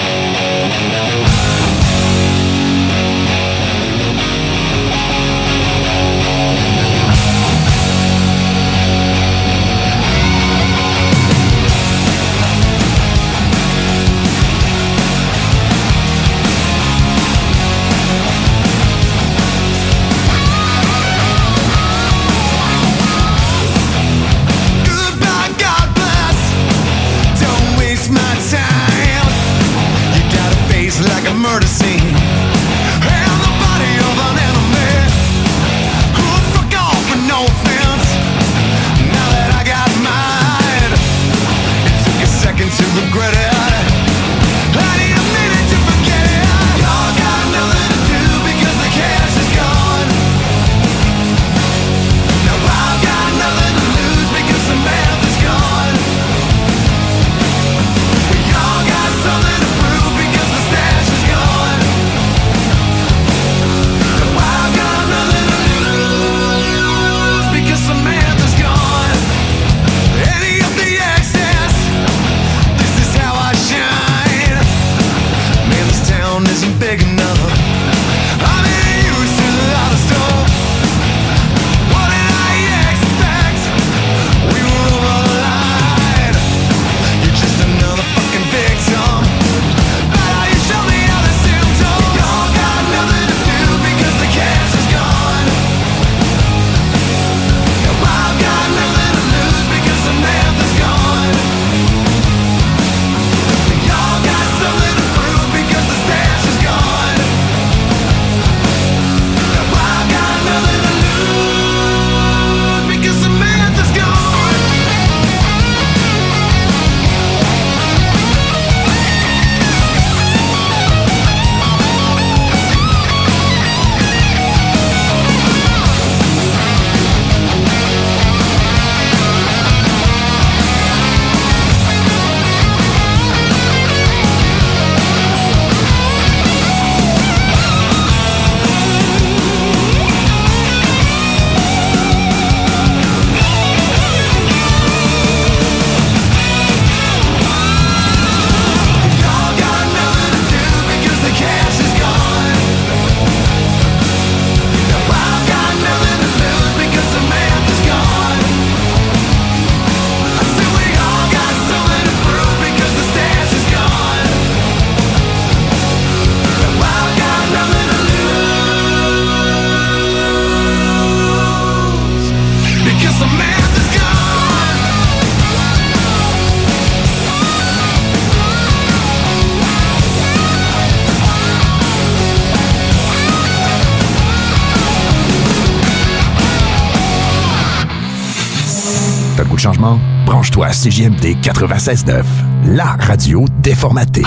CJMD 190.83 191.37
96.9, 191.43 192.23
la 192.69 192.97
radio 193.07 193.45
déformatée. 193.59 194.23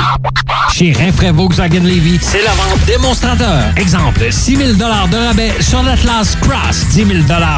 Chez 0.72 0.92
Rinfraie 0.92 1.32
Volkswagen 1.32 1.80
Levy, 1.80 2.20
c'est 2.22 2.44
la 2.44 2.52
vente 2.52 2.86
démonstrateur. 2.86 3.64
Exemple, 3.76 4.32
6 4.32 4.58
000 4.58 4.74
de 4.74 5.28
rabais 5.28 5.52
sur 5.62 5.82
l'Atlas 5.82 6.38
Cross, 6.42 6.90
10 6.92 7.06
000 7.06 7.10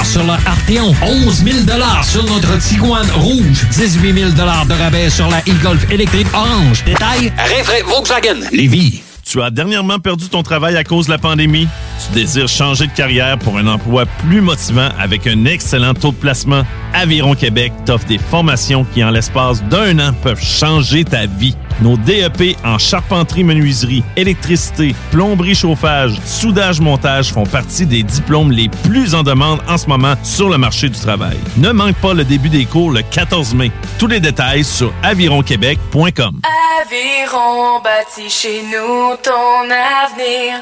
sur 0.03 0.23
le 0.23 0.31
Arteon, 0.31 0.95
11 1.01 1.43
000 1.43 1.57
sur 2.03 2.23
notre 2.23 2.57
Tiguan 2.59 3.05
Rouge, 3.17 3.65
18 3.71 4.13
000 4.13 4.31
de 4.31 4.81
rabais 4.81 5.09
sur 5.09 5.27
la 5.29 5.39
e-Golf 5.39 5.91
électrique 5.91 6.27
orange. 6.33 6.85
Détail, 6.85 7.33
Rinfraie 7.37 7.83
Volkswagen 7.85 8.47
Levy. 8.53 9.01
Tu 9.25 9.41
as 9.41 9.49
dernièrement 9.49 9.99
perdu 9.99 10.29
ton 10.29 10.43
travail 10.43 10.77
à 10.77 10.85
cause 10.85 11.07
de 11.07 11.11
la 11.11 11.17
pandémie? 11.17 11.67
Tu 12.05 12.13
désires 12.13 12.47
changer 12.47 12.87
de 12.87 12.93
carrière 12.93 13.39
pour 13.39 13.57
un 13.57 13.67
emploi 13.67 14.05
plus 14.05 14.39
motivant 14.39 14.89
avec 14.97 15.27
un 15.27 15.43
excellent 15.45 15.93
taux 15.95 16.11
de 16.11 16.17
placement? 16.17 16.63
Aviron 16.95 17.35
Québec 17.35 17.73
t'offre 17.85 18.05
des 18.05 18.17
formations 18.17 18.85
qui, 18.93 19.03
en 19.03 19.11
l'espace 19.11 19.61
d'un 19.63 19.99
an, 19.99 20.13
peuvent 20.23 20.41
changer 20.41 21.03
ta 21.03 21.25
vie. 21.25 21.55
Nos 21.81 21.97
DEP 21.97 22.55
en 22.63 22.77
charpenterie, 22.77 23.43
menuiserie, 23.43 24.03
électricité, 24.15 24.95
plomberie, 25.11 25.55
chauffage, 25.55 26.13
soudage, 26.25 26.79
montage 26.79 27.33
font 27.33 27.45
partie 27.45 27.85
des 27.85 28.01
diplômes 28.01 28.51
les 28.51 28.69
plus 28.69 29.13
en 29.13 29.23
demande 29.23 29.59
en 29.67 29.77
ce 29.77 29.87
moment 29.87 30.15
sur 30.23 30.47
le 30.49 30.57
marché 30.57 30.87
du 30.87 30.97
travail. 30.97 31.37
Ne 31.57 31.71
manque 31.71 31.97
pas 31.97 32.13
le 32.13 32.23
début 32.23 32.49
des 32.49 32.65
cours 32.65 32.91
le 32.91 33.01
14 33.01 33.53
mai. 33.55 33.71
Tous 33.99 34.07
les 34.07 34.21
détails 34.21 34.63
sur 34.63 34.93
avironquebec.com. 35.03 36.39
Aviron 36.81 37.81
bâti 37.83 38.29
chez 38.29 38.61
nous 38.63 39.15
ton 39.21 39.65
avenir. 39.69 40.61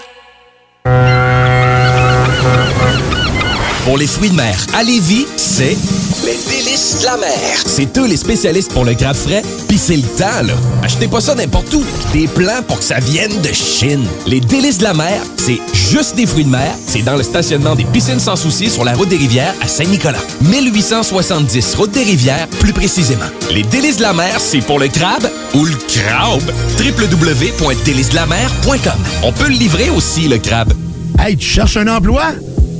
Pour 3.85 3.97
les 3.97 4.07
fruits 4.07 4.29
de 4.29 4.35
mer 4.35 4.55
à 4.73 4.81
Lévis, 4.81 5.27
c'est 5.35 5.77
les 6.25 6.37
délices 6.49 6.99
de 7.01 7.05
la 7.05 7.17
mer. 7.17 7.29
C'est 7.65 7.97
eux 7.97 8.07
les 8.07 8.17
spécialistes 8.17 8.71
pour 8.73 8.85
le 8.85 8.93
crabe 8.93 9.15
frais, 9.15 9.41
pis 9.67 9.77
c'est 9.77 9.97
le 9.97 10.03
temps, 10.03 10.43
là. 10.43 10.53
Achetez 10.81 11.07
pas 11.07 11.21
ça 11.21 11.35
n'importe 11.35 11.73
où. 11.73 11.83
Des 12.13 12.27
plans 12.27 12.61
pour 12.67 12.79
que 12.79 12.83
ça 12.83 12.99
vienne 12.99 13.41
de 13.41 13.53
Chine. 13.53 14.05
Les 14.25 14.39
délices 14.39 14.77
de 14.77 14.83
la 14.83 14.93
mer, 14.93 15.21
c'est 15.37 15.59
juste 15.73 16.15
des 16.15 16.25
fruits 16.25 16.45
de 16.45 16.49
mer. 16.49 16.73
C'est 16.85 17.01
dans 17.01 17.17
le 17.17 17.23
stationnement 17.23 17.75
des 17.75 17.85
piscines 17.85 18.19
sans 18.19 18.35
souci 18.35 18.69
sur 18.69 18.83
la 18.85 18.93
route 18.93 19.09
des 19.09 19.17
rivières 19.17 19.53
à 19.61 19.67
Saint-Nicolas. 19.67 20.19
1870 20.41 21.75
route 21.75 21.91
des 21.91 22.03
rivières, 22.03 22.47
plus 22.59 22.73
précisément. 22.73 23.25
Les 23.51 23.63
délices 23.63 23.97
de 23.97 24.03
la 24.03 24.13
mer, 24.13 24.39
c'est 24.39 24.61
pour 24.61 24.79
le 24.79 24.87
crabe 24.87 25.29
ou 25.53 25.65
le 25.65 25.75
crabe. 25.75 26.51
www.délicesdelamer.com. 26.79 28.99
On 29.23 29.31
peut 29.31 29.47
le 29.47 29.55
livrer 29.55 29.89
aussi, 29.89 30.27
le 30.27 30.37
crabe. 30.37 30.73
Hey, 31.19 31.37
tu 31.37 31.47
cherches 31.47 31.77
un 31.77 31.87
emploi? 31.87 32.23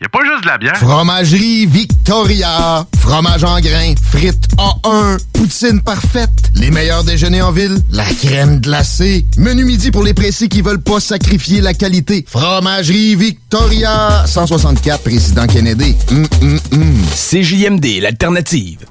y 0.00 0.06
a 0.06 0.08
pas 0.08 0.24
juste 0.24 0.42
de 0.42 0.46
la 0.46 0.58
bière. 0.58 0.76
Fromagerie 0.76 1.66
Victoria. 1.66 2.86
Fromage 2.98 3.44
en 3.44 3.60
grains. 3.60 3.94
Frites 4.02 4.48
A1. 4.56 5.18
Poutine 5.34 5.80
parfaite. 5.82 6.30
Les 6.54 6.70
meilleurs 6.70 7.04
déjeuners 7.04 7.42
en 7.42 7.52
ville. 7.52 7.78
La 7.90 8.04
crème 8.04 8.60
glacée. 8.60 9.26
Menu 9.36 9.64
midi 9.64 9.90
pour 9.90 10.02
les 10.02 10.14
pressés 10.14 10.48
qui 10.48 10.62
veulent 10.62 10.80
pas 10.80 11.00
sacrifier 11.00 11.60
la 11.60 11.74
qualité. 11.74 12.24
Fromagerie 12.26 13.14
Victoria. 13.14 14.24
164 14.26 15.02
Président 15.02 15.46
Kennedy. 15.46 15.94
Hum, 16.10 16.26
hum, 16.40 16.60
hum. 16.72 17.02
CJMD, 17.14 18.00
l'alternative. 18.00 18.86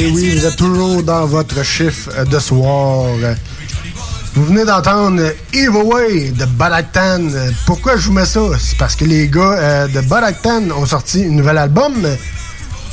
Et 0.00 0.10
oui, 0.12 0.34
vous 0.34 0.46
êtes 0.46 0.56
toujours 0.56 1.02
dans 1.02 1.26
votre 1.26 1.62
chiffre 1.62 2.24
de 2.24 2.38
soir. 2.38 3.04
Vous 4.32 4.46
venez 4.46 4.64
d'entendre 4.64 5.20
Evil 5.52 5.68
Way 5.68 6.30
de 6.30 6.46
Badaktan. 6.46 7.28
Pourquoi 7.66 7.98
je 7.98 8.06
vous 8.06 8.14
mets 8.14 8.24
ça? 8.24 8.40
C'est 8.58 8.78
parce 8.78 8.96
que 8.96 9.04
les 9.04 9.28
gars 9.28 9.58
euh, 9.58 9.88
de 9.88 10.00
Badaktan 10.00 10.70
ont 10.74 10.86
sorti 10.86 11.26
un 11.26 11.28
nouvel 11.28 11.58
album 11.58 11.92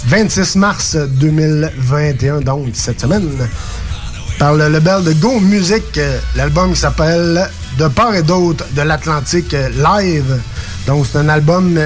26 0.06 0.58
mars 0.58 0.98
2021, 0.98 2.42
donc 2.42 2.68
cette 2.74 3.00
semaine, 3.00 3.30
par 4.38 4.56
le 4.56 4.68
label 4.68 5.06
de 5.06 5.14
Go 5.14 5.40
Music. 5.40 6.02
L'album 6.36 6.76
s'appelle 6.76 7.50
De 7.78 7.88
part 7.88 8.16
et 8.16 8.24
d'autre 8.24 8.66
de 8.76 8.82
l'Atlantique 8.82 9.54
Live. 9.54 10.42
Donc 10.86 11.06
c'est 11.10 11.20
un 11.20 11.30
album 11.30 11.80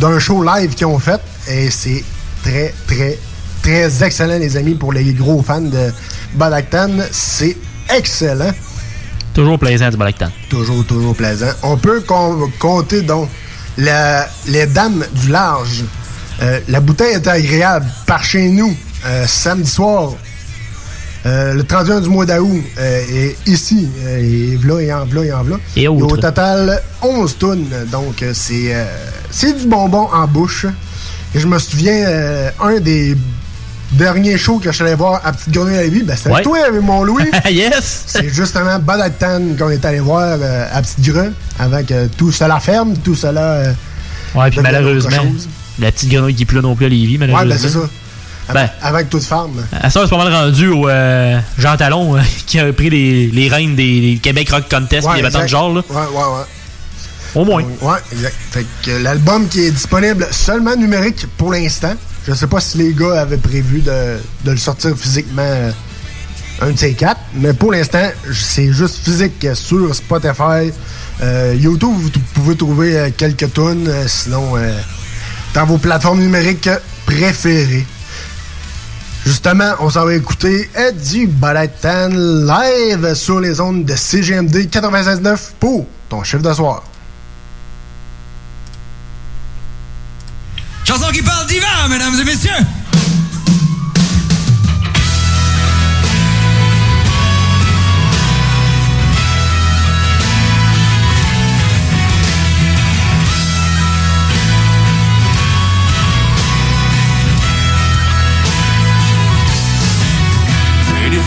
d'un 0.00 0.18
show 0.18 0.42
live 0.42 0.74
qu'ils 0.74 0.86
ont 0.88 0.98
fait 0.98 1.20
et 1.46 1.70
c'est 1.70 2.02
très, 2.42 2.74
très, 2.88 3.20
très 3.62 4.02
excellent, 4.04 4.38
les 4.38 4.56
amis, 4.56 4.74
pour 4.74 4.92
les 4.92 5.12
gros 5.12 5.42
fans 5.42 5.60
de 5.60 5.92
Badaktan. 6.34 6.90
C'est 7.10 7.56
excellent. 7.94 8.52
Toujours 9.34 9.58
plaisant 9.58 9.88
du 9.90 9.96
Balactan. 9.96 10.30
Toujours, 10.48 10.84
toujours 10.84 11.14
plaisant. 11.14 11.46
On 11.62 11.76
peut 11.76 12.00
com- 12.00 12.50
compter 12.58 13.02
donc 13.02 13.28
la- 13.76 14.28
les 14.48 14.66
dames 14.66 15.04
du 15.14 15.28
large. 15.28 15.84
Euh, 16.42 16.60
la 16.68 16.80
bouteille 16.80 17.14
est 17.14 17.26
agréable 17.26 17.86
par 18.06 18.22
chez 18.24 18.48
nous, 18.48 18.74
euh, 19.06 19.24
samedi 19.26 19.68
soir, 19.70 20.12
euh, 21.26 21.54
le 21.54 21.64
31 21.64 22.00
du 22.00 22.08
mois 22.08 22.26
d'août, 22.26 22.62
et 22.80 23.36
ici, 23.46 23.88
et 24.18 24.56
v'là, 24.56 24.80
et 24.82 24.92
en 24.92 25.04
v'là, 25.04 25.24
et 25.24 25.32
en 25.32 25.42
v'là. 25.42 25.56
Et 25.76 25.88
au 25.88 26.06
total 26.16 26.80
11 27.02 27.36
tonnes, 27.38 27.66
donc 27.90 28.24
c'est 28.32 28.74
c'est 29.30 29.52
du 29.60 29.66
bonbon 29.66 30.08
en 30.12 30.26
bouche. 30.26 30.66
Et 31.34 31.40
je 31.40 31.46
me 31.46 31.58
souviens, 31.58 32.06
un 32.60 32.80
des 32.80 33.16
derniers 33.92 34.36
shows 34.38 34.58
que 34.58 34.70
je 34.70 34.74
suis 34.76 34.84
allé 34.84 34.94
voir 34.94 35.20
à 35.24 35.32
Petite 35.32 35.50
Grenouille 35.52 35.76
à 35.76 35.82
Lévis, 35.82 36.02
ben, 36.02 36.16
c'était 36.16 36.30
Ouais. 36.30 36.42
toi 36.42 36.58
avec 36.68 36.82
mon 36.82 37.02
Louis. 37.04 37.24
yes! 37.50 38.04
C'est 38.06 38.28
justement 38.28 38.78
Badactan 38.78 39.40
qu'on 39.58 39.70
est 39.70 39.84
allé 39.84 40.00
voir 40.00 40.36
euh, 40.40 40.66
à 40.72 40.82
Petite 40.82 41.00
Grue, 41.00 41.32
avec 41.58 41.90
euh, 41.90 42.06
tout 42.16 42.30
cela 42.32 42.60
ferme, 42.60 42.94
tout 42.98 43.14
cela... 43.14 43.40
euh, 43.40 43.72
Ouais, 44.34 44.50
puis 44.50 44.60
malheureusement, 44.60 45.10
la 45.78 45.90
petite 45.90 46.10
grenouille 46.10 46.34
qui 46.34 46.44
là 46.54 46.60
non 46.60 46.74
plus 46.76 46.86
à 46.86 46.88
Lévis, 46.90 47.12
Ouais, 47.12 47.18
malheureusement. 47.26 47.48
ben 47.50 47.58
c'est 47.58 47.68
ça. 47.70 47.80
Ben, 48.52 48.68
Avec 48.82 49.10
toute 49.10 49.22
ferme. 49.24 49.62
à 49.78 49.90
ça, 49.90 50.00
c'est 50.04 50.08
pas 50.10 50.24
mal 50.24 50.32
rendu 50.32 50.68
au 50.68 50.88
euh, 50.88 51.38
Jean 51.58 51.76
Talon 51.76 52.16
euh, 52.16 52.20
qui 52.46 52.58
a 52.58 52.72
pris 52.72 52.88
les, 52.88 53.26
les 53.26 53.48
rênes 53.48 53.74
des, 53.74 54.00
des 54.00 54.16
Québec 54.22 54.48
Rock 54.50 54.64
Contest 54.70 55.06
Ouais, 55.06 55.14
et 55.14 55.16
les 55.16 55.22
bâtons 55.22 55.42
de 55.42 55.46
genre. 55.46 55.68
Là. 55.74 55.82
Ouais, 55.90 55.96
ouais, 55.96 56.02
ouais. 56.14 56.44
Au 57.34 57.44
moins. 57.44 57.62
Ouais, 57.82 57.98
exact. 58.12 58.34
Fait 58.50 58.66
que 58.84 58.90
l'album 59.02 59.48
qui 59.48 59.64
est 59.64 59.70
disponible 59.70 60.26
seulement 60.30 60.76
numérique 60.76 61.26
pour 61.36 61.52
l'instant. 61.52 61.94
Je 62.26 62.34
sais 62.34 62.46
pas 62.46 62.60
si 62.60 62.78
les 62.78 62.92
gars 62.92 63.22
avaient 63.22 63.36
prévu 63.36 63.80
de, 63.80 64.18
le 64.44 64.56
sortir 64.56 64.96
physiquement 64.96 65.42
euh, 65.42 65.70
un 66.60 66.70
de 66.72 66.78
ces 66.78 66.94
quatre. 66.94 67.20
Mais 67.34 67.52
pour 67.52 67.72
l'instant, 67.72 68.10
c'est 68.32 68.72
juste 68.72 68.98
physique 69.04 69.46
sur 69.54 69.94
Spotify. 69.94 70.72
Euh, 71.22 71.54
YouTube, 71.58 71.94
vous 71.94 72.10
pouvez 72.34 72.56
trouver 72.56 72.98
euh, 72.98 73.10
quelques 73.16 73.52
tunes. 73.52 73.90
sinon, 74.06 74.54
dans 75.54 75.64
vos 75.64 75.78
plateformes 75.78 76.20
numériques 76.20 76.70
préférées. 77.06 77.86
Justement, 79.24 79.72
on 79.80 79.90
s'en 79.90 80.04
va 80.04 80.14
écouter 80.14 80.70
du 81.10 81.26
Balatan 81.26 82.08
live 82.08 83.14
sur 83.14 83.40
les 83.40 83.60
ondes 83.60 83.84
de 83.84 83.94
CGMD 83.94 84.68
96.9 84.70 85.38
pour 85.60 85.86
ton 86.08 86.22
chiffre 86.22 86.42
de 86.42 86.52
soir. 86.52 86.82
Chanson 90.88 91.12
qui 91.12 91.20
parle 91.20 91.46
d'hiver, 91.46 91.86
mesdames 91.90 92.18
et 92.18 92.24
messieurs. 92.24 92.64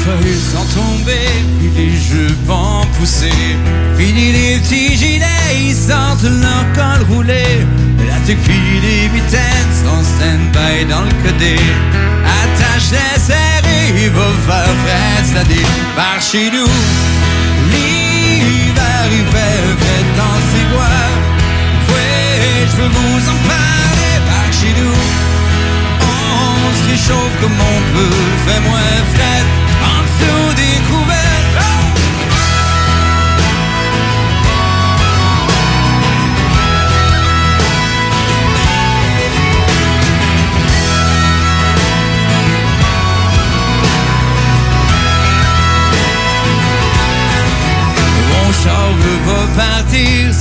Feuilles 0.04 0.42
sont 0.54 0.68
tombées, 0.80 1.38
puis 1.60 1.70
les 1.76 1.96
jeux 1.96 2.36
vont 2.46 2.82
pousser. 2.98 3.42
Fini 3.98 4.32
les 4.32 4.58
petits 4.58 4.96
gilets, 4.98 5.54
ils 5.68 5.76
sentent 5.76 6.30
leur 6.46 6.64
col 6.76 7.02
roulé. 7.10 7.46
La 8.10 8.18
tequille 8.26 8.80
des 8.82 9.10
mitaines 9.14 9.74
sont 9.82 10.04
stand-by 10.12 10.86
dans 10.90 11.04
le 11.04 11.14
codé. 11.24 11.58
Attache-les 12.42 13.20
serrés, 13.28 13.88
il 14.04 14.10
va 14.10 14.30
faire 14.48 14.76
frais 14.84 15.24
cette 15.24 15.38
année. 15.44 15.68
Par 15.96 16.20
chez 16.22 16.50
nous, 16.56 16.72
l'hiver 17.72 19.06
il 19.20 19.26
fait 19.34 19.62
frais 19.82 20.04
dans 20.20 20.40
ses 20.50 20.66
bois. 20.72 21.04
Oui, 21.90 22.10
je 22.70 22.76
veux 22.78 22.92
vous 22.98 23.22
en 23.34 23.40
parler 23.54 24.16
par 24.30 24.48
chez 24.60 24.74
nous. 24.80 25.00
On 26.04 26.70
se 26.78 26.84
réchauffe 26.90 27.36
comme 27.42 27.60
on 27.74 27.80
peut, 27.94 28.18
fait 28.46 28.62
moins 28.68 28.98
frais 29.14 29.31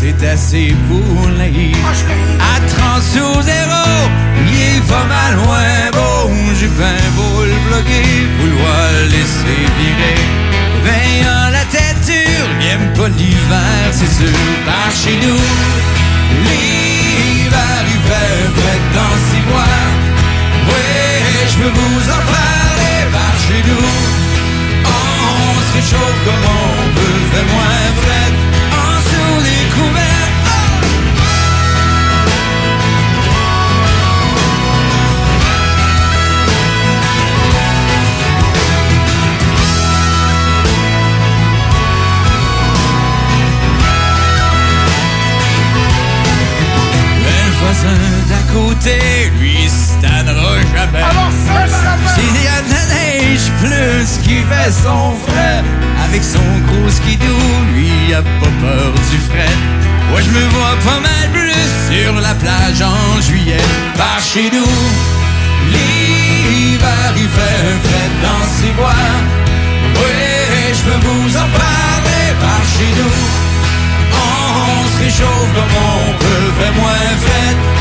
c'est 0.01 0.27
assez 0.27 0.75
pour 0.89 1.29
l'aïr. 1.37 1.77
À 2.55 2.61
30 2.61 3.03
sur 3.03 3.43
zéro, 3.43 3.85
il 4.47 4.55
est 4.55 4.91
mal 4.91 5.35
loin. 5.37 5.81
J'ai 6.59 6.69
bien 6.69 7.01
beau 7.17 7.45
le 7.45 7.59
bloquer, 7.69 8.05
vouloir 8.39 8.83
le 8.97 9.05
laisser 9.15 9.61
virer. 9.79 10.21
Veillant 10.85 11.49
la 11.53 11.65
tête 11.75 12.01
dure, 12.05 12.51
il 12.61 12.99
pas 12.99 13.09
l'hiver, 13.09 13.81
c'est 13.93 14.13
sûr. 14.19 14.39
Par 14.67 14.91
chez 15.03 15.17
nous, 15.25 15.45
l'hiver, 16.45 17.85
fait 18.09 18.45
frais 18.57 18.83
dans 18.97 19.17
six 19.29 19.45
mois. 19.51 19.81
Oui, 20.69 20.85
je 21.51 21.57
peux 21.61 21.73
vous 21.81 22.05
en 22.17 22.23
parler 22.37 22.99
par 23.17 23.35
chez 23.45 23.63
nous. 23.69 23.89
On 24.85 25.55
se 25.65 25.73
réchauffe 25.77 26.21
comme 26.27 26.47
on 26.61 26.89
peut, 26.97 27.21
fait 27.33 27.47
côté, 48.81 49.31
lui, 49.39 49.69
se 49.69 50.01
tannera 50.01 50.57
jamais. 50.75 51.05
S'il 52.15 52.43
y 52.43 52.49
a 52.49 52.63
de 52.63 52.71
la 52.71 52.95
neige 52.95 53.51
plus 53.61 54.19
qu'il 54.23 54.45
fait 54.45 54.71
son 54.71 55.15
frère, 55.27 55.65
avec 56.05 56.23
son 56.23 56.39
gros 56.67 56.91
skidoo, 56.91 57.27
lui, 57.75 58.15
a 58.15 58.23
pas 58.23 58.53
peur 58.61 58.93
du 59.11 59.19
fret. 59.19 59.57
Moi, 60.11 60.21
je 60.21 60.31
me 60.31 60.49
vois 60.49 60.77
pas 60.85 61.01
mal 61.01 61.31
plus 61.33 61.71
sur 61.91 62.21
la 62.21 62.35
plage 62.35 62.83
en 62.83 63.21
juillet, 63.21 63.65
par 63.97 64.21
chez 64.21 64.51
nous. 64.51 64.75
L'hiver, 65.73 67.13
il 67.17 67.29
fait 67.29 67.61
un 67.71 67.79
fret 67.87 68.11
dans 68.23 68.45
ses 68.57 68.73
bois. 68.73 69.11
Oui, 69.97 70.75
je 70.75 70.83
peux 70.91 71.07
vous 71.07 71.37
en 71.37 71.49
parler 71.59 72.27
par 72.41 72.63
chez 72.75 72.91
nous. 72.99 73.17
On 74.13 74.89
se 74.89 75.05
réchauffe 75.05 75.51
comme 75.55 75.77
on 75.77 76.13
peut, 76.19 76.53
fait 76.59 76.81
moins 76.81 77.11
fret 77.25 77.81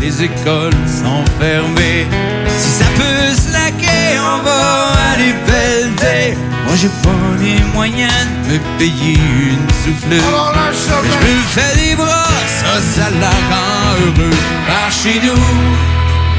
Les 0.00 0.24
écoles 0.24 0.72
sont 0.86 1.24
fermées. 1.38 2.06
Si 2.58 2.70
ça 2.70 2.84
peut 2.96 3.34
se 3.34 3.52
laquer, 3.52 4.18
on 4.18 4.42
va 4.42 4.92
aller 5.12 5.34
pelleter. 5.46 6.36
Moi 6.66 6.74
j'ai 6.76 6.88
pas 6.88 7.10
les 7.38 7.62
moyens 7.74 8.19
payer 8.80 9.12
une 9.14 9.68
souffleuse. 9.84 10.22
Mais 11.02 11.10
je 11.12 11.18
me 11.26 11.42
fais 11.54 11.76
des 11.90 11.94
bras, 11.96 12.28
ça, 12.58 12.80
ça 12.94 13.10
la 13.20 13.28
rend 13.50 13.92
heureux. 14.00 14.36
Par 14.66 14.90
chez 14.90 15.20
nous, 15.20 15.44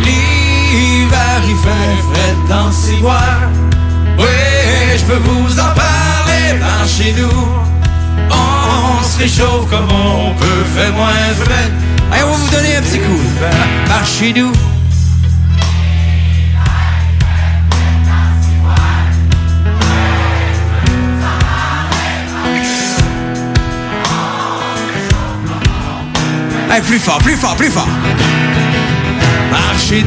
l'hiver 0.04 1.42
il 1.48 1.56
fait 1.66 1.96
frais 2.10 2.36
dans 2.50 2.72
ses 2.72 2.96
bois. 2.96 3.36
Oui, 4.18 4.26
je 4.98 5.04
peux 5.06 5.22
vous 5.30 5.54
en 5.60 5.72
parler 5.86 6.60
par 6.60 6.88
chez 6.88 7.14
nous. 7.14 7.48
On 8.32 9.04
se 9.04 9.20
réchauffe 9.20 9.70
comme 9.70 9.90
on 9.92 10.34
peut, 10.34 10.64
fait 10.76 10.92
moins 10.92 11.30
frais. 11.44 11.70
Allez, 12.12 12.24
on 12.24 12.32
va 12.32 12.38
vous 12.38 12.50
donner 12.56 12.76
un 12.76 12.82
petit 12.82 12.98
coup. 13.00 13.22
Par- 13.40 13.98
Par 14.00 14.08
chez 14.08 14.34
nous. 14.34 14.52
Allez, 26.72 26.84
plus 26.84 27.00
fort, 27.00 27.18
plus 27.18 27.36
fort, 27.36 27.56
plus 27.58 27.70
fort. 27.70 27.88
Par 29.50 29.78
chez 29.78 30.04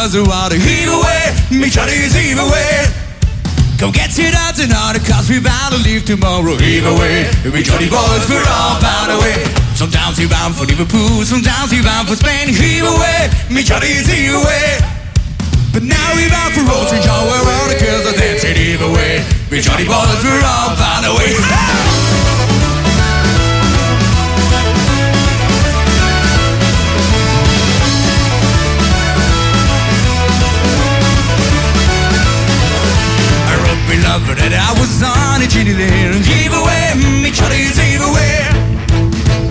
stars 0.00 0.16
are 0.16 0.32
all 0.32 0.48
to 0.48 0.56
heave 0.56 0.88
away, 0.88 1.22
make 1.52 1.72
sure 1.72 1.84
to 1.84 1.92
heave 1.92 2.38
away. 2.38 2.88
Come 3.76 3.92
get 3.92 4.12
it 4.16 4.32
out 4.32 4.56
tonight, 4.56 4.96
cause 5.04 5.28
we're 5.28 5.44
to 5.44 5.76
leave 5.84 6.04
tomorrow. 6.04 6.56
Heave 6.56 6.86
away, 6.86 7.28
we 7.44 7.60
jolly 7.62 7.88
boys, 7.88 8.24
we're 8.28 8.44
all 8.48 8.80
bound 8.80 9.12
away. 9.12 9.44
Sometimes 9.76 10.18
we're 10.18 10.28
bound 10.28 10.54
for 10.56 10.64
Liverpool, 10.64 11.24
sometimes 11.24 11.72
we're 11.72 11.84
bound 11.84 12.08
for 12.08 12.16
Spain. 12.16 12.48
Heave 12.48 12.84
away, 12.84 13.28
me 13.50 13.62
jollies, 13.62 14.08
heave 14.08 14.34
away. 14.34 14.80
But 15.72 15.84
now 15.84 16.08
we're 16.16 16.30
bound 16.30 16.54
for 16.54 16.64
Rose 16.64 16.92
John 17.04 17.24
where 17.28 17.44
all 17.44 17.68
the 17.68 17.76
girls 17.76 18.06
are 18.08 18.16
dancing. 18.16 18.56
Heave 18.56 18.80
away, 18.80 19.24
me 19.50 19.60
jolly 19.60 19.84
boys, 19.84 20.20
we're 20.24 20.44
all 20.44 20.76
bound 20.76 21.04
away. 21.12 22.16
that 34.40 34.56
I 34.56 34.72
was 34.80 35.04
on 35.04 35.44
a 35.44 35.48
jitty 35.48 35.76
there 35.76 36.12
Give 36.24 36.52
away, 36.56 36.96
me 37.20 37.30
Charlie, 37.30 37.68
give 37.76 38.00
away. 38.00 38.48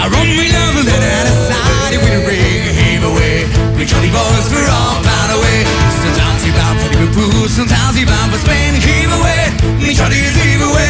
I 0.02 0.06
run 0.10 0.30
me 0.34 0.50
love 0.50 0.82
that 0.90 1.02
I 1.02 1.20
decided 1.30 2.00
with 2.02 2.18
a 2.18 2.22
ring. 2.26 2.66
Give 2.74 3.04
away, 3.06 3.46
me 3.78 3.86
Charlie 3.86 4.10
boys 4.10 4.48
we're 4.50 4.66
all 4.66 4.98
bound 5.06 5.32
away 5.38 5.60
Sometimes 6.02 6.42
he 6.42 6.52
bound 6.52 6.78
for 6.82 6.90
Liverpool, 6.98 7.46
sometimes 7.48 7.94
he 7.94 8.04
bound 8.06 8.34
for 8.34 8.40
Spain. 8.42 8.74
Give 8.82 9.12
away, 9.14 9.54
me 9.78 9.94
Charlie, 9.94 10.18
give 10.18 10.64
away. 10.66 10.89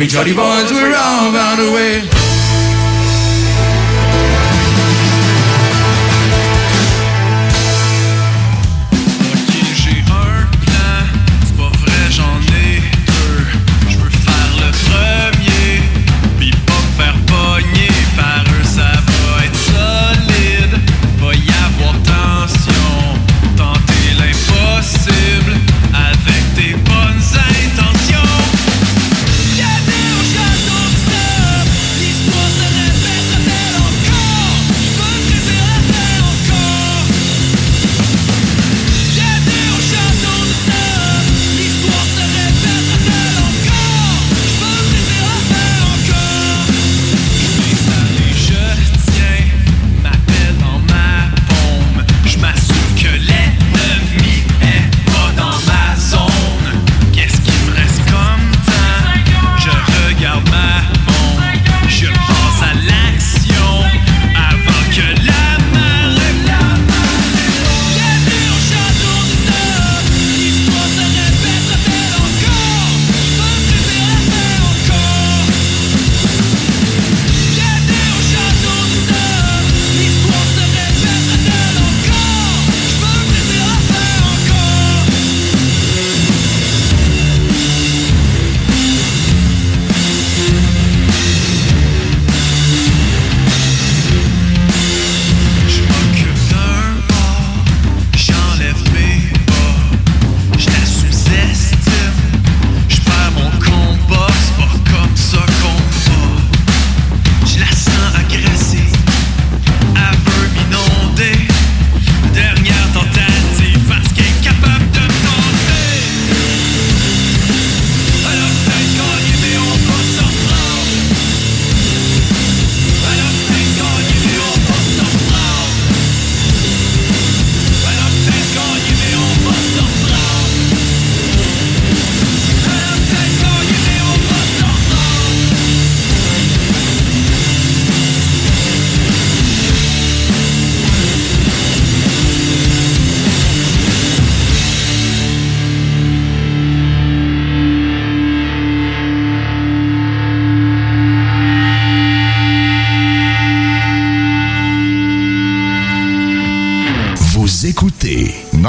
We're 0.00 0.06
jolly 0.06 0.32
boys 0.32 0.72
were 0.72 0.94
out. 0.96 1.09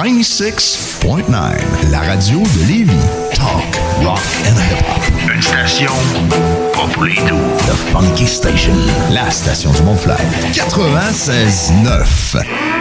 96.9, 0.04 1.92
la 1.92 2.00
radio 2.00 2.40
de 2.40 2.68
Lévis. 2.68 2.90
Talk, 3.36 3.80
rock 4.04 4.20
and 4.48 4.58
hip-hop. 4.58 5.04
Une 5.32 5.44
station 5.44 5.92
pas 6.74 6.88
pour 6.92 7.04
les. 7.04 7.14
The 7.14 7.76
Funky 7.92 8.26
Station, 8.26 8.74
la 9.12 9.30
station 9.30 9.72
du 9.72 9.84
Mont-Fly. 9.84 10.16
96.9. 10.54 12.81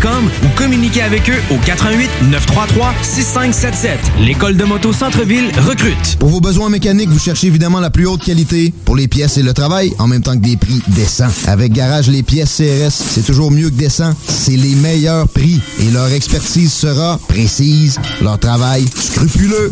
ou 0.09 0.47
communiquez 0.55 1.01
avec 1.01 1.29
eux 1.29 1.39
au 1.51 1.57
88 1.57 2.09
933 2.31 2.93
6577. 3.03 3.99
L'école 4.19 4.57
de 4.57 4.63
moto 4.63 4.91
Centre-ville 4.93 5.51
recrute. 5.59 6.17
Pour 6.19 6.29
vos 6.29 6.41
besoins 6.41 6.69
mécaniques, 6.69 7.09
vous 7.09 7.19
cherchez 7.19 7.47
évidemment 7.47 7.79
la 7.79 7.91
plus 7.91 8.07
haute 8.07 8.23
qualité 8.23 8.73
pour 8.85 8.95
les 8.95 9.07
pièces 9.07 9.37
et 9.37 9.43
le 9.43 9.53
travail, 9.53 9.93
en 9.99 10.07
même 10.07 10.23
temps 10.23 10.33
que 10.33 10.43
des 10.43 10.57
prix 10.57 10.81
décents. 10.87 11.29
Avec 11.45 11.73
Garage 11.73 12.07
Les 12.09 12.23
Pièces 12.23 12.57
CRS, 12.57 12.91
c'est 12.91 13.25
toujours 13.25 13.51
mieux 13.51 13.69
que 13.69 13.75
décent. 13.75 14.13
C'est 14.27 14.57
les 14.57 14.75
meilleurs 14.75 15.27
prix 15.27 15.61
et 15.79 15.91
leur 15.91 16.11
expertise 16.11 16.73
sera 16.73 17.19
précise, 17.27 17.99
leur 18.21 18.39
travail 18.39 18.85
scrupuleux. 18.95 19.71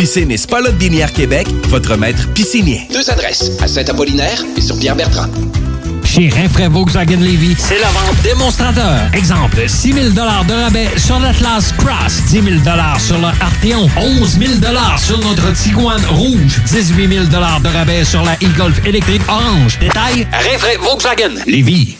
Piscine 0.00 0.30
et 0.30 0.38
Spa 0.38 0.62
Binière 0.78 1.12
Québec, 1.12 1.46
votre 1.68 1.94
maître 1.94 2.26
piscinier. 2.32 2.88
Deux 2.90 3.10
adresses, 3.10 3.50
à 3.60 3.68
Saint-Apollinaire 3.68 4.42
et 4.56 4.62
sur 4.62 4.78
Pierre-Bertrand. 4.78 5.26
Chez 6.06 6.30
Rinfraie 6.30 6.68
Volkswagen 6.68 7.18
Levy, 7.18 7.54
c'est 7.58 7.78
la 7.78 7.88
vente 7.88 8.16
démonstrateur. 8.24 9.02
Exemple, 9.12 9.68
6 9.68 9.92
000 9.92 10.08
de 10.12 10.62
rabais 10.64 10.88
sur 10.96 11.20
l'Atlas 11.20 11.74
Cross, 11.76 12.22
10 12.30 12.32
000 12.32 12.46
sur 12.98 13.18
le 13.18 13.26
Arteon, 13.26 13.90
11 13.98 14.38
000 14.38 14.52
sur 14.96 15.18
notre 15.18 15.52
Tiguan 15.52 16.00
Rouge, 16.08 16.62
18 16.64 17.06
000 17.06 17.24
de 17.26 17.68
rabais 17.68 18.02
sur 18.02 18.22
la 18.22 18.36
e-Golf 18.36 18.80
électrique 18.86 19.22
orange. 19.28 19.78
Détail, 19.80 20.26
Rinfraie 20.32 20.78
Volkswagen 20.78 21.34
Levy. 21.46 21.99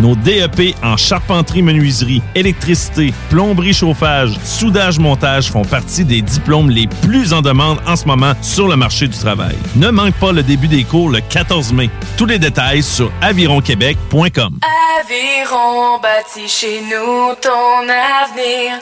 Nos 0.00 0.16
DEP 0.16 0.74
en 0.82 0.96
charpenterie, 0.96 1.62
menuiserie, 1.62 2.22
électricité, 2.34 3.14
plomberie, 3.30 3.72
chauffage, 3.72 4.36
soudage, 4.44 4.98
montage 4.98 5.50
font 5.50 5.64
partie 5.64 6.04
des 6.04 6.20
diplômes 6.20 6.68
les 6.68 6.88
plus 7.02 7.32
en 7.32 7.42
demande 7.42 7.78
en 7.86 7.94
ce 7.94 8.04
moment 8.06 8.32
sur 8.42 8.66
le 8.66 8.76
marché 8.76 9.06
du 9.06 9.16
travail. 9.16 9.56
Ne 9.76 9.90
manque 9.90 10.14
pas 10.14 10.32
le 10.32 10.42
début 10.42 10.68
des 10.68 10.84
cours 10.84 11.10
le 11.10 11.20
14 11.20 11.72
mai. 11.72 11.90
Tous 12.16 12.26
les 12.26 12.38
détails 12.38 12.82
sur 12.82 13.12
avironquebec.com. 13.22 14.58
Aviron 15.00 16.00
bâti 16.02 16.48
chez 16.48 16.80
nous 16.82 17.34
ton 17.40 17.82
avenir. 17.88 18.80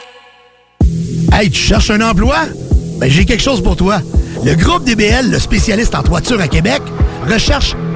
Hey, 1.33 1.51
tu 1.51 1.61
cherches 1.61 1.91
un 1.91 2.01
emploi? 2.01 2.37
Ben, 2.99 3.11
j'ai 3.11 3.25
quelque 3.25 3.43
chose 3.43 3.63
pour 3.63 3.77
toi. 3.77 4.01
Le 4.45 4.55
groupe 4.55 4.85
DBL, 4.85 5.31
le 5.31 5.39
spécialiste 5.39 5.95
en 5.95 6.03
toiture 6.03 6.41
à 6.41 6.49
Québec, 6.49 6.83
recherche 7.29 7.75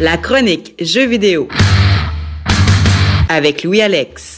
La 0.00 0.16
chronique 0.16 0.76
Jeux 0.80 1.06
vidéo 1.06 1.48
avec 3.28 3.64
Louis-Alex. 3.64 4.37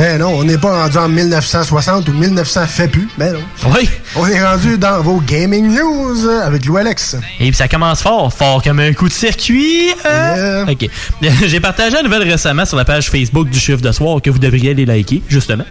Ben 0.00 0.18
non, 0.18 0.28
on 0.28 0.44
n'est 0.44 0.56
pas 0.56 0.84
rendu 0.84 0.96
en 0.96 1.10
1960 1.10 2.08
ou 2.08 2.12
1900 2.14 2.66
fait 2.66 2.88
plus. 2.88 3.06
Ben 3.18 3.34
non. 3.34 3.40
Oui. 3.74 3.86
On 4.16 4.26
est 4.26 4.42
rendu 4.42 4.78
dans 4.78 5.02
vos 5.02 5.20
gaming 5.20 5.74
news 5.74 6.26
euh, 6.26 6.40
avec 6.46 6.64
Lou 6.64 6.78
Alex. 6.78 7.16
Et 7.38 7.48
puis 7.48 7.54
ça 7.54 7.68
commence 7.68 8.00
fort, 8.00 8.32
fort 8.32 8.62
comme 8.62 8.80
un 8.80 8.94
coup 8.94 9.08
de 9.08 9.12
circuit. 9.12 9.90
hein? 10.06 10.64
Ok. 10.70 10.88
J'ai 11.46 11.60
partagé 11.60 11.98
une 11.98 12.04
nouvelle 12.04 12.22
récemment 12.22 12.64
sur 12.64 12.78
la 12.78 12.86
page 12.86 13.10
Facebook 13.10 13.50
du 13.50 13.60
chiffre 13.60 13.82
de 13.82 13.92
soir 13.92 14.22
que 14.22 14.30
vous 14.30 14.38
devriez 14.38 14.70
aller 14.70 14.86
liker, 14.86 15.22
justement. 15.28 15.64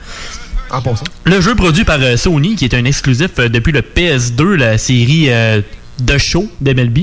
En 0.70 0.80
passant. 0.80 1.06
Le 1.24 1.42
jeu 1.42 1.56
produit 1.56 1.84
par 1.84 1.98
euh, 2.00 2.16
Sony, 2.16 2.56
qui 2.56 2.66
est 2.66 2.76
un 2.76 2.86
exclusif 2.86 3.32
euh, 3.40 3.50
depuis 3.50 3.72
le 3.72 3.82
PS2, 3.82 4.54
la 4.54 4.78
série 4.78 5.32
euh, 5.32 5.62
de 6.02 6.18
show 6.18 6.48
d'MLB, 6.62 7.00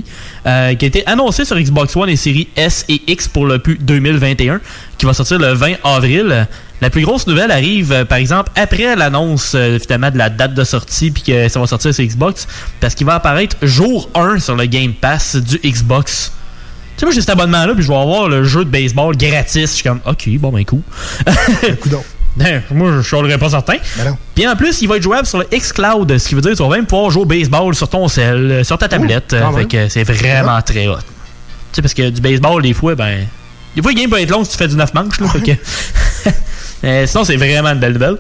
euh, 0.47 0.75
qui 0.75 0.85
a 0.85 0.89
été 0.89 1.07
annoncé 1.07 1.45
sur 1.45 1.59
Xbox 1.59 1.97
One 1.97 2.09
et 2.09 2.17
série 2.17 2.49
S 2.57 2.85
et 2.89 3.01
X 3.07 3.29
pour 3.29 3.47
le 3.47 3.59
plus 3.59 3.79
2021, 3.79 4.61
qui 4.99 5.07
va 5.07 5.15
sortir 5.15 5.39
le 5.39 5.53
20 5.53 5.75
avril. 5.85 6.47
La 6.83 6.91
plus 6.91 7.03
grosse 7.03 7.27
nouvelle 7.27 7.51
arrive, 7.51 7.91
euh, 7.93 8.05
par 8.05 8.19
exemple, 8.19 8.51
après 8.55 8.97
l'annonce 8.97 9.53
euh, 9.55 9.79
finalement 9.79 10.11
de 10.11 10.19
la 10.19 10.29
date 10.29 10.53
de 10.53 10.63
sortie, 10.63 11.11
puis 11.11 11.23
que 11.23 11.49
ça 11.49 11.59
va 11.59 11.67
sortir 11.67 11.95
sur 11.95 12.05
Xbox, 12.05 12.47
parce 12.81 12.95
qu'il 12.95 13.07
va 13.07 13.15
apparaître 13.15 13.57
jour 13.63 14.11
1 14.15 14.41
sur 14.41 14.57
le 14.57 14.67
Game 14.67 14.93
Pass 14.93 15.37
du 15.37 15.59
Xbox. 15.59 16.33
Tu 16.97 17.01
sais, 17.01 17.07
moi, 17.07 17.15
j'ai 17.15 17.21
cet 17.21 17.31
abonnement-là, 17.31 17.75
puis 17.75 17.83
je 17.83 17.89
vais 17.89 17.97
avoir 17.97 18.29
le 18.29 18.45
jeu 18.45 18.65
de 18.65 18.71
baseball 18.71 19.17
gratis. 19.17 19.63
Je 19.63 19.67
suis 19.67 19.83
comme, 19.83 20.01
OK, 20.07 20.29
bon, 20.39 20.51
ben, 20.51 20.65
cool. 20.65 20.81
Ben, 21.25 21.35
moi, 22.71 22.93
je 22.97 23.03
serais 23.03 23.39
pas 23.39 23.51
certain. 23.51 23.77
Puis 24.35 24.47
en 24.47 24.55
plus, 24.57 24.81
il 24.83 24.89
va 24.89 24.97
être 24.97 25.03
jouable 25.03 25.27
sur 25.27 25.39
le 25.39 25.47
Xcloud, 25.53 26.19
ce 26.19 26.29
qui 26.29 26.35
veut 26.35 26.41
dire 26.43 26.53
que 26.53 26.57
tu 26.57 26.63
vas 26.63 26.69
même 26.69 26.87
pouvoir 26.87 27.11
jouer 27.11 27.23
au 27.23 27.27
baseball 27.27 27.75
sur 27.75 27.89
ton 27.89 28.07
cell, 28.09 28.37
euh, 28.51 28.65
sur 28.65 28.77
ta 28.79 28.89
tablette. 28.89 29.33
fait 29.57 29.65
que 29.67 29.89
c'est 29.89 30.05
vraiment 30.05 30.61
très 30.63 30.87
hot. 30.87 30.97
Tu 30.99 31.03
sais, 31.73 31.83
parce 31.83 31.95
que 31.95 32.11
du 32.11 32.21
baseball, 32.21 32.63
des 32.63 32.75
fois, 32.75 32.95
ben. 32.95 33.27
Des 33.75 33.83
fois, 33.83 33.93
le 33.93 33.99
game 34.01 34.09
peut 34.11 34.21
être 34.21 34.31
long 34.31 34.45
si 34.45 34.53
tu 34.53 34.57
fais 34.57 34.69
du 34.69 34.77
9 34.77 34.95
manches, 34.95 35.21
là. 35.21 35.29
fait 35.29 35.41
que- 35.41 36.31
Euh, 36.85 37.07
sinon, 37.07 37.25
c'est 37.25 37.37
vraiment 37.37 37.71
une 37.71 37.79
belle 37.81 37.95
nouvelle. 37.95 38.17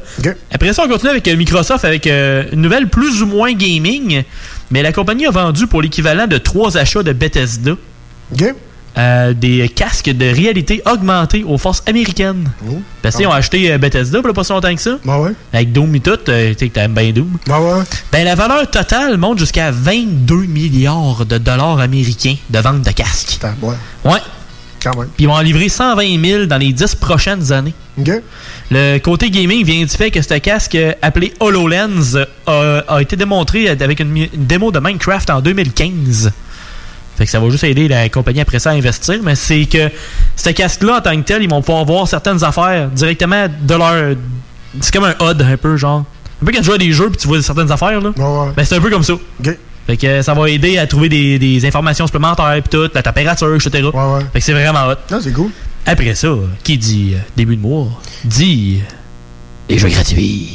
Après 0.51 0.73
ça, 0.73 0.83
on 0.85 0.89
continue 0.89 1.11
avec 1.11 1.29
euh, 1.29 1.37
Microsoft 1.37 1.85
avec 1.85 2.07
euh, 2.07 2.45
une 2.53 2.63
nouvelle 2.63 2.89
plus 2.89 3.21
ou 3.23 3.27
moins 3.27 3.53
gaming. 3.53 4.23
Mais 4.71 4.83
la 4.83 4.93
compagnie 4.93 5.27
a 5.27 5.31
vendu 5.31 5.67
pour 5.67 5.83
l'équivalent 5.83 6.27
de 6.27 6.39
trois 6.39 6.77
achats 6.79 7.03
de 7.03 7.13
Bethesda. 7.13 7.73
Euh, 8.99 9.35
des 9.35 9.69
casques 9.69 10.09
de 10.09 10.25
réalité 10.25 10.81
augmentée 10.91 11.45
aux 11.45 11.59
forces 11.59 11.83
américaines. 11.87 12.51
Parce 13.03 13.17
qu'ils 13.17 13.27
ont 13.27 13.33
acheté 13.33 13.71
euh, 13.71 13.77
Bethesda 13.79 14.23
pour 14.23 14.33
pas 14.33 14.43
si 14.43 14.53
longtemps 14.53 14.75
que 14.75 14.81
ça. 14.81 14.97
Avec 15.53 15.71
Doom 15.73 15.95
et 15.97 16.01
tout, 16.01 16.19
euh, 16.29 16.53
tu 16.53 16.59
sais 16.59 16.69
que 16.69 16.75
t'aimes 16.75 16.95
bien 16.95 17.13
Doom. 17.13 17.37
Ben, 18.11 18.25
la 18.25 18.35
valeur 18.35 18.71
totale 18.71 19.19
monte 19.19 19.39
jusqu'à 19.39 19.71
22 19.71 20.47
milliards 20.47 21.27
de 21.27 21.37
dollars 21.37 21.79
américains 21.81 22.37
de 22.49 22.59
vente 22.59 22.83
de 22.83 22.91
casques. 22.91 23.39
Ouais. 24.05 24.19
Même. 24.97 25.09
Puis 25.17 25.25
ils 25.25 25.27
vont 25.27 25.35
en 25.35 25.41
livrer 25.41 25.69
120 25.69 26.25
000 26.25 26.47
dans 26.47 26.59
les 26.59 26.73
10 26.73 26.95
prochaines 26.95 27.53
années. 27.53 27.75
Le 28.71 28.99
côté 28.99 29.31
gaming 29.31 29.65
vient 29.65 29.81
du 29.83 29.89
fait 29.89 30.11
que 30.11 30.23
ce 30.23 30.35
casque 30.39 30.79
appelé 31.03 31.35
HoloLens 31.41 32.17
a, 32.47 32.79
a 32.89 33.03
été 33.03 33.17
démontré 33.17 33.69
avec 33.69 34.01
une 34.01 34.29
démo 34.35 34.71
de 34.71 34.79
Minecraft 34.79 35.29
en 35.31 35.41
2015. 35.41 36.31
Fait 37.17 37.25
que 37.25 37.31
ça 37.31 37.41
va 37.41 37.49
juste 37.49 37.65
aider 37.65 37.89
la 37.89 38.09
compagnie 38.09 38.41
après 38.41 38.59
ça 38.59 38.71
à 38.71 38.75
investir, 38.75 39.19
mais 39.23 39.35
c'est 39.35 39.65
que 39.65 39.91
ce 40.37 40.51
casque-là, 40.51 40.99
en 40.99 41.01
tant 41.01 41.17
que 41.17 41.23
tel, 41.23 41.43
ils 41.43 41.49
vont 41.49 41.63
pouvoir 41.63 41.85
voir 41.85 42.07
certaines 42.09 42.43
affaires 42.45 42.89
directement 42.89 43.47
de 43.61 43.75
leur. 43.75 44.17
C'est 44.81 44.93
comme 44.93 45.05
un 45.05 45.15
HUD, 45.31 45.43
un 45.43 45.57
peu, 45.57 45.77
genre. 45.77 46.05
Un 46.43 46.45
peu 46.45 46.53
quand 46.53 46.59
tu 46.59 46.65
joues 46.65 46.73
à 46.75 46.79
des 46.79 46.93
jeux 46.93 47.09
puis 47.09 47.17
tu 47.17 47.29
vois 47.29 47.41
certaines 47.41 47.73
affaires, 47.73 48.01
là. 48.01 48.11
Ben, 48.55 48.65
c'est 48.65 48.77
un 48.77 48.81
peu 48.81 48.91
comme 48.91 49.03
ça. 49.03 49.15
Fait 49.87 49.97
que 49.97 50.21
ça 50.21 50.35
va 50.35 50.51
aider 50.51 50.79
à 50.79 50.87
trouver 50.87 51.09
des, 51.09 51.39
des 51.39 51.65
informations 51.65 52.07
supplémentaires 52.07 52.61
puis 52.61 52.71
tout, 52.77 52.91
la 52.93 53.03
température, 53.03 53.55
etc. 53.55 53.89
Fait 54.33 54.41
que 54.41 54.45
c'est 54.45 54.53
vraiment 54.53 54.89
hot. 54.89 55.21
c'est 55.21 55.33
cool. 55.33 55.51
Après 55.87 56.15
ça, 56.17 56.29
qui 56.65 56.77
dit 56.77 57.13
euh, 57.15 57.19
début 57.37 57.55
de 57.57 57.63
mois, 57.63 57.87
dit 58.25 58.81
les 59.69 59.79
jeux 59.79 59.89
gratuits. 59.89 60.49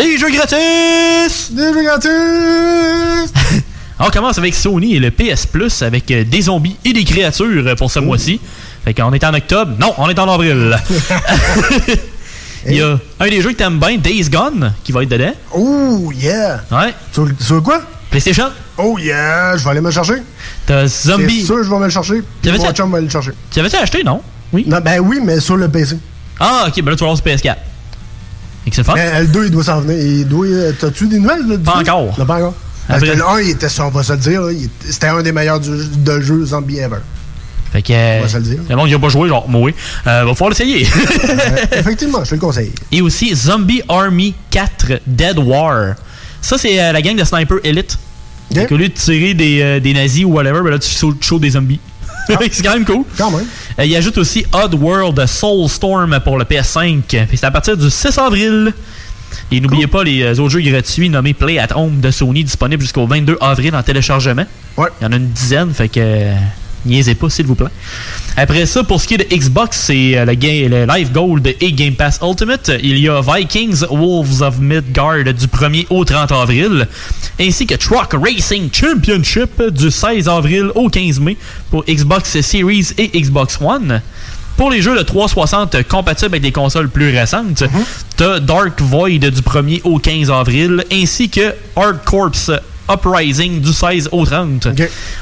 Les 0.00 0.16
jeux 0.16 0.30
gratis! 0.30 1.50
Les 1.54 1.74
jeux 1.74 1.82
gratis! 1.84 2.08
On 3.98 4.08
commence 4.08 4.38
avec 4.38 4.54
Sony 4.54 4.96
et 4.96 4.98
le 4.98 5.10
PS 5.10 5.44
Plus 5.44 5.82
avec 5.82 6.10
euh, 6.10 6.24
des 6.24 6.40
zombies 6.40 6.76
et 6.86 6.94
des 6.94 7.04
créatures 7.04 7.76
pour 7.76 7.90
ce 7.90 7.98
mois-ci. 7.98 8.40
Fait 8.82 8.94
qu'on 8.94 9.12
est 9.12 9.22
en 9.24 9.34
octobre. 9.34 9.72
Non, 9.78 9.92
on 9.98 10.08
est 10.08 10.18
en 10.18 10.26
avril. 10.26 10.74
Il 12.66 12.76
y 12.76 12.80
a 12.80 12.98
un 13.20 13.28
des 13.28 13.42
jeux 13.42 13.50
que 13.52 13.56
t'aimes 13.58 13.78
bien, 13.78 13.98
Days 13.98 14.30
Gone, 14.30 14.72
qui 14.82 14.92
va 14.92 15.02
être 15.02 15.10
dedans. 15.10 15.34
Oh, 15.52 16.10
yeah! 16.14 16.62
Ouais. 16.72 16.94
Sur, 17.12 17.28
sur 17.38 17.62
quoi? 17.62 17.82
PlayStation? 18.08 18.46
Oh, 18.78 18.96
yeah! 18.98 19.58
Je 19.58 19.64
vais 19.64 19.70
aller 19.70 19.80
me 19.82 19.88
le 19.88 19.92
chercher. 19.92 20.22
T'as 20.64 20.86
Zombie. 20.86 21.40
C'est 21.40 21.46
sûr, 21.46 21.62
je 21.62 21.68
vais 21.68 21.78
me 21.78 21.84
le 21.84 21.90
chercher. 21.90 22.22
Tu 22.42 22.48
avais 22.48 22.56
Mon 22.56 22.64
ça- 22.64 22.72
chum 22.72 22.90
va 22.90 22.96
aller 22.96 23.06
le 23.06 23.12
chercher. 23.12 23.32
Tu 23.50 23.60
avais-tu 23.60 23.76
acheté, 23.76 24.02
non? 24.02 24.22
Oui. 24.50 24.64
Non, 24.66 24.78
ben 24.82 24.98
oui, 25.00 25.20
mais 25.22 25.40
sur 25.40 25.58
le 25.58 25.68
PC. 25.68 25.98
Ah, 26.38 26.64
ok, 26.68 26.82
ben 26.82 26.90
là, 26.90 26.96
tu 26.96 27.04
vas 27.04 27.14
sur 27.14 27.22
PS4. 27.22 27.56
Et 28.70 28.72
que 28.72 28.76
c'est 28.76 28.84
fun. 28.84 28.94
Mais 28.94 29.20
le 29.22 29.26
2, 29.26 29.46
il 29.46 29.50
doit 29.50 29.64
s'en 29.64 29.80
venir. 29.80 29.98
Il 30.00 30.28
doit- 30.28 30.46
euh, 30.46 30.72
T'as-tu 30.78 31.08
des 31.08 31.18
nouvelles? 31.18 31.46
Là, 31.48 31.56
Pas 31.64 31.78
encore. 31.80 32.14
Non, 32.18 32.24
pas 32.24 32.36
encore. 32.36 32.54
Parce 32.86 33.02
Après- 33.02 33.14
que 33.14 33.18
le 33.18 33.26
1, 33.28 33.40
il 33.40 33.50
était, 33.50 33.66
on 33.80 33.88
va 33.88 34.02
se 34.02 34.12
le 34.12 34.18
dire, 34.18 34.42
là, 34.42 34.52
c'était 34.88 35.06
un 35.08 35.22
des 35.22 35.32
meilleurs 35.32 35.58
du- 35.60 35.70
de 35.96 36.20
jeux 36.20 36.44
zombie 36.46 36.78
ever. 36.78 36.96
Fait 37.72 37.82
que. 37.82 37.92
euh, 37.92 38.18
On 38.18 38.22
va 38.22 38.28
se 38.28 38.36
le 38.36 38.42
dire. 38.42 38.58
Le 38.68 38.76
monde 38.76 38.88
qui 38.88 38.94
a 38.94 38.98
pas 38.98 39.08
joué, 39.08 39.28
genre, 39.28 39.48
moi, 39.48 39.70
euh, 40.06 40.24
va 40.24 40.34
falloir 40.34 40.50
l'essayer. 40.50 40.86
Effectivement, 41.72 42.24
je 42.24 42.30
te 42.30 42.34
le 42.34 42.40
conseille. 42.40 42.72
Et 42.92 43.00
aussi 43.00 43.34
Zombie 43.34 43.82
Army 43.88 44.34
4 44.50 44.92
Dead 45.06 45.38
War. 45.38 45.94
Ça, 46.40 46.56
c'est 46.58 46.80
euh, 46.80 46.92
la 46.92 47.02
gang 47.02 47.16
de 47.16 47.24
Sniper 47.24 47.58
Elite. 47.64 47.98
Fait 48.52 48.66
qu'au 48.66 48.76
lieu 48.76 48.88
de 48.88 48.94
tirer 48.94 49.34
des, 49.34 49.60
euh, 49.62 49.78
des 49.80 49.92
nazis 49.94 50.24
ou 50.24 50.30
whatever, 50.32 50.60
ben 50.64 50.70
là, 50.70 50.78
tu 50.80 50.90
chaud 51.20 51.38
des 51.38 51.50
zombies. 51.50 51.78
c'est 52.50 52.62
quand 52.62 52.74
même 52.74 52.84
cool. 52.84 53.04
Ah. 53.08 53.14
Quand 53.18 53.30
même. 53.30 53.46
Euh, 53.78 53.84
il 53.84 53.96
ajoute 53.96 54.18
aussi 54.18 54.44
Odd 54.52 54.74
World 54.74 55.26
Soulstorm 55.26 56.18
pour 56.24 56.38
le 56.38 56.44
PS5. 56.44 57.02
Fait 57.10 57.26
que 57.26 57.36
C'est 57.36 57.46
à 57.46 57.50
partir 57.50 57.76
du 57.76 57.90
6 57.90 58.18
avril. 58.18 58.72
Et 59.52 59.60
n'oubliez 59.60 59.86
pas 59.86 60.04
les 60.04 60.22
euh, 60.22 60.32
autres 60.32 60.50
jeux 60.50 60.60
gratuits 60.60 61.08
nommés 61.08 61.34
Play 61.34 61.58
at 61.58 61.76
Home 61.76 62.00
de 62.00 62.10
Sony 62.10 62.44
disponibles 62.44 62.82
jusqu'au 62.82 63.06
22 63.06 63.36
avril 63.40 63.74
en 63.74 63.82
téléchargement. 63.82 64.44
Ouais. 64.76 64.88
Il 65.00 65.04
y 65.04 65.06
en 65.06 65.12
a 65.12 65.16
une 65.16 65.30
dizaine, 65.30 65.72
fait 65.72 65.88
que 65.88 66.32
niaisez 66.84 67.14
pas 67.14 67.30
s'il 67.30 67.46
vous 67.46 67.54
plaît. 67.54 67.68
Après 68.36 68.66
ça, 68.66 68.84
pour 68.84 69.00
ce 69.00 69.06
qui 69.06 69.14
est 69.14 69.18
de 69.18 69.36
Xbox, 69.36 69.78
c'est 69.78 70.16
euh, 70.16 70.24
le, 70.24 70.34
le 70.34 70.86
Live 70.86 71.12
Gold 71.12 71.46
et 71.60 71.72
Game 71.72 71.94
Pass 71.94 72.20
Ultimate. 72.22 72.70
Il 72.82 72.98
y 72.98 73.08
a 73.08 73.20
Vikings 73.20 73.84
Wolves 73.90 74.42
of 74.42 74.58
Midgard 74.58 75.24
du 75.24 75.46
1er 75.46 75.86
au 75.90 76.04
30 76.04 76.32
avril, 76.32 76.88
ainsi 77.40 77.66
que 77.66 77.74
Truck 77.74 78.12
Racing 78.12 78.70
Championship 78.72 79.62
du 79.70 79.90
16 79.90 80.28
avril 80.28 80.70
au 80.74 80.88
15 80.88 81.20
mai 81.20 81.36
pour 81.70 81.84
Xbox 81.84 82.40
Series 82.40 82.88
et 82.98 83.08
Xbox 83.20 83.58
One. 83.60 84.00
Pour 84.56 84.70
les 84.70 84.82
jeux 84.82 84.96
de 84.96 85.02
360 85.02 85.88
compatibles 85.88 86.32
avec 86.32 86.42
des 86.42 86.52
consoles 86.52 86.90
plus 86.90 87.16
récentes, 87.16 87.64
t'as 88.16 88.40
Dark 88.40 88.78
Void 88.80 89.18
du 89.18 89.40
1er 89.40 89.80
au 89.84 89.98
15 89.98 90.30
avril, 90.30 90.84
ainsi 90.92 91.30
que 91.30 91.54
Hard 91.76 92.04
Corps 92.04 92.60
Uprising 92.92 93.60
du 93.60 93.72
16 93.72 94.08
au 94.12 94.24
30. 94.24 94.68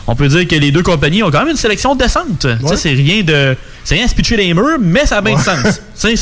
On 0.07 0.15
peut 0.16 0.28
dire 0.28 0.47
que 0.49 0.55
les 0.57 0.70
deux 0.73 0.82
compagnies 0.82 1.23
ont 1.23 1.31
quand 1.31 1.40
même 1.40 1.49
une 1.51 1.57
sélection 1.57 1.95
décente. 1.95 2.47
C'est 2.77 2.90
rien 2.93 3.23
de. 3.23 3.57
C'est 3.85 3.95
rien 3.97 4.05
à 4.05 4.09
se 4.09 4.15
pitcher 4.15 4.36
les 4.36 4.53
murs, 4.55 4.78
mais 4.81 5.07
ça 5.07 5.19
a 5.19 5.20
bien 5.20 5.36
du 5.36 5.43
sens. 5.43 5.81
C'est. 5.95 6.16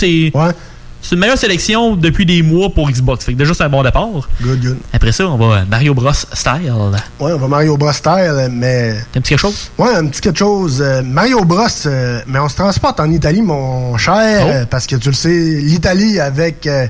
C'est 1.02 1.14
une 1.14 1.20
meilleure 1.20 1.38
sélection 1.38 1.94
depuis 1.94 2.26
des 2.26 2.42
mois 2.42 2.68
pour 2.70 2.90
Xbox. 2.90 3.24
Fait 3.24 3.32
que 3.32 3.38
déjà, 3.38 3.54
c'est 3.54 3.62
un 3.62 3.68
bon 3.68 3.82
départ. 3.84 4.08
Good, 4.42 4.60
good. 4.60 4.78
Après 4.92 5.12
ça, 5.12 5.28
on 5.28 5.36
va 5.36 5.64
Mario 5.64 5.94
Bros. 5.94 6.10
style. 6.12 6.72
Ouais, 7.20 7.32
on 7.32 7.36
va 7.38 7.46
Mario 7.46 7.76
Bros. 7.76 7.92
style, 7.92 8.48
mais. 8.50 8.94
T'as 9.12 9.18
un 9.18 9.22
petit 9.22 9.28
quelque 9.28 9.38
chose? 9.38 9.70
Ouais, 9.78 9.94
un 9.94 10.06
petit 10.06 10.20
quelque 10.20 10.38
chose. 10.38 10.82
Euh, 10.82 11.02
Mario 11.02 11.44
Bros. 11.44 11.60
euh, 11.86 12.22
mais 12.26 12.40
on 12.40 12.48
se 12.48 12.56
transporte 12.56 12.98
en 12.98 13.08
Italie, 13.12 13.42
mon 13.42 13.96
cher, 13.98 14.42
Oh. 14.46 14.50
euh, 14.50 14.64
parce 14.68 14.86
que 14.86 14.96
tu 14.96 15.08
le 15.10 15.14
sais, 15.14 15.28
l'Italie 15.62 16.18
avec. 16.18 16.66
euh, 16.66 16.86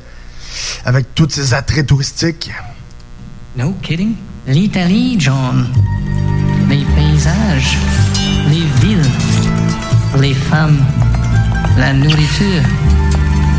avec 0.86 1.14
tous 1.14 1.28
ses 1.28 1.52
attraits 1.52 1.86
touristiques. 1.86 2.50
No 3.56 3.74
kidding? 3.82 4.14
L'Italie, 4.46 5.16
John. 5.18 5.66
Les 6.68 6.84
paysages, 6.94 7.76
les 8.48 8.66
villes, 8.86 9.10
les 10.18 10.34
femmes, 10.34 10.84
la 11.76 11.92
nourriture, 11.92 12.62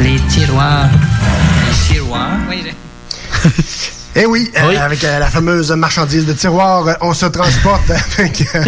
les 0.02 0.20
tiroirs. 0.30 0.90
Les 0.90 1.94
tiroirs? 1.94 2.38
Oui, 2.50 2.64
Eh 4.16 4.26
oui, 4.26 4.52
euh, 4.58 4.80
avec 4.80 5.04
euh, 5.04 5.20
la 5.20 5.28
fameuse 5.28 5.72
marchandise 5.72 6.26
de 6.26 6.34
tiroir, 6.34 6.88
euh, 6.88 6.94
on 7.02 7.14
se 7.14 7.26
transporte 7.28 7.92
avec, 8.18 8.44
euh, 8.56 8.64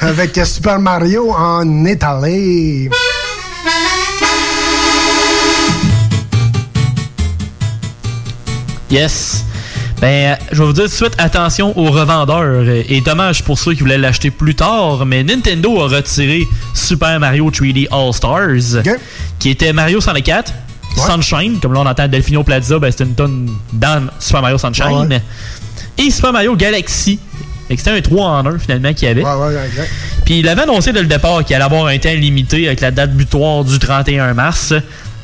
avec 0.00 0.38
Super 0.44 0.78
Mario 0.78 1.32
en 1.32 1.84
Italie. 1.84 2.90
Yes. 8.90 9.44
Ben, 10.04 10.32
euh, 10.32 10.34
je 10.52 10.58
vais 10.58 10.64
vous 10.66 10.72
dire 10.74 10.84
tout 10.84 10.90
de 10.90 10.94
suite, 10.94 11.14
attention 11.16 11.72
aux 11.78 11.90
revendeurs. 11.90 12.68
Et 12.90 13.00
dommage 13.00 13.42
pour 13.42 13.58
ceux 13.58 13.72
qui 13.72 13.80
voulaient 13.80 13.96
l'acheter 13.96 14.30
plus 14.30 14.54
tard, 14.54 15.06
mais 15.06 15.24
Nintendo 15.24 15.80
a 15.80 15.88
retiré 15.88 16.42
Super 16.74 17.18
Mario 17.18 17.50
3D 17.50 17.88
All-Stars, 17.90 18.82
qui 19.38 19.48
était 19.48 19.72
Mario 19.72 20.02
64, 20.02 20.52
Sunshine, 20.94 21.58
comme 21.58 21.72
là 21.72 21.80
on 21.80 21.86
entend 21.86 22.06
Delfino 22.06 22.42
Plaza, 22.44 22.78
ben 22.78 22.90
c'était 22.90 23.04
une 23.04 23.14
tonne 23.14 23.48
dans 23.72 24.06
Super 24.18 24.42
Mario 24.42 24.58
Sunshine, 24.58 25.08
Ouais. 25.10 25.22
et 25.96 26.10
Super 26.10 26.34
Mario 26.34 26.54
Galaxy. 26.54 27.18
C'était 27.70 27.92
un 27.92 28.00
3 28.02 28.26
en 28.26 28.46
1 28.46 28.58
finalement 28.58 28.92
qu'il 28.92 29.08
y 29.08 29.10
avait. 29.10 29.24
Ouais, 29.24 29.30
ouais, 29.54 29.66
exact. 29.66 29.90
Puis 30.26 30.40
il 30.40 30.48
avait 30.50 30.64
annoncé 30.64 30.92
dès 30.92 31.00
le 31.00 31.08
départ 31.08 31.42
qu'il 31.46 31.56
allait 31.56 31.64
avoir 31.64 31.86
un 31.86 31.96
temps 31.96 32.12
limité 32.12 32.66
avec 32.66 32.82
la 32.82 32.90
date 32.90 33.14
butoir 33.14 33.64
du 33.64 33.78
31 33.78 34.34
mars. 34.34 34.74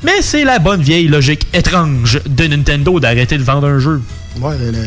Mais 0.03 0.23
c'est 0.23 0.45
la 0.45 0.59
bonne 0.59 0.81
vieille 0.81 1.09
logique 1.09 1.47
étrange 1.53 2.19
de 2.27 2.47
Nintendo 2.47 2.99
d'arrêter 2.99 3.37
de 3.37 3.43
vendre 3.43 3.67
un 3.67 3.79
jeu. 3.79 4.01
Ouais, 4.41 4.57
le, 4.59 4.71
le, 4.71 4.79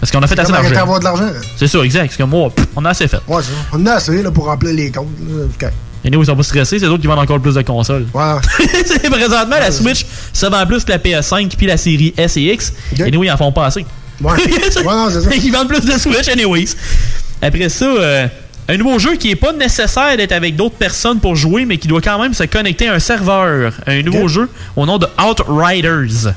Parce 0.00 0.10
qu'on 0.12 0.22
a 0.22 0.26
fait 0.26 0.38
assez 0.38 0.52
Comme 0.52 0.62
d'argent. 0.62 0.74
d'avoir 0.74 0.98
de 1.00 1.04
l'argent. 1.04 1.28
C'est 1.56 1.66
ça, 1.68 1.78
exact. 1.80 2.04
Parce 2.06 2.16
que 2.16 2.22
moi, 2.22 2.50
pff, 2.50 2.66
on 2.76 2.84
a 2.84 2.90
assez 2.90 3.08
fait. 3.08 3.18
Ouais, 3.28 3.42
c'est 3.42 3.50
ça. 3.52 3.58
On 3.72 3.86
a 3.86 3.92
assez 3.92 4.22
là, 4.22 4.30
pour 4.30 4.46
remplir 4.46 4.72
les 4.74 4.90
comptes. 4.90 5.08
là. 5.28 5.44
Ok. 5.44 5.70
Et 6.06 6.10
nous, 6.10 6.22
ils 6.22 6.26
sont 6.26 6.36
pas 6.36 6.42
stressés, 6.42 6.78
c'est 6.78 6.84
d'autres 6.84 7.00
qui 7.00 7.06
vendent 7.06 7.18
encore 7.20 7.40
plus 7.40 7.54
de 7.54 7.62
consoles. 7.62 8.04
Ouais. 8.12 8.22
C'est 8.84 9.08
présentement, 9.08 9.56
la 9.58 9.70
Switch 9.70 10.04
se 10.34 10.44
vend 10.44 10.66
plus 10.66 10.84
que 10.84 10.90
la 10.90 10.98
PS5 10.98 11.56
puis 11.56 11.66
la 11.66 11.78
série 11.78 12.12
S 12.18 12.36
et 12.36 12.42
X. 12.42 12.74
Et 12.98 13.10
nous, 13.10 13.24
ils 13.24 13.30
en 13.30 13.38
font 13.38 13.52
pas 13.52 13.64
assez. 13.66 13.86
Ouais. 14.20 14.32
ouais, 14.32 14.84
non, 14.84 15.08
c'est 15.10 15.22
ça. 15.22 15.30
Ils 15.42 15.50
vendent 15.50 15.68
plus 15.68 15.80
de 15.80 15.92
Switch, 15.98 16.28
anyways. 16.28 16.74
Après 17.40 17.70
ça, 17.70 17.86
euh, 17.86 18.26
un 18.68 18.76
nouveau 18.76 18.98
jeu 18.98 19.16
qui 19.16 19.30
est 19.30 19.34
pas 19.36 19.52
nécessaire 19.54 20.16
d'être 20.18 20.32
avec 20.32 20.56
d'autres 20.56 20.76
personnes 20.76 21.20
pour 21.20 21.36
jouer, 21.36 21.64
mais 21.64 21.78
qui 21.78 21.88
doit 21.88 22.02
quand 22.02 22.20
même 22.20 22.34
se 22.34 22.44
connecter 22.44 22.86
à 22.88 22.92
un 22.94 22.98
serveur. 22.98 23.72
Un 23.86 24.02
nouveau 24.02 24.28
jeu 24.28 24.48
au 24.76 24.84
nom 24.84 24.98
de 24.98 25.06
Outriders. 25.18 26.34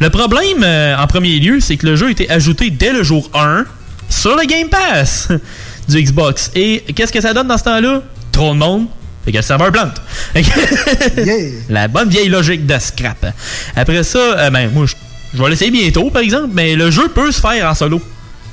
Le 0.00 0.10
problème, 0.10 0.62
euh, 0.62 0.96
en 0.96 1.06
premier 1.06 1.38
lieu, 1.38 1.60
c'est 1.60 1.76
que 1.76 1.86
le 1.86 1.96
jeu 1.96 2.06
a 2.06 2.10
été 2.10 2.30
ajouté 2.30 2.70
dès 2.70 2.92
le 2.92 3.02
jour 3.02 3.30
1 3.34 3.64
sur 4.08 4.36
le 4.36 4.46
Game 4.46 4.68
Pass 4.68 5.28
du 5.88 6.02
Xbox. 6.02 6.50
Et 6.54 6.84
qu'est-ce 6.94 7.12
que 7.12 7.20
ça 7.20 7.34
donne 7.34 7.48
dans 7.48 7.58
ce 7.58 7.64
temps-là? 7.64 8.02
Trop 8.32 8.52
de 8.52 8.58
monde. 8.58 8.86
Fait 9.24 9.32
que 9.32 9.36
le 9.36 9.42
serveur 9.42 9.72
plante. 9.72 10.00
La 11.68 11.88
bonne 11.88 12.08
vieille 12.08 12.28
logique 12.28 12.66
de 12.66 12.78
scrap. 12.78 13.26
Après 13.76 14.02
ça, 14.02 14.18
euh, 14.18 14.50
ben, 14.50 14.70
moi, 14.72 14.86
je, 14.86 15.42
vais 15.42 15.50
l'essayer 15.50 15.70
bientôt, 15.70 16.10
par 16.10 16.22
exemple, 16.22 16.50
mais 16.52 16.74
le 16.74 16.90
jeu 16.90 17.08
peut 17.08 17.30
se 17.30 17.40
faire 17.40 17.68
en 17.68 17.74
solo. 17.74 18.00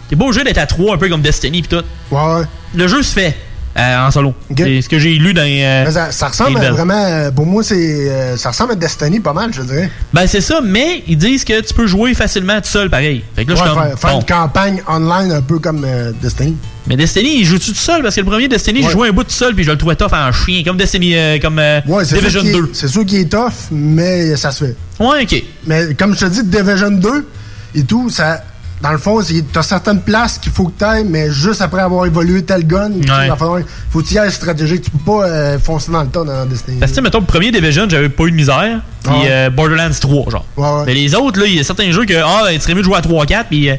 T'es 0.10 0.16
beau 0.16 0.32
jeu 0.32 0.44
d'être 0.44 0.58
à 0.58 0.66
3, 0.66 0.96
un 0.96 0.98
peu 0.98 1.10
comme 1.10 1.22
Destiny 1.22 1.62
pis 1.62 1.70
tout. 1.70 1.84
Ouais. 2.12 2.44
Le 2.76 2.88
jeu 2.88 3.02
se 3.02 3.14
fait. 3.14 3.36
Euh, 3.78 4.08
en 4.08 4.10
solo. 4.10 4.34
C'est 4.58 4.82
ce 4.84 4.88
que 4.88 5.00
j'ai 5.00 5.16
lu 5.16 5.34
dans. 5.34 5.42
euh, 5.46 5.92
ça, 5.92 6.10
ça 6.12 6.28
ressemble 6.30 6.58
à 6.64 6.72
vraiment. 6.72 6.94
euh, 6.96 7.30
Pour 7.32 7.46
moi, 7.46 7.62
c'est. 7.62 7.76
euh, 8.10 8.38
ça 8.38 8.50
ressemble 8.52 8.72
à 8.72 8.76
Destiny 8.76 9.20
pas 9.20 9.34
mal, 9.34 9.52
je 9.54 9.62
dirais. 9.64 9.90
Ben, 10.14 10.26
c'est 10.28 10.40
ça, 10.40 10.62
mais 10.64 11.04
ils 11.08 11.18
disent 11.18 11.44
que 11.44 11.60
tu 11.60 11.74
peux 11.74 11.86
jouer 11.86 12.14
facilement 12.14 12.56
tout 12.62 12.70
seul, 12.70 12.90
pareil. 12.90 13.24
Fait 13.36 13.44
que 13.44 13.50
là, 13.52 13.56
je 13.58 13.64
Ouais, 13.64 13.68
faire 13.90 14.00
faire 14.00 14.12
bon. 14.12 14.20
une 14.22 14.26
campagne 14.26 14.82
online 14.88 15.32
un 15.34 15.42
peu 15.42 15.60
comme 15.60 15.86
Destiny. 16.22 16.56
Mais 16.88 16.96
Destiny, 16.96 17.40
il 17.40 17.46
joue-tu 17.46 17.72
tout 17.72 17.76
seul? 17.76 18.02
Parce 18.02 18.16
que 18.16 18.22
le 18.22 18.28
premier 18.28 18.48
Destiny, 18.48 18.80
j'ai 18.80 18.86
Ouais. 18.86 18.92
joué 18.94 19.10
un 19.10 19.12
bout 19.12 19.24
tout 19.26 19.32
seul, 19.32 19.54
puis 19.54 19.66
je 19.66 19.72
le 19.72 19.78
trouvais 19.78 19.96
tough 19.98 20.14
en 20.14 20.32
chien. 20.32 20.62
Comme 20.64 20.78
Destiny, 20.78 21.14
euh, 21.18 21.40
comme 21.40 21.60
euh, 21.60 21.82
Ouais, 21.86 22.06
c'est 22.06 22.16
Division 22.16 22.42
sûr 22.42 22.50
qu'il 22.50 22.58
est- 22.58 22.62
2. 22.62 22.70
C'est 22.72 22.88
sûr 22.88 23.06
qu'il 23.06 23.20
est 23.20 23.30
tough, 23.30 23.52
mais 23.72 24.38
ça 24.38 24.52
se 24.52 24.66
fait. 24.66 24.76
Ouais, 25.04 25.24
ok. 25.24 25.44
Mais 25.68 25.94
comme 25.96 26.14
je 26.16 26.20
te 26.22 26.26
dis, 26.32 26.44
Division 26.46 26.92
2 26.92 27.28
et 27.76 27.84
tout, 27.84 28.10
ça. 28.10 28.42
Dans 28.82 28.92
le 28.92 28.98
fond, 28.98 29.20
t'as 29.54 29.64
certaines 29.64 30.02
places 30.02 30.38
qu'il 30.38 30.52
faut 30.52 30.66
que 30.66 30.78
t'ailles, 30.78 31.06
mais 31.10 31.32
juste 31.32 31.62
après 31.62 31.82
avoir 31.82 32.06
évolué 32.06 32.44
tel 32.44 32.68
gun, 32.68 32.92
falloir- 33.38 33.62
faut 33.90 34.02
que 34.02 34.08
tu 34.08 34.14
y 34.16 34.20
ailles 34.20 34.32
stratégique. 34.32 34.84
Tu 34.84 34.92
peux 34.92 34.98
pas 35.14 35.26
euh, 35.26 35.60
foncer 35.60 35.92
dans 35.92 36.04
le 36.04 36.10
tas 36.10 36.24
dans 36.24 36.46
Destiny. 36.46 36.78
Parce 36.80 36.92
que, 36.92 37.00
mettons, 37.02 37.20
le 37.22 37.26
premier 37.26 37.52
Division, 37.52 37.88
j'avais 37.90 38.10
pas 38.10 38.26
eu 38.26 38.32
de 38.32 38.36
misère. 38.36 38.82
Puis 39.04 39.12
Ouais. 39.14 39.28
euh, 39.30 39.50
Borderlands 39.50 39.90
3, 40.00 40.30
genre. 40.30 40.84
Mais 40.86 40.94
les 40.94 41.16
autres, 41.16 41.40
là, 41.40 41.46
il 41.48 41.56
y 41.56 41.60
a 41.60 41.64
certains 41.64 41.90
jeux 41.92 42.06
que, 42.06 42.14
ah, 42.24 42.42
ben, 42.44 42.54
tu 42.56 42.62
serais 42.62 42.74
mieux 42.76 42.82
de 42.82 42.86
jouer 42.86 42.98
à 42.98 43.02
3-4, 43.02 43.46
puis 43.50 43.70
euh, 43.70 43.76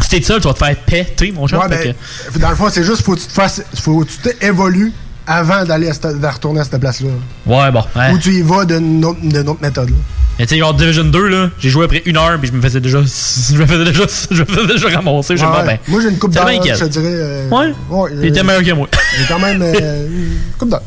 si 0.00 0.08
t'es 0.08 0.22
seul, 0.22 0.40
tu 0.40 0.46
vas 0.46 0.54
te 0.54 0.58
faire 0.64 0.76
péter, 0.76 1.32
mon. 1.32 1.42
Ouais, 1.42 1.48
fait 1.48 1.94
ben, 2.32 2.40
dans 2.40 2.50
le 2.50 2.56
fond, 2.56 2.68
c'est 2.70 2.84
juste 2.84 3.02
faut 3.02 3.14
que 3.16 3.20
tu 3.20 3.26
te 3.26 3.32
fasses, 3.32 3.62
faut 3.80 4.04
que 4.04 4.10
tu 4.10 4.18
t'évolues 4.38 4.92
avant 5.26 5.64
d'aller 5.64 5.88
de 5.90 6.26
retourner 6.26 6.60
à 6.60 6.64
cette 6.64 6.78
place-là. 6.80 7.08
Ouais, 7.46 7.70
bon. 7.72 7.82
ouais. 7.96 8.12
Ou 8.12 8.18
tu 8.18 8.32
y 8.34 8.42
vas 8.42 8.64
d'une 8.64 9.04
autre, 9.04 9.18
méthode. 9.60 9.90
là. 9.90 9.96
Mais 10.38 10.44
tu 10.46 10.54
sais, 10.54 10.60
genre 10.60 10.74
Division 10.74 11.04
2, 11.04 11.28
là, 11.28 11.50
j'ai 11.58 11.70
joué 11.70 11.86
après 11.86 12.02
une 12.04 12.16
heure, 12.18 12.38
puis 12.38 12.48
je 12.50 12.52
me 12.56 12.60
faisais 12.60 12.80
déjà. 12.80 12.98
Je 13.52 13.56
me 13.56 13.66
faisais 13.66 13.84
déjà. 13.84 14.04
Je 14.30 14.40
me 14.42 14.46
faisais 14.46 14.66
déjà 14.66 14.88
ramasser. 14.90 15.32
Ouais, 15.34 15.40
pas, 15.40 15.62
ben. 15.64 15.78
Moi, 15.88 16.00
j'ai 16.02 16.08
une 16.10 16.18
coupe 16.18 16.32
d'heure, 16.32 16.46
je 16.48 16.60
qu'elle. 16.62 16.78
te 16.78 16.84
dirais. 16.84 17.04
euh, 17.06 17.48
Ouais? 17.48 17.72
Il 18.20 18.26
était 18.26 18.40
euh, 18.40 18.44
meilleur 18.44 18.62
que 18.62 18.72
moi. 18.72 18.88
J'ai 19.18 19.24
quand 19.26 19.38
même 19.38 19.62
euh, 19.62 20.06
une 20.08 20.36
coupe 20.58 20.68
d'heure. 20.70 20.82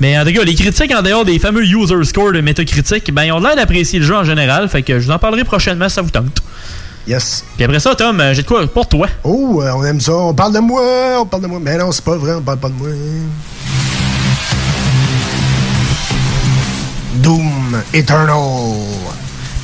Mais 0.00 0.18
en 0.18 0.24
tout 0.24 0.32
cas, 0.32 0.44
les 0.44 0.54
critiques 0.54 0.94
en 0.94 1.02
dehors 1.02 1.24
des 1.26 1.38
fameux 1.38 1.62
user 1.64 2.02
scores 2.04 2.32
de 2.32 2.40
Metacritic, 2.40 3.12
ben 3.12 3.24
ils 3.24 3.32
ont 3.32 3.40
l'air 3.40 3.56
d'apprécier 3.56 3.98
le 3.98 4.04
jeu 4.06 4.14
en 4.14 4.24
général, 4.24 4.68
fait 4.68 4.82
que 4.82 4.98
je 4.98 5.06
vous 5.06 5.10
en 5.12 5.18
parlerai 5.18 5.44
prochainement 5.44 5.88
si 5.88 5.94
ça 5.96 6.02
vous 6.02 6.10
tente. 6.10 6.42
Yes. 7.06 7.44
Puis 7.56 7.64
après 7.64 7.78
ça, 7.80 7.94
Tom, 7.94 8.22
j'ai 8.32 8.42
de 8.42 8.46
quoi 8.46 8.66
pour 8.66 8.88
toi? 8.88 9.06
Oh, 9.24 9.62
on 9.62 9.84
aime 9.84 10.00
ça. 10.00 10.12
On 10.12 10.34
parle 10.34 10.52
de 10.54 10.58
moi, 10.58 10.82
on 11.20 11.26
parle 11.26 11.42
de 11.44 11.46
moi. 11.48 11.60
Mais 11.62 11.76
non, 11.78 11.92
c'est 11.92 12.04
pas 12.04 12.16
vrai, 12.16 12.32
on 12.34 12.42
parle 12.42 12.58
pas 12.58 12.68
de 12.68 12.74
moi. 12.74 12.88
Doom 17.16 17.82
Eternal. 17.92 18.36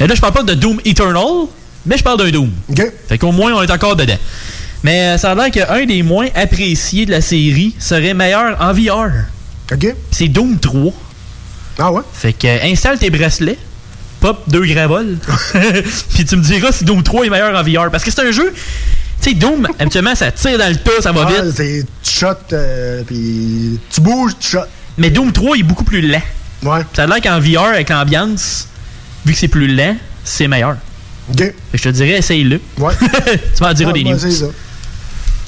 Mais 0.00 0.06
là, 0.06 0.14
je 0.14 0.20
parle 0.20 0.32
pas 0.32 0.42
de 0.42 0.54
Doom 0.54 0.80
Eternal, 0.84 1.46
mais 1.86 1.96
je 1.98 2.02
parle 2.02 2.18
d'un 2.18 2.30
Doom. 2.30 2.50
Fait 3.08 3.18
qu'au 3.18 3.32
moins, 3.32 3.52
on 3.54 3.62
est 3.62 3.70
encore 3.70 3.96
dedans. 3.96 4.16
Mais 4.82 5.00
euh, 5.14 5.18
ça 5.18 5.32
a 5.32 5.34
l'air 5.34 5.50
qu'un 5.50 5.84
des 5.86 6.02
moins 6.02 6.26
appréciés 6.34 7.06
de 7.06 7.10
la 7.12 7.20
série 7.20 7.74
serait 7.78 8.14
meilleur 8.14 8.56
en 8.60 8.72
VR. 8.72 9.10
OK. 9.72 9.94
C'est 10.10 10.28
Doom 10.28 10.58
3. 10.58 10.92
Ah 11.78 11.92
ouais? 11.92 12.02
Fait 12.12 12.32
que 12.32 12.46
euh, 12.46 12.58
installe 12.64 12.98
tes 12.98 13.08
bracelets, 13.10 13.58
pop 14.20 14.42
deux 14.48 14.66
gravoles, 14.66 15.16
puis 16.14 16.24
tu 16.24 16.36
me 16.36 16.42
diras 16.42 16.72
si 16.72 16.84
Doom 16.84 17.02
3 17.02 17.26
est 17.26 17.30
meilleur 17.30 17.56
en 17.58 17.62
VR. 17.62 17.90
Parce 17.90 18.02
que 18.04 18.10
c'est 18.10 18.26
un 18.26 18.32
jeu. 18.32 18.52
Tu 19.22 19.30
sais, 19.30 19.34
Doom, 19.36 19.68
habituellement, 19.78 20.14
ça 20.16 20.32
tire 20.32 20.58
dans 20.58 20.68
le 20.68 20.76
tas, 20.76 21.00
ça 21.00 21.12
va 21.12 21.26
Ouais, 21.26 21.42
vite. 21.42 21.54
c'est 21.56 21.84
tu 22.02 22.10
shot, 22.18 22.26
euh, 22.52 23.02
puis 23.06 23.78
tu 23.90 24.00
bouges, 24.00 24.32
tu 24.40 24.48
shot. 24.50 24.58
Mais 24.98 25.10
Doom 25.10 25.30
3 25.32 25.56
il 25.56 25.60
est 25.60 25.62
beaucoup 25.62 25.84
plus 25.84 26.02
lent. 26.02 26.20
Ouais. 26.62 26.80
Ça 26.94 27.04
a 27.04 27.06
l'air 27.06 27.20
qu'en 27.20 27.40
VR, 27.40 27.70
avec 27.74 27.88
l'ambiance, 27.90 28.68
vu 29.26 29.32
que 29.32 29.38
c'est 29.38 29.48
plus 29.48 29.66
lent, 29.74 29.96
c'est 30.24 30.48
meilleur. 30.48 30.76
Je 31.38 31.82
te 31.82 31.88
dirais, 31.88 32.18
essaye-le. 32.18 32.60
Ouais. 32.78 32.92
tu 33.56 33.62
m'en 33.62 33.72
diras 33.72 33.90
Ah, 33.90 33.94
des 33.94 34.04
ben, 34.04 34.12
news. 34.12 34.18
ça. 34.30 34.46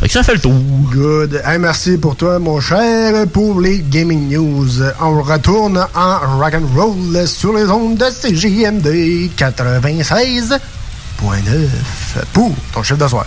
Fait 0.01 0.07
que 0.09 0.13
ça 0.13 0.23
fait 0.25 0.35
le 0.35 0.41
tour. 0.41 0.53
Good. 0.93 1.41
Hey, 1.45 1.59
merci 1.59 1.97
pour 1.99 2.17
toi, 2.17 2.39
mon 2.39 2.61
cher, 2.61 3.27
pour 3.29 3.61
les 3.61 3.79
gaming 3.81 4.29
news. 4.29 4.83
On 5.01 5.23
retourne 5.23 5.79
en 5.95 6.39
rock'n'roll 6.39 7.27
sur 7.29 7.53
les 7.57 7.65
ondes 7.71 7.97
de 7.97 8.05
CJMD 8.07 9.31
96.9 9.37 10.59
pour 12.33 12.53
ton 12.73 12.83
chiffre 12.83 12.99
de 12.99 13.09
soir. 13.09 13.27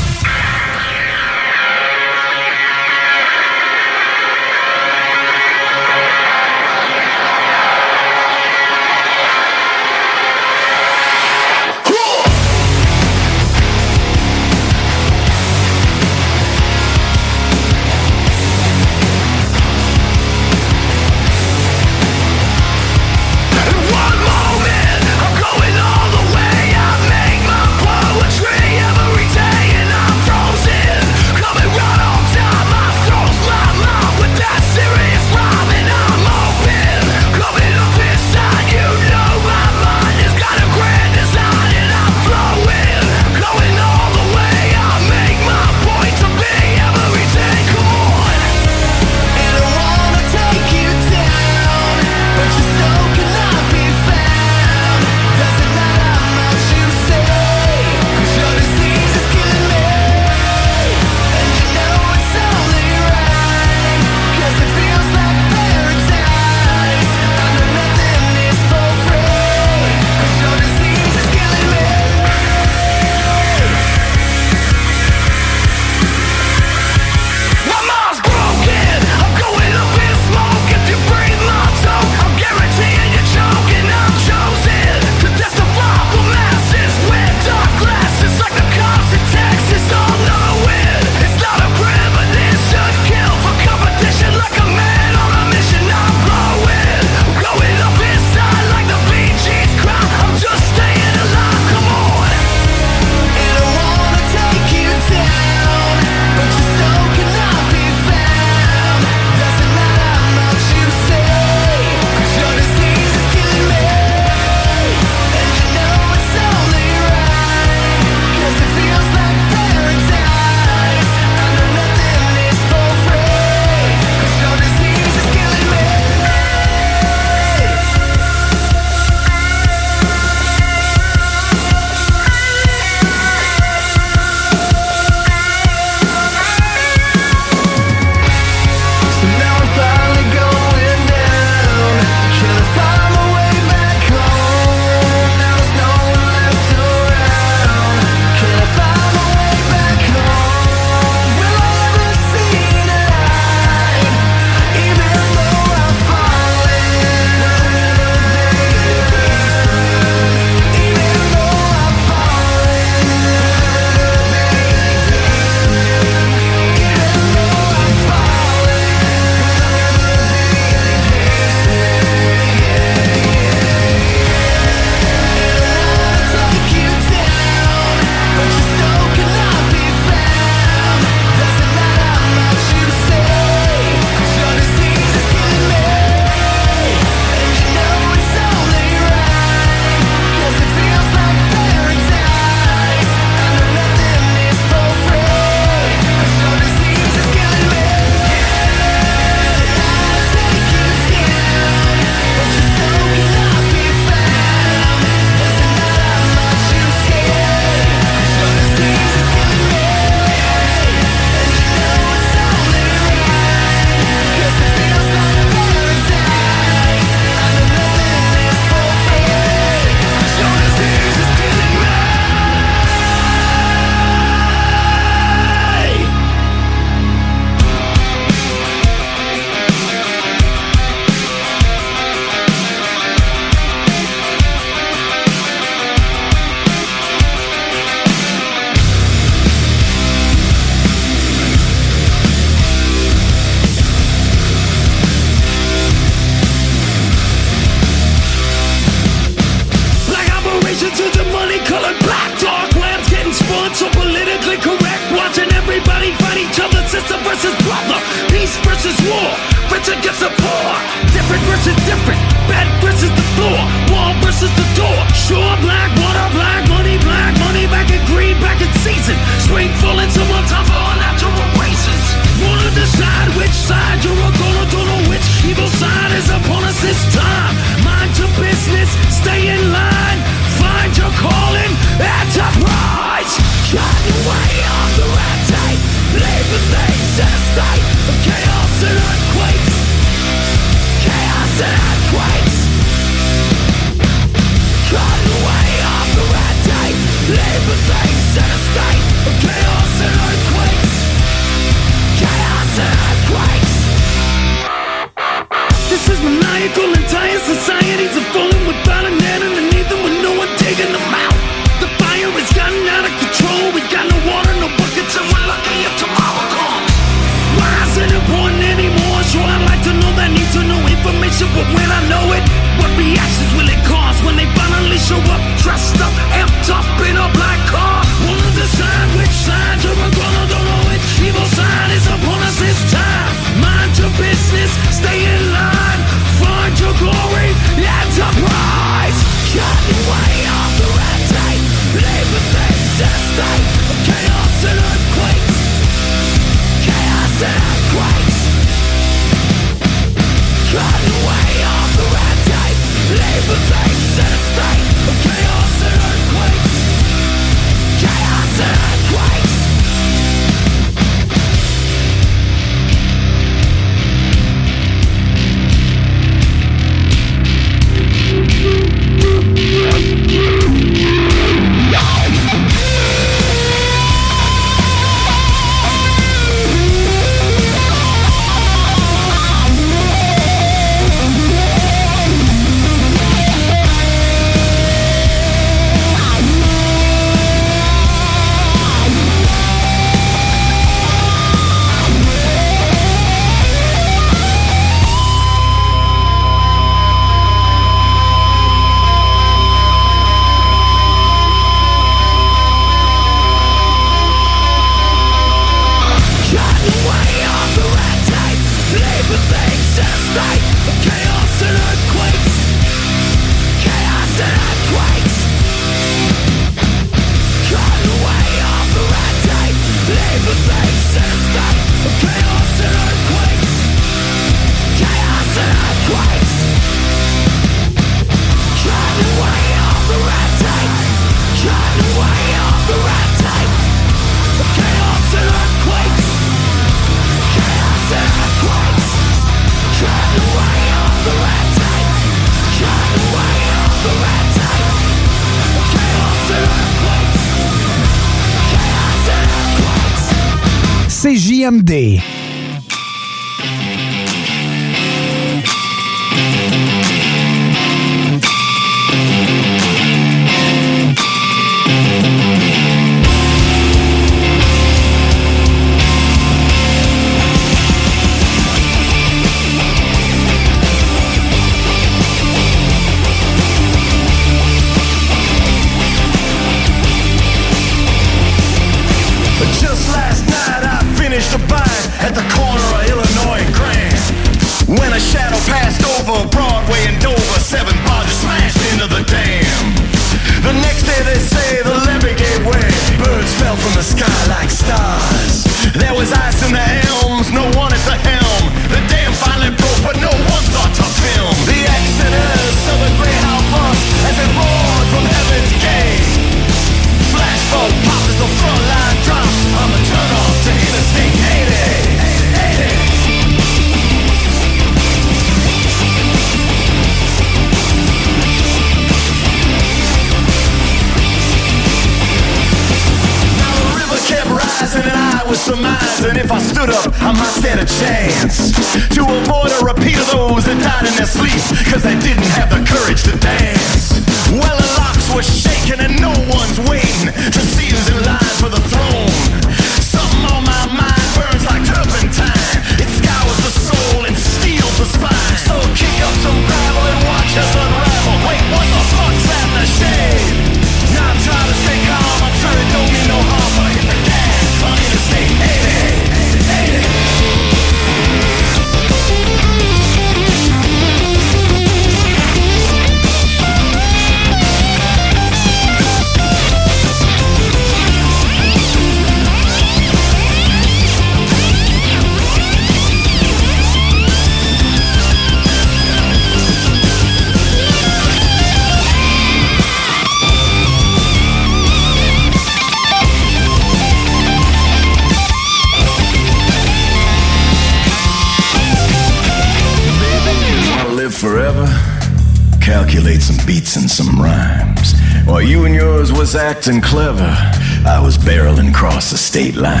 State 599.51 599.75
line. 599.75 600.00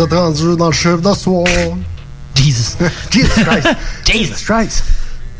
Vous 0.00 0.06
êtes 0.06 0.12
rendu 0.18 0.56
dans 0.56 0.68
le 0.68 0.72
chiffre 0.72 0.98
de 0.98 1.14
soir. 1.14 1.46
Jesus. 2.34 2.76
Jesus 3.10 3.44
Christ. 3.44 3.68
Jesus 4.06 4.44
Christ. 4.46 4.84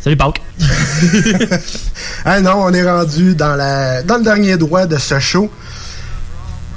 Salut, 0.02 0.16
Pauk. 0.16 0.40
ah 2.24 2.40
non, 2.40 2.64
on 2.64 2.72
est 2.74 2.82
rendu 2.82 3.34
dans, 3.34 3.56
la, 3.56 4.02
dans 4.02 4.18
le 4.18 4.24
dernier 4.24 4.56
droit 4.58 4.86
de 4.86 4.98
ce 4.98 5.18
show. 5.18 5.50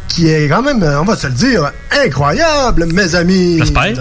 Qui 0.07 0.29
est 0.29 0.47
quand 0.47 0.61
même, 0.61 0.83
on 0.83 1.03
va 1.05 1.15
se 1.15 1.27
le 1.27 1.33
dire, 1.33 1.71
incroyable, 1.91 2.85
mes 2.85 3.15
amis. 3.15 3.57
J'espère. 3.57 3.93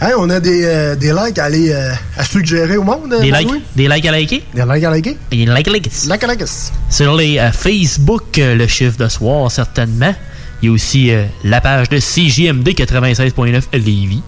Hein, 0.00 0.10
on 0.18 0.28
a 0.28 0.40
des, 0.40 0.64
euh, 0.64 0.94
des 0.96 1.12
likes 1.12 1.38
à 1.38 1.44
aller 1.44 1.72
euh, 1.72 1.92
à 2.16 2.24
suggérer 2.24 2.76
au 2.76 2.82
monde. 2.82 3.16
Des 3.20 3.32
euh, 3.32 3.38
likes, 3.38 3.64
des 3.76 3.88
likes 3.88 4.06
à 4.06 4.12
liker? 4.12 4.44
Des 4.54 4.62
likes 4.62 4.84
à 4.84 4.90
liker. 4.90 5.16
Des 5.30 5.36
likes 5.36 5.68
à 5.68 5.72
liker. 5.72 5.90
Like. 6.08 6.42
Sur 6.90 7.14
les 7.14 7.38
euh, 7.38 7.52
Facebook, 7.52 8.38
euh, 8.38 8.54
le 8.54 8.66
chiffre 8.66 8.98
de 8.98 9.08
soir, 9.08 9.50
certainement. 9.50 10.14
Il 10.62 10.66
y 10.66 10.68
a 10.70 10.72
aussi 10.72 11.10
euh, 11.10 11.24
la 11.44 11.60
page 11.60 11.88
de 11.88 11.98
CJMD 11.98 12.68
96.9 12.68 13.62
Lévis. 13.74 14.22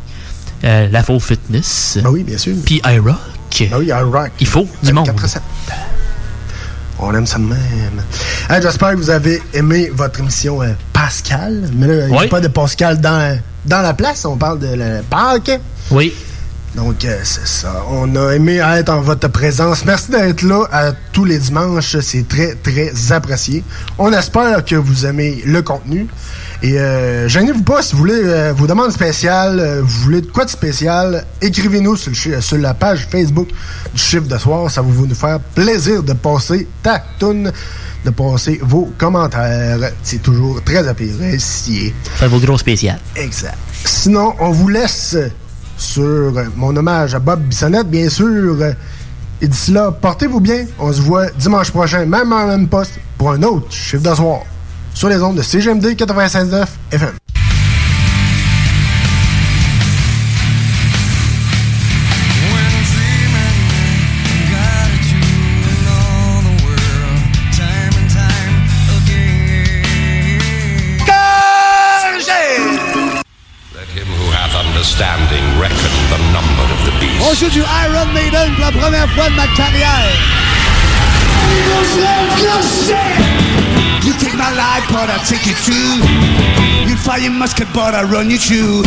Euh, 0.65 0.89
la 0.91 1.03
faux 1.03 1.21
fitness. 1.21 1.99
Ah 2.05 2.11
oui, 2.11 2.25
bien 2.25 2.37
sûr. 2.37 2.55
Puis 2.65 2.81
iRock. 2.85 3.15
Ah 3.73 3.79
oui, 3.79 3.87
iRock. 3.87 4.31
Il 4.41 4.47
faut 4.47 4.67
du 4.83 4.93
monde. 4.93 5.09
24/7. 5.09 5.39
On 7.01 7.15
aime 7.15 7.27
ça 7.27 7.39
de 7.39 7.45
même. 7.45 8.03
J'espère 8.61 8.91
que 8.91 8.97
vous 8.97 9.11
avez 9.11 9.41
aimé 9.55 9.89
votre 9.95 10.19
émission 10.19 10.61
euh, 10.63 10.73
Pascal. 10.93 11.71
Mais 11.75 11.87
là, 11.87 12.07
il 12.09 12.13
n'y 12.13 12.19
a 12.19 12.27
pas 12.27 12.41
de 12.41 12.49
Pascal 12.49 13.01
dans, 13.01 13.39
dans 13.67 13.83
la 13.83 13.95
place. 13.95 14.25
On 14.25 14.37
parle 14.37 14.59
de 14.59 14.75
la 14.75 15.03
Pâques. 15.09 15.61
Oui. 15.93 16.13
Donc, 16.74 17.05
euh, 17.05 17.19
c'est 17.24 17.47
ça. 17.47 17.82
On 17.90 18.15
a 18.15 18.32
aimé 18.35 18.57
être 18.59 18.90
en 18.90 19.01
votre 19.01 19.27
présence. 19.28 19.85
Merci 19.85 20.11
d'être 20.12 20.43
là 20.43 20.65
à 20.70 20.93
tous 21.12 21.24
les 21.24 21.39
dimanches. 21.39 21.97
C'est 22.01 22.28
très, 22.28 22.55
très 22.55 22.93
apprécié. 23.11 23.65
On 23.99 24.12
espère 24.12 24.65
que 24.65 24.77
vous 24.77 25.05
aimez 25.07 25.43
le 25.45 25.62
contenu. 25.62 26.07
Et 26.62 26.78
euh, 26.78 27.28
gênez-vous 27.28 27.62
pas 27.62 27.82
si 27.82 27.93
vous 27.93 27.99
voulez 27.99 28.20
euh, 28.23 28.53
vos 28.57 28.66
demandes 28.66 28.93
spéciales, 28.93 29.59
euh, 29.61 29.81
vous 29.82 30.03
voulez 30.03 30.20
de 30.20 30.27
quoi 30.27 30.45
de 30.45 30.51
spécial, 30.51 31.24
écrivez-nous 31.40 31.97
sur, 31.97 32.11
le 32.11 32.16
chi- 32.16 32.32
sur 32.43 32.59
la 32.59 32.74
page 32.74 33.07
Facebook 33.11 33.49
du 33.95 34.01
chiffre 34.01 34.27
de 34.27 34.39
soir. 34.39 34.70
Ça 34.70 34.82
va 34.82 34.89
vous 34.89 35.07
nous 35.07 35.15
faire 35.15 35.39
plaisir 35.55 36.03
de 36.03 36.12
passer 36.15 36.66
ta 36.82 37.01
toune, 37.19 37.53
de 38.05 38.11
passer 38.11 38.59
vos 38.62 38.93
commentaires. 38.99 39.78
C'est 40.03 40.20
toujours 40.23 40.62
très 40.65 40.86
apprécié. 40.86 41.95
Faites 42.16 42.28
vos 42.28 42.40
gros 42.40 42.59
spéciales. 42.59 42.99
Exact. 43.16 43.57
Sinon, 43.85 44.35
on 44.40 44.51
vous 44.51 44.69
laisse 44.69 45.16
sur 45.79 46.03
euh, 46.05 46.45
mon 46.57 46.77
hommage 46.77 47.15
à 47.15 47.19
Bob 47.19 47.41
Bissonnette, 47.41 47.89
bien 47.89 48.11
sûr. 48.11 48.59
Et 49.41 49.47
d'ici 49.49 49.71
là, 49.71 49.91
portez-vous 49.93 50.41
bien. 50.41 50.67
On 50.79 50.93
se 50.93 51.01
voit 51.01 51.31
dimanche 51.31 51.71
prochain, 51.71 52.05
même 52.05 52.33
en 52.33 52.47
même 52.47 52.69
poste, 52.69 52.99
pour 53.17 53.31
un 53.31 53.43
autre 53.45 53.73
chiffre 53.73 54.03
de 54.03 54.15
soir. 54.15 54.41
Sur 54.93 55.09
les 55.09 55.23
ondes 55.23 55.37
de 55.37 55.43
CGMD 55.43 55.87
96.9 55.95 56.67
FM. 56.91 57.28
Joue 77.51 77.61
du 77.61 77.61
Iron 77.61 78.12
Maiden 78.12 78.55
pour 78.55 78.65
la 78.65 78.73
première 78.73 79.09
fois 79.11 79.29
de 79.31 79.35
ma 79.35 79.47
carrière. 79.49 80.12
You 84.05 84.12
take 84.15 84.35
my 84.35 84.51
life, 84.55 84.85
but 84.91 85.09
I 85.09 85.19
take 85.27 85.47
it 85.47 85.57
too. 85.65 86.89
You 86.89 86.97
fire 86.97 87.20
your 87.20 87.33
musket, 87.33 87.69
but 87.73 87.95
I 87.95 88.03
run 88.05 88.31
you 88.31 88.39
through. 88.39 88.85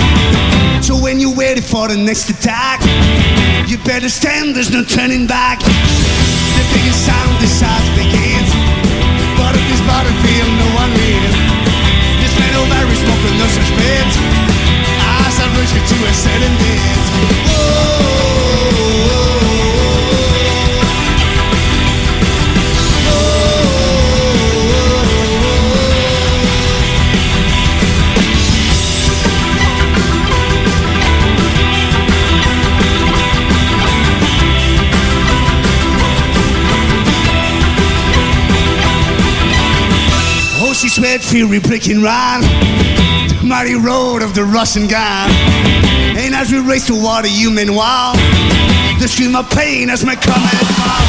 So 0.81 0.95
when 0.95 1.19
you're 1.19 1.35
ready 1.35 1.61
for 1.61 1.87
the 1.87 1.97
next 1.97 2.29
attack, 2.29 2.81
you 3.67 3.77
better 3.85 4.09
stand, 4.09 4.55
there's 4.55 4.71
no 4.71 4.83
turning 4.83 5.27
back. 5.27 5.59
The 5.59 6.63
biggest 6.73 7.05
sound 7.05 7.31
size 7.47 7.89
begins. 7.95 8.51
But 9.37 9.55
if 9.55 9.63
this 9.69 9.81
battlefield, 9.87 10.51
no 10.59 10.67
one 10.75 10.91
wins. 10.93 11.35
This 12.21 12.33
man 12.39 12.53
over 12.55 12.91
is 12.91 12.99
smoking 12.99 13.37
no 13.37 13.47
such 13.47 13.69
bits. 13.77 14.17
I 15.41 15.47
rush 15.57 15.73
you 15.73 15.81
to 15.81 16.05
a 16.05 16.13
certain 16.13 16.55
bit. 16.57 17.11
red 17.73 17.90
fury 41.01 41.59
pricking 41.59 42.03
round 42.03 42.43
the 42.43 43.41
mighty 43.43 43.73
road 43.73 44.21
of 44.21 44.35
the 44.35 44.45
Russian 44.45 44.85
gun. 44.85 45.31
And 46.13 46.35
as 46.35 46.51
we 46.51 46.59
race 46.59 46.85
toward 46.85 47.25
a 47.25 47.27
human 47.27 47.73
wall, 47.73 48.13
the 49.01 49.07
stream 49.07 49.35
of 49.35 49.49
pain 49.49 49.89
as 49.89 50.05
my 50.05 50.13
coming 50.13 50.61
fall. 50.77 51.05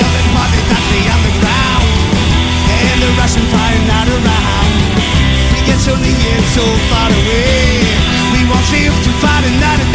The 0.00 0.24
body 0.32 0.60
that 0.72 0.84
the 0.96 1.02
underground, 1.12 1.86
and 2.72 2.98
the 3.04 3.10
Russian 3.20 3.44
fire 3.52 3.82
not 3.84 4.08
around. 4.08 4.72
We 5.52 5.60
get 5.68 5.76
so 5.76 5.92
near, 5.92 6.36
so 6.56 6.64
far 6.88 7.12
away. 7.12 7.84
We 8.32 8.40
won't 8.48 8.68
live 8.72 8.96
to 8.96 9.12
fight 9.20 9.44
another 9.44 9.85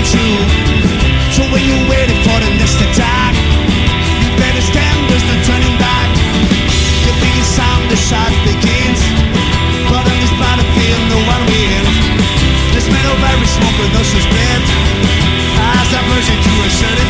So 0.00 1.44
when 1.52 1.60
you're 1.60 1.86
waiting 1.92 2.16
for 2.24 2.38
the 2.40 2.50
next 2.56 2.80
attack, 2.80 3.36
you 4.24 4.28
better 4.40 4.64
stand, 4.64 4.96
there's 5.12 5.26
no 5.28 5.36
turning 5.44 5.76
back. 5.76 6.08
The 7.40 7.44
sound, 7.44 7.90
the 7.90 7.96
shot 7.96 8.32
begins. 8.48 9.00
But 9.92 10.04
on 10.04 10.16
this 10.20 10.32
battlefield, 10.40 11.02
no 11.12 11.18
one 11.28 11.42
wins. 11.52 12.00
Metal 12.90 13.46
smoke 13.46 13.76
with 13.78 13.92
no 13.92 14.02
suspense. 14.02 14.68
As 15.78 15.88
I 15.94 16.00
merge 16.10 16.28
into 16.32 16.52
a 16.64 16.70
certain 16.70 17.09